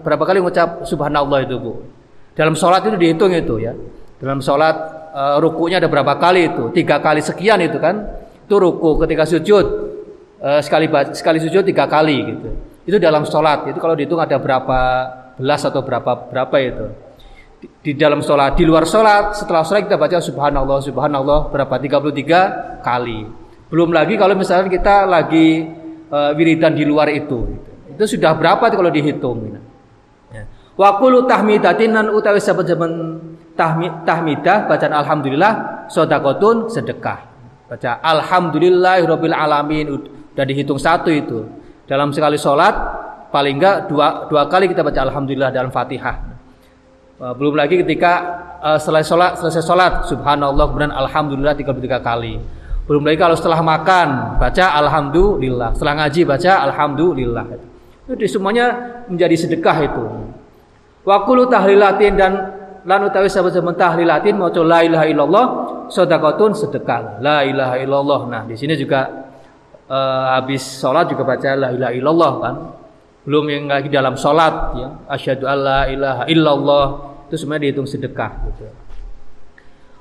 berapa 0.00 0.24
kali 0.24 0.40
ngucap 0.40 0.88
subhanallah 0.88 1.44
itu 1.44 1.60
bu. 1.60 1.84
Dalam 2.32 2.56
sholat 2.56 2.88
itu 2.88 2.96
dihitung 2.96 3.36
itu 3.36 3.60
ya. 3.60 3.76
Dalam 4.16 4.40
sholat 4.40 4.76
uh, 5.12 5.36
rukunya 5.44 5.76
ada 5.76 5.92
berapa 5.92 6.16
kali 6.16 6.56
itu? 6.56 6.72
Tiga 6.72 7.04
kali 7.04 7.20
sekian 7.20 7.60
itu 7.60 7.76
kan. 7.76 8.00
Itu 8.48 8.56
ruku 8.56 8.96
ketika 9.04 9.28
sujud 9.28 9.66
uh, 10.40 10.64
sekali 10.64 10.88
sekali 11.12 11.36
sujud 11.36 11.68
tiga 11.68 11.84
kali 11.84 12.16
gitu. 12.32 12.75
Itu 12.86 13.02
dalam 13.02 13.26
sholat. 13.26 13.66
Itu 13.66 13.82
kalau 13.82 13.98
dihitung 13.98 14.22
ada 14.22 14.38
berapa 14.38 14.80
belas 15.36 15.66
atau 15.66 15.82
berapa 15.82 16.30
berapa 16.30 16.56
itu. 16.62 16.86
Di, 17.56 17.66
di 17.82 17.92
dalam 17.98 18.22
sholat, 18.22 18.54
di 18.54 18.64
luar 18.64 18.86
sholat, 18.86 19.34
setelah 19.34 19.66
sholat 19.66 19.90
kita 19.90 19.98
baca 19.98 20.22
subhanallah, 20.22 20.78
subhanallah 20.80 21.50
berapa? 21.50 21.74
33 21.76 22.86
kali. 22.86 23.26
Belum 23.66 23.90
lagi 23.90 24.14
kalau 24.14 24.38
misalnya 24.38 24.70
kita 24.70 25.08
lagi 25.08 25.66
uh, 26.08 26.30
wiridan 26.38 26.78
di 26.78 26.86
luar 26.86 27.10
itu. 27.10 27.58
Itu 27.90 28.06
sudah 28.06 28.38
berapa 28.38 28.70
kalau 28.70 28.92
dihitung? 28.92 29.50
Gitu. 29.50 29.60
Ya. 30.30 30.44
Wa 30.78 31.00
kullu 31.02 31.26
tahmidatin 31.26 31.96
utawi 32.12 32.38
tahmid 33.56 34.04
tahmidah 34.04 34.68
bacaan 34.68 34.94
alhamdulillah 34.94 35.52
sedekahun 35.88 36.70
sedekah. 36.70 37.34
Baca 37.66 37.98
alhamdulillahirabbil 37.98 39.34
alamin 39.34 39.90
udah 39.90 40.44
dihitung 40.46 40.78
satu 40.78 41.10
itu. 41.10 41.42
Dalam 41.86 42.10
sekali 42.10 42.34
sholat 42.34 42.74
paling 43.30 43.62
enggak 43.62 43.86
dua, 43.86 44.26
dua 44.26 44.50
kali 44.50 44.66
kita 44.66 44.82
baca 44.82 45.06
alhamdulillah 45.06 45.54
dalam 45.54 45.70
Fatihah. 45.70 46.34
Uh, 47.16 47.32
belum 47.32 47.54
lagi 47.54 47.80
ketika 47.80 48.12
uh, 48.60 48.76
selesai 48.76 49.06
sholat 49.06 49.32
selesai 49.40 49.62
sholat 49.64 49.92
subhanallah 50.10 50.66
kemudian 50.66 50.92
alhamdulillah 50.92 51.54
33 51.54 52.02
kali. 52.02 52.42
Belum 52.90 53.02
lagi 53.06 53.18
kalau 53.18 53.38
setelah 53.38 53.62
makan 53.62 54.38
baca 54.38 54.66
alhamdulillah, 54.78 55.74
setelah 55.78 55.94
ngaji 56.06 56.20
baca 56.26 56.52
alhamdulillah. 56.70 57.44
Itu 58.06 58.38
semuanya 58.38 58.66
menjadi 59.10 59.34
sedekah 59.46 59.76
itu. 59.82 60.04
Wakulu 61.06 61.50
tahlilatin 61.50 62.14
dan 62.14 62.32
lan 62.86 63.10
utawi 63.10 63.26
sahabat-sahabat 63.26 63.74
tahlilatin 63.74 64.38
maca 64.38 64.62
la 64.62 64.86
ilaha 64.86 65.06
illallah 65.10 65.46
sedekah. 65.90 67.18
La 67.18 67.42
ilaha 67.42 67.74
illallah. 67.82 68.20
Nah, 68.30 68.42
di 68.46 68.54
sini 68.54 68.78
juga 68.78 69.25
uh, 69.90 70.24
habis 70.38 70.62
sholat 70.62 71.10
juga 71.10 71.22
baca 71.26 71.48
la 71.54 71.68
ilaha 71.74 71.92
illallah 71.94 72.32
kan. 72.42 72.54
Belum 73.26 73.44
yang 73.50 73.64
lagi 73.66 73.90
dalam 73.90 74.14
sholat 74.14 74.54
ya. 74.78 74.88
Asyhadu 75.10 75.44
alla 75.50 75.90
ilaha 75.90 76.24
illallah 76.30 76.86
itu 77.26 77.34
semuanya 77.38 77.70
dihitung 77.70 77.88
sedekah 77.90 78.30
gitu. 78.50 78.70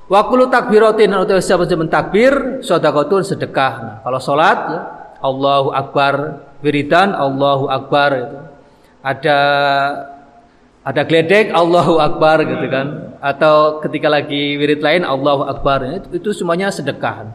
Wa 0.05 0.29
kullu 0.29 0.45
takbiratin 0.49 1.09
utawi 1.17 1.41
sahabat-sahabat 1.41 1.89
takbir 1.89 2.33
sedekatun 2.61 3.25
sedekah. 3.25 3.73
Nah, 3.81 3.95
kalau 4.05 4.19
sholat 4.21 4.59
ya 4.69 4.81
Allahu 5.25 5.73
akbar 5.73 6.45
wiridan 6.61 7.17
Allahu 7.17 7.65
akbar 7.69 8.09
itu. 8.13 8.37
Ada 9.05 9.37
ada 10.85 11.01
geledek 11.01 11.49
Allahu 11.49 11.97
Akbar 11.97 12.45
gitu 12.45 12.69
kan 12.69 13.17
atau 13.17 13.81
ketika 13.81 14.05
lagi 14.05 14.53
wirid 14.53 14.85
lain 14.85 15.01
Allahu 15.01 15.49
Akbar 15.49 15.81
itu, 15.81 16.21
itu 16.21 16.29
semuanya 16.29 16.69
sedekah 16.69 17.33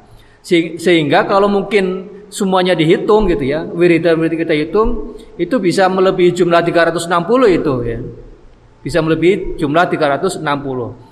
sehingga 0.79 1.27
kalau 1.27 1.51
mungkin 1.51 2.07
semuanya 2.31 2.79
dihitung 2.79 3.27
gitu 3.27 3.45
ya 3.45 3.67
wiridan 3.67 4.17
wirid 4.17 4.39
kita 4.39 4.55
hitung 4.55 5.19
itu 5.37 5.59
bisa 5.59 5.91
melebihi 5.91 6.31
jumlah 6.33 6.63
360 6.63 7.11
itu 7.51 7.75
ya 7.85 7.99
bisa 8.81 8.99
melebihi 9.03 9.61
jumlah 9.61 9.85
360 9.91 10.41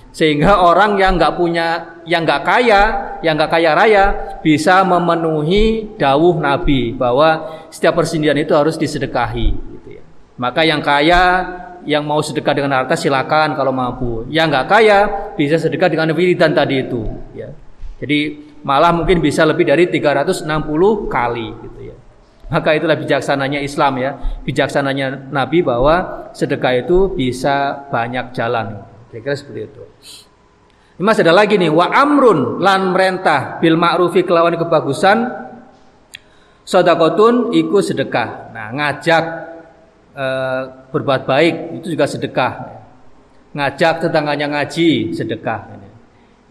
sehingga 0.09 0.64
orang 0.64 0.97
yang 0.97 1.21
nggak 1.21 1.35
punya 1.37 2.01
yang 2.09 2.25
nggak 2.25 2.43
kaya 2.47 2.83
yang 3.21 3.37
nggak 3.37 3.51
kaya 3.51 3.71
raya 3.77 4.05
bisa 4.41 4.81
memenuhi 4.87 5.99
dawuh 6.01 6.41
Nabi 6.41 6.97
bahwa 6.97 7.61
setiap 7.69 8.01
persendian 8.01 8.39
itu 8.41 8.57
harus 8.57 8.81
disedekahi 8.81 9.49
gitu 9.53 9.89
ya 10.01 10.03
maka 10.41 10.64
yang 10.64 10.81
kaya 10.81 11.45
yang 11.89 12.05
mau 12.05 12.21
sedekah 12.21 12.53
dengan 12.53 12.85
harta 12.85 12.93
silakan 12.93 13.57
kalau 13.57 13.73
mampu. 13.73 14.29
Yang 14.29 14.47
nggak 14.53 14.66
kaya 14.69 14.99
bisa 15.41 15.57
sedekah 15.57 15.89
dengan 15.89 16.12
wiridan 16.12 16.53
tadi 16.53 16.85
itu. 16.85 17.01
Ya. 17.33 17.49
Jadi 17.97 18.47
malah 18.63 18.95
mungkin 18.95 19.19
bisa 19.23 19.43
lebih 19.43 19.69
dari 19.69 19.91
360 19.91 20.47
kali 21.11 21.49
gitu 21.67 21.81
ya. 21.93 21.97
Maka 22.49 22.73
itulah 22.73 22.97
bijaksananya 22.97 23.61
Islam 23.61 24.01
ya, 24.01 24.17
bijaksananya 24.43 25.29
Nabi 25.29 25.61
bahwa 25.61 26.29
sedekah 26.33 26.81
itu 26.81 27.13
bisa 27.13 27.87
banyak 27.93 28.33
jalan. 28.33 28.83
Kira-kira 29.13 29.37
seperti 29.37 29.61
itu. 29.69 29.83
Ini 30.99 31.03
masih 31.05 31.23
ada 31.29 31.37
lagi 31.37 31.61
nih, 31.61 31.69
wa 31.69 31.93
amrun 31.93 32.59
lan 32.59 32.97
merentah 32.97 33.61
bil 33.61 33.77
ma'rufi 33.77 34.25
kelawan 34.25 34.57
kebagusan 34.57 35.29
sodakotun 36.65 37.53
iku 37.53 37.85
sedekah. 37.85 38.51
Nah, 38.51 38.73
ngajak 38.73 39.49
Eh, 40.19 40.63
berbuat 40.91 41.31
baik 41.31 41.79
itu 41.79 41.95
juga 41.95 42.11
sedekah. 42.11 42.83
Ngajak 43.55 44.03
tetangganya 44.03 44.51
ngaji 44.51 45.15
sedekah. 45.15 45.79
Ini 45.79 45.88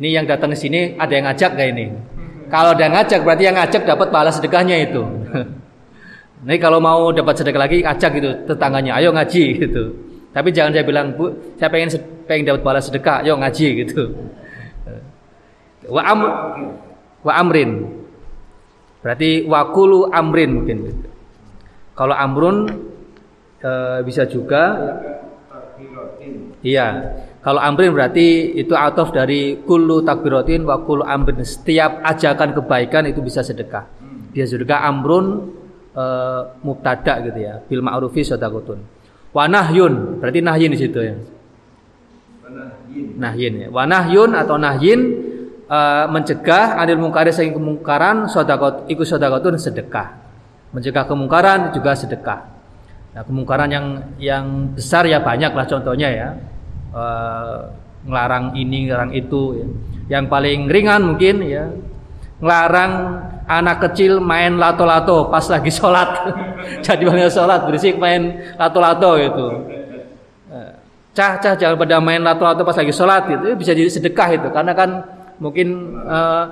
yang 0.06 0.30
datang 0.30 0.54
ke 0.54 0.58
sini 0.58 0.94
ada 0.94 1.10
yang 1.10 1.26
ngajak 1.26 1.52
gak 1.58 1.70
ini? 1.74 1.86
Kalau 2.48 2.78
ada 2.78 2.82
yang 2.86 2.96
ngajak 2.96 3.20
berarti 3.26 3.44
yang 3.44 3.58
ngajak 3.58 3.82
dapat 3.84 4.08
pahala 4.14 4.32
sedekahnya 4.32 4.78
itu. 4.88 5.02
Ini 6.48 6.56
kalau 6.62 6.78
mau 6.78 7.10
dapat 7.10 7.34
sedekah 7.34 7.66
lagi 7.66 7.82
ngajak 7.82 8.12
gitu 8.22 8.30
tetangganya, 8.46 9.02
ayo 9.02 9.10
ngaji 9.10 9.44
gitu. 9.66 9.84
Tapi 10.32 10.54
jangan 10.54 10.70
saya 10.70 10.86
bilang 10.86 11.18
bu, 11.18 11.34
saya 11.58 11.74
pengen 11.74 11.90
pengen 12.30 12.46
dapat 12.46 12.62
pahala 12.62 12.80
sedekah, 12.80 13.26
ayo 13.26 13.36
ngaji 13.42 13.68
gitu. 13.84 14.04
Wa 15.90 16.02
am 16.06 16.20
wa 17.26 17.34
amrin. 17.36 17.90
Berarti 19.02 19.50
wakulu 19.50 20.14
amrin 20.14 20.52
mungkin. 20.62 20.78
Kalau 21.98 22.14
amrun 22.14 22.70
e, 23.58 23.72
bisa 24.06 24.30
juga 24.30 24.78
Iya. 26.62 26.88
Kalau 27.48 27.64
amrin 27.64 27.96
berarti 27.96 28.60
itu 28.60 28.76
atof 28.76 29.16
dari 29.16 29.64
kullu 29.64 30.04
takbiratin 30.04 30.68
wa 30.68 30.84
kullu 30.84 31.08
amrin. 31.08 31.48
Setiap 31.48 32.04
ajakan 32.04 32.52
kebaikan 32.52 33.08
itu 33.08 33.24
bisa 33.24 33.40
sedekah. 33.40 33.88
Dia 34.36 34.44
sedekah 34.44 34.84
amrun 34.84 35.56
e, 35.96 36.04
mubtada 36.60 37.24
gitu 37.24 37.40
ya. 37.40 37.64
Bil 37.64 37.80
ma'rufi 37.80 38.28
sadaqatun. 38.28 38.84
Wa 39.32 39.48
nahyun, 39.48 40.20
berarti 40.20 40.44
nahyin 40.44 40.76
di 40.76 40.80
situ 40.84 41.00
ya. 41.00 41.16
Nahyin 43.16 43.54
ya. 43.64 43.68
Wa 43.72 43.88
nahyun 43.88 44.36
atau 44.36 44.60
nahyin 44.60 45.00
e, 45.72 45.80
mencegah 46.12 46.76
anil 46.76 47.00
mungkari 47.00 47.32
saking 47.32 47.56
kemungkaran 47.56 48.28
sedekah 48.28 48.92
ikut 48.92 49.08
sedekatun 49.08 49.56
sedekah. 49.56 50.20
Mencegah 50.76 51.08
kemungkaran 51.08 51.72
juga 51.72 51.96
sedekah. 51.96 52.60
Nah, 53.16 53.24
kemungkaran 53.24 53.72
yang 53.72 53.86
yang 54.20 54.76
besar 54.76 55.08
ya 55.08 55.24
banyak 55.24 55.56
lah 55.56 55.64
contohnya 55.64 56.12
ya. 56.12 56.30
E, 56.98 57.06
ngelarang 58.10 58.58
ini, 58.58 58.90
ngelarang 58.90 59.14
itu 59.14 59.42
ya. 59.54 59.68
Yang 60.18 60.26
paling 60.34 60.60
ringan 60.66 61.02
mungkin 61.14 61.46
ya 61.46 61.70
ngelarang 62.38 62.92
anak 63.50 63.78
kecil 63.90 64.22
main 64.22 64.58
lato-lato 64.58 65.30
pas 65.30 65.46
lagi 65.50 65.70
sholat. 65.74 66.10
Jadi 66.86 67.04
banyak 67.06 67.30
sholat 67.34 67.66
berisik 67.66 67.98
main 67.98 68.54
lato-lato 68.58 69.18
gitu. 69.18 69.46
Eh, 70.54 70.72
cah 71.18 71.42
cah 71.42 71.54
jangan 71.58 71.78
pada 71.78 71.98
main 71.98 72.22
lato-lato 72.22 72.62
pas 72.62 72.78
lagi 72.78 72.94
sholat 72.94 73.26
gitu. 73.30 73.58
Bisa 73.58 73.74
jadi 73.74 73.90
sedekah 73.90 74.30
itu 74.38 74.48
karena 74.54 74.74
kan 74.78 74.90
mungkin 75.42 75.98
uh, 76.06 76.44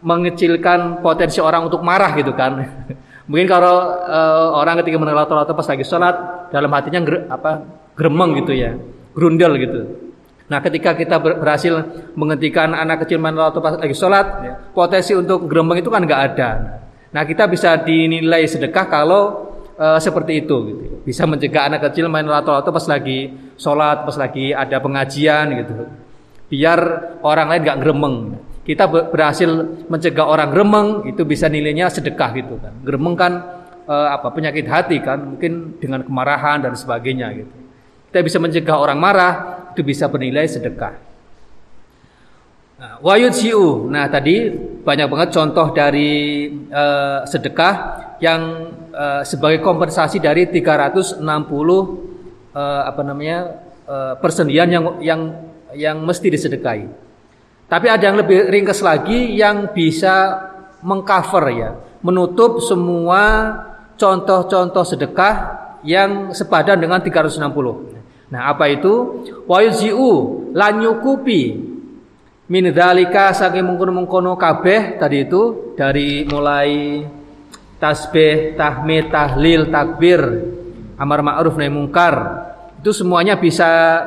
mengecilkan 0.00 1.04
potensi 1.04 1.40
orang 1.40 1.68
untuk 1.68 1.80
marah 1.84 2.12
gitu 2.16 2.32
kan. 2.32 2.60
Mungkin 3.30 3.46
kalau 3.46 3.94
uh, 4.10 4.58
orang 4.58 4.82
ketika 4.82 4.98
menolak 4.98 5.30
atau 5.30 5.54
pas 5.54 5.62
lagi 5.70 5.86
sholat 5.86 6.50
dalam 6.50 6.66
hatinya 6.74 6.98
gre, 6.98 7.30
apa 7.30 7.62
gremeng 7.94 8.34
gitu 8.42 8.50
ya, 8.50 8.74
grundel 9.12 9.52
gitu. 9.60 9.80
Nah, 10.50 10.58
ketika 10.58 10.98
kita 10.98 11.22
berhasil 11.22 11.70
menghentikan 12.18 12.74
anak 12.74 13.06
kecil 13.06 13.22
menolak 13.22 13.54
pas 13.62 13.78
lagi 13.78 13.94
sholat, 13.94 14.26
ya, 14.42 14.52
potensi 14.74 15.14
untuk 15.14 15.46
gremeng 15.46 15.78
itu 15.78 15.86
kan 15.86 16.02
nggak 16.02 16.22
ada. 16.34 16.50
Nah, 17.14 17.22
kita 17.22 17.46
bisa 17.46 17.78
dinilai 17.78 18.42
sedekah 18.50 18.90
kalau 18.90 19.54
uh, 19.78 19.98
seperti 20.02 20.42
itu 20.42 20.56
gitu. 20.74 20.82
Bisa 21.06 21.22
mencegah 21.22 21.70
anak 21.70 21.90
kecil 21.90 22.10
main 22.10 22.26
lato-lato 22.26 22.74
pas 22.74 22.86
lagi 22.90 23.30
sholat, 23.54 24.02
pas 24.02 24.16
lagi 24.18 24.50
ada 24.50 24.82
pengajian 24.82 25.54
gitu. 25.62 25.86
Biar 26.50 26.78
orang 27.22 27.46
lain 27.54 27.62
nggak 27.62 27.78
gremeng 27.78 28.16
kita 28.70 28.86
berhasil 28.86 29.50
mencegah 29.88 30.30
orang 30.30 30.54
gremeng 30.54 30.88
itu 31.08 31.26
bisa 31.26 31.50
nilainya 31.50 31.88
sedekah 31.90 32.30
gitu 32.38 32.54
kan. 32.60 32.70
Gremeng 32.86 33.18
kan 33.18 33.32
e, 33.82 33.94
apa 34.14 34.30
penyakit 34.30 34.62
hati 34.68 35.02
kan, 35.02 35.34
mungkin 35.34 35.80
dengan 35.80 36.04
kemarahan 36.04 36.62
dan 36.62 36.78
sebagainya 36.78 37.34
gitu. 37.34 37.54
Kita 38.10 38.26
bisa 38.26 38.42
mencegah 38.42 38.74
orang 38.74 38.98
marah 38.98 39.34
itu 39.70 39.86
bisa 39.86 40.10
bernilai 40.10 40.50
sedekah. 40.50 40.98
Nah, 42.80 42.98
wayutsiu. 43.04 43.86
Nah, 43.86 44.10
tadi 44.10 44.50
banyak 44.82 45.06
banget 45.06 45.28
contoh 45.36 45.70
dari 45.70 46.48
e, 46.50 46.84
sedekah 47.28 47.74
yang 48.18 48.72
e, 48.90 49.06
sebagai 49.22 49.62
kompensasi 49.62 50.18
dari 50.18 50.50
360 50.50 51.22
e, 51.22 52.62
apa 52.82 53.02
namanya 53.06 53.38
e, 53.84 53.96
persendian 54.18 54.66
yang 54.66 54.84
yang 55.04 55.20
yang 55.76 55.96
mesti 56.02 56.32
disedekahi. 56.32 56.88
Tapi 57.70 57.86
ada 57.86 58.10
yang 58.10 58.18
lebih 58.18 58.50
ringkas 58.50 58.82
lagi 58.82 59.38
yang 59.38 59.70
bisa 59.70 60.50
mengcover 60.82 61.44
ya, 61.54 61.70
menutup 62.02 62.58
semua 62.58 63.54
contoh-contoh 63.94 64.82
sedekah 64.82 65.34
yang 65.84 66.32
sepadan 66.32 66.80
dengan 66.80 66.98
360. 67.04 67.99
Nah, 68.30 68.54
apa 68.54 68.70
itu? 68.70 69.26
Wa 69.50 69.58
yuzi'u 69.62 70.10
lan 70.54 70.78
nyukupi 70.78 71.70
min 72.50 72.64
dzalika 72.70 73.30
saking 73.34 73.62
mengkono-mengkono 73.62 74.34
kabeh 74.34 74.98
tadi 74.98 75.26
itu 75.26 75.74
dari 75.78 76.26
mulai 76.26 77.02
tasbih, 77.78 78.54
tahmid, 78.54 79.10
tahlil, 79.10 79.70
takbir, 79.70 80.20
amar 80.98 81.22
ma'ruf 81.26 81.58
nahi 81.58 81.70
mungkar. 81.70 82.14
Itu 82.82 82.94
semuanya 82.94 83.38
bisa 83.38 84.02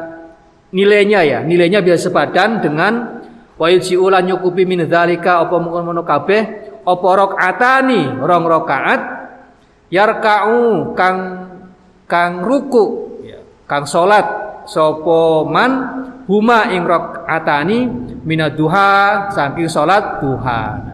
nilainya 0.74 1.22
ya, 1.24 1.40
nilainya 1.44 1.84
bisa 1.84 2.10
sepadan 2.10 2.64
dengan 2.64 3.24
wa 3.60 3.68
yuji'ulan 3.70 4.24
nyukupi 4.24 4.64
min 4.66 4.88
dzalika 4.88 5.44
apa 5.46 5.56
mungkon 5.62 6.02
kabeh 6.02 6.42
apa 6.84 7.08
rakaatani 7.16 8.20
rong 8.20 8.46
rakaat 8.50 9.02
yarka'u 9.94 10.92
kang 10.98 11.20
kang 12.10 12.42
ruku 12.42 13.13
kang 13.74 13.90
salat 13.90 14.22
sapa 14.70 15.50
man 15.50 15.72
huma 16.30 16.70
ing 16.70 16.86
rakaatani 16.86 17.90
minaduha 18.22 19.34
saking 19.34 19.66
salat 19.66 20.22
duha. 20.22 20.94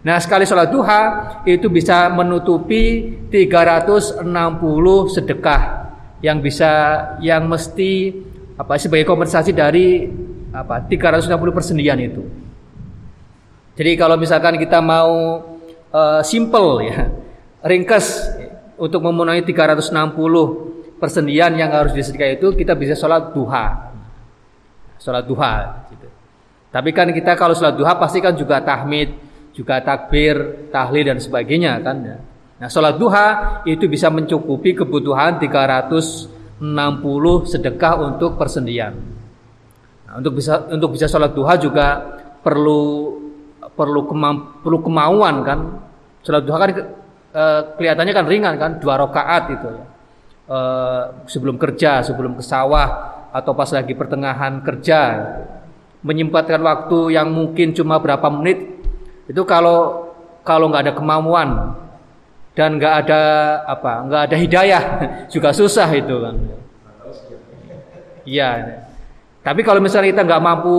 Nah, 0.00 0.16
sekali 0.16 0.48
sholat 0.48 0.72
duha 0.72 1.00
itu 1.44 1.68
bisa 1.68 2.08
menutupi 2.08 3.12
360 3.28 4.24
sedekah 5.12 5.62
yang 6.24 6.40
bisa 6.40 6.72
yang 7.20 7.44
mesti 7.44 8.08
apa 8.56 8.80
sebagai 8.80 9.04
kompensasi 9.04 9.52
dari 9.52 10.08
apa 10.56 10.88
360 10.88 11.28
persendian 11.52 12.00
itu. 12.00 12.24
Jadi 13.76 13.92
kalau 14.00 14.16
misalkan 14.16 14.56
kita 14.56 14.80
mau 14.80 15.44
uh, 15.92 16.20
simple 16.24 16.80
ya, 16.88 17.12
ringkas 17.60 18.24
untuk 18.80 19.04
memenuhi 19.04 19.44
360 19.44 19.92
persendian 21.00 21.56
yang 21.56 21.72
harus 21.72 21.96
disedekah 21.96 22.36
itu 22.36 22.52
kita 22.52 22.76
bisa 22.76 22.92
sholat 22.92 23.32
duha. 23.32 23.90
Sholat 25.00 25.24
duha 25.24 25.88
gitu. 25.88 26.06
Tapi 26.70 26.92
kan 26.92 27.08
kita 27.10 27.34
kalau 27.34 27.56
sholat 27.56 27.74
duha 27.74 27.96
pasti 27.96 28.20
kan 28.20 28.36
juga 28.36 28.60
tahmid, 28.60 29.16
juga 29.56 29.80
takbir, 29.80 30.68
tahlil 30.70 31.08
dan 31.10 31.18
sebagainya 31.18 31.80
kan 31.80 31.96
ya. 32.04 32.18
Nah, 32.60 32.68
sholat 32.68 33.00
duha 33.00 33.26
itu 33.64 33.88
bisa 33.88 34.12
mencukupi 34.12 34.76
kebutuhan 34.76 35.40
360 35.40 36.60
sedekah 37.48 37.94
untuk 38.04 38.36
persendian. 38.36 38.92
Nah, 40.04 40.20
untuk 40.20 40.36
bisa 40.36 40.68
untuk 40.68 40.92
bisa 40.92 41.08
sholat 41.08 41.32
duha 41.32 41.56
juga 41.56 41.88
perlu 42.44 43.16
perlu 43.72 44.00
perlu 44.60 44.78
kemauan 44.84 45.40
kan. 45.40 45.58
Sholat 46.20 46.44
duha 46.44 46.56
kan 46.60 46.68
e, 47.32 47.44
kelihatannya 47.80 48.12
kan 48.12 48.26
ringan 48.28 48.54
kan, 48.60 48.70
dua 48.76 49.00
rakaat 49.00 49.56
itu 49.56 49.68
ya. 49.72 49.84
E, 50.50 50.60
sebelum 51.30 51.54
kerja, 51.54 52.02
sebelum 52.02 52.34
ke 52.34 52.42
sawah 52.42 53.22
atau 53.30 53.54
pas 53.54 53.70
lagi 53.70 53.94
pertengahan 53.94 54.58
kerja. 54.66 55.00
Menyempatkan 56.02 56.58
waktu 56.58 57.14
yang 57.14 57.30
mungkin 57.30 57.70
cuma 57.70 58.02
berapa 58.02 58.26
menit 58.34 58.66
itu 59.30 59.46
kalau 59.46 60.10
kalau 60.42 60.66
nggak 60.66 60.90
ada 60.90 60.94
kemampuan 60.96 61.78
dan 62.58 62.80
nggak 62.80 62.94
ada 63.06 63.22
apa 63.68 63.92
nggak 64.08 64.22
ada 64.26 64.36
hidayah 64.36 64.82
juga 65.32 65.54
susah 65.54 65.86
itu 65.94 66.16
kan 66.18 66.34
iya. 68.26 68.50
Tapi 69.40 69.64
kalau 69.64 69.80
misalnya 69.80 70.12
kita 70.12 70.24
nggak 70.26 70.42
mampu 70.44 70.76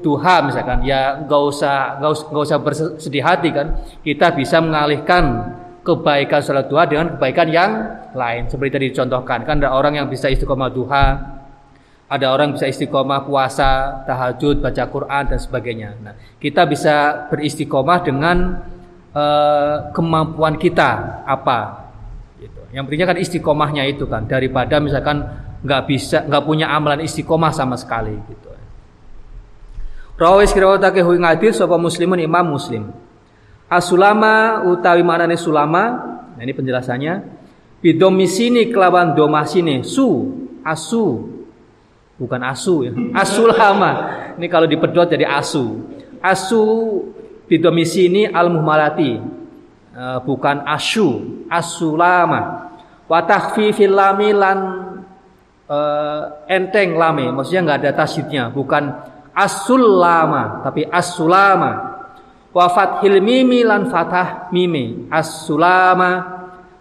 duha 0.00 0.46
misalkan 0.46 0.86
ya 0.86 1.18
nggak 1.26 1.42
usah 1.42 1.98
nggak 1.98 2.10
usah, 2.14 2.26
nggak 2.30 2.44
usah 2.46 2.58
bersedih 2.62 3.24
hati 3.24 3.48
kan 3.50 3.66
kita 4.06 4.30
bisa 4.32 4.62
mengalihkan 4.62 5.52
kebaikan 5.88 6.44
sholat 6.44 6.68
duha 6.68 6.84
dengan 6.84 7.16
kebaikan 7.16 7.48
yang 7.48 7.70
lain 8.12 8.52
seperti 8.52 8.70
tadi 8.76 8.84
dicontohkan 8.92 9.48
kan 9.48 9.56
ada 9.64 9.72
orang 9.72 9.96
yang 9.96 10.06
bisa 10.12 10.28
istiqomah 10.28 10.68
duha 10.68 11.38
ada 12.08 12.32
orang 12.32 12.56
bisa 12.56 12.64
istiqomah 12.64 13.28
puasa, 13.28 14.00
tahajud, 14.08 14.64
baca 14.64 14.88
Quran 14.88 15.22
dan 15.28 15.36
sebagainya. 15.36 15.92
Nah, 16.00 16.16
kita 16.40 16.64
bisa 16.64 17.28
beristiqomah 17.28 18.00
dengan 18.00 18.64
uh, 19.12 19.92
kemampuan 19.92 20.56
kita 20.56 21.20
apa. 21.28 21.92
Gitu. 22.40 22.60
Yang 22.72 22.82
pentingnya 22.88 23.08
kan 23.12 23.18
istiqomahnya 23.20 23.84
itu 23.92 24.08
kan 24.08 24.24
daripada 24.24 24.80
misalkan 24.80 25.20
nggak 25.60 25.82
bisa 25.84 26.24
nggak 26.24 26.44
punya 26.48 26.72
amalan 26.72 27.04
istiqomah 27.04 27.52
sama 27.52 27.76
sekali 27.76 28.16
gitu. 28.24 28.48
Rawis 30.18 30.50
kirawatake 30.50 31.04
hu 31.04 31.14
ngadir 31.14 31.52
sapa 31.52 31.76
muslimun 31.76 32.18
imam 32.18 32.56
muslim. 32.56 32.90
Asulama 33.68 34.64
utawi 34.64 35.04
manane 35.04 35.36
sulama, 35.36 35.82
nah 36.36 36.42
ini 36.42 36.56
penjelasannya. 36.56 37.36
Bidomisini 37.78 38.72
kelawan 38.74 39.14
domasine 39.14 39.86
su 39.86 40.34
asu 40.64 41.38
bukan 42.18 42.40
asu 42.42 42.88
ya. 42.88 42.92
Asulama. 43.22 43.92
Ini 44.40 44.46
kalau 44.50 44.66
dipedot 44.66 45.06
jadi 45.06 45.28
asu. 45.28 45.84
Asu 46.18 46.64
bidomisi 47.46 48.08
ini 48.08 48.26
al 48.26 48.50
muhmalati. 48.50 49.20
Uh, 49.98 50.18
bukan 50.22 50.62
asu, 50.62 51.42
asulama. 51.50 52.70
Wa 53.10 53.24
takhfifil 53.26 53.90
lami 53.90 54.30
lan 54.30 54.58
uh, 55.68 56.22
enteng 56.46 56.94
lame, 56.94 57.34
maksudnya 57.34 57.66
nggak 57.66 57.78
ada 57.82 57.90
tasydidnya, 58.04 58.44
bukan 58.54 58.94
asul 59.34 59.80
lama, 59.80 60.62
tapi 60.62 60.86
asulama. 60.86 61.97
Wa 62.58 62.66
fathil 62.66 63.22
mimi 63.22 63.62
lan 63.62 63.86
fatah 63.86 64.50
mimi, 64.50 65.06
asulama 65.14 66.10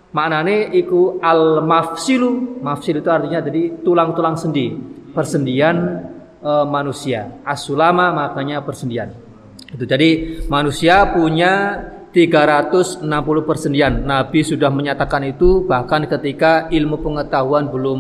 maknane 0.10 0.74
iku 0.74 1.22
al 1.22 1.62
mafsilu 1.62 2.58
mafsil 2.66 2.98
itu 2.98 3.10
artinya 3.14 3.46
jadi 3.46 3.86
tulang-tulang 3.86 4.34
sendi 4.42 4.74
persendian 5.14 6.02
e, 6.42 6.52
manusia. 6.66 7.46
Asulama 7.46 8.10
maknanya 8.10 8.66
persendian. 8.66 9.14
Itu 9.70 9.86
jadi 9.86 10.42
manusia 10.50 11.14
punya 11.14 11.78
360 12.10 13.06
persendian. 13.46 14.02
Nabi 14.02 14.42
sudah 14.42 14.74
menyatakan 14.74 15.30
itu 15.30 15.62
bahkan 15.62 16.10
ketika 16.10 16.74
ilmu 16.74 17.06
pengetahuan 17.06 17.70
belum 17.70 18.00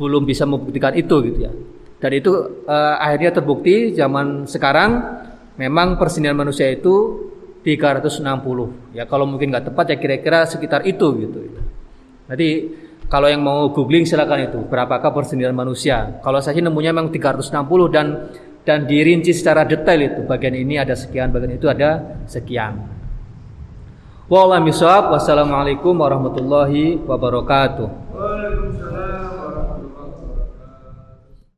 belum 0.00 0.22
bisa 0.24 0.48
membuktikan 0.48 0.96
itu 0.96 1.20
gitu 1.20 1.38
ya. 1.44 1.52
Dan 2.00 2.16
itu 2.16 2.64
e, 2.64 2.76
akhirnya 2.96 3.36
terbukti 3.36 3.92
zaman 3.92 4.48
sekarang 4.48 5.20
memang 5.58 5.96
persendian 5.98 6.34
manusia 6.34 6.70
itu 6.70 7.26
360. 7.64 8.92
Ya 8.92 9.08
kalau 9.08 9.24
mungkin 9.24 9.48
nggak 9.50 9.72
tepat 9.72 9.94
ya 9.94 9.96
kira-kira 9.96 10.44
sekitar 10.44 10.84
itu 10.84 11.06
gitu. 11.16 11.38
Nanti 12.28 12.48
kalau 13.08 13.28
yang 13.28 13.44
mau 13.44 13.68
googling 13.72 14.04
silakan 14.08 14.48
itu 14.52 14.60
berapakah 14.68 15.12
persendian 15.12 15.56
manusia. 15.56 16.20
Kalau 16.20 16.40
saya 16.40 16.60
nemunya 16.60 16.92
memang 16.92 17.12
360 17.12 17.94
dan 17.94 18.06
dan 18.64 18.88
dirinci 18.88 19.32
secara 19.36 19.64
detail 19.68 20.00
itu. 20.00 20.20
Bagian 20.24 20.56
ini 20.56 20.80
ada 20.80 20.96
sekian, 20.96 21.28
bagian 21.32 21.56
itu 21.56 21.68
ada 21.68 22.20
sekian. 22.24 22.80
Wassalamualaikum 24.24 25.92
warahmatullahi 25.92 26.96
wabarakatuh. 27.04 27.88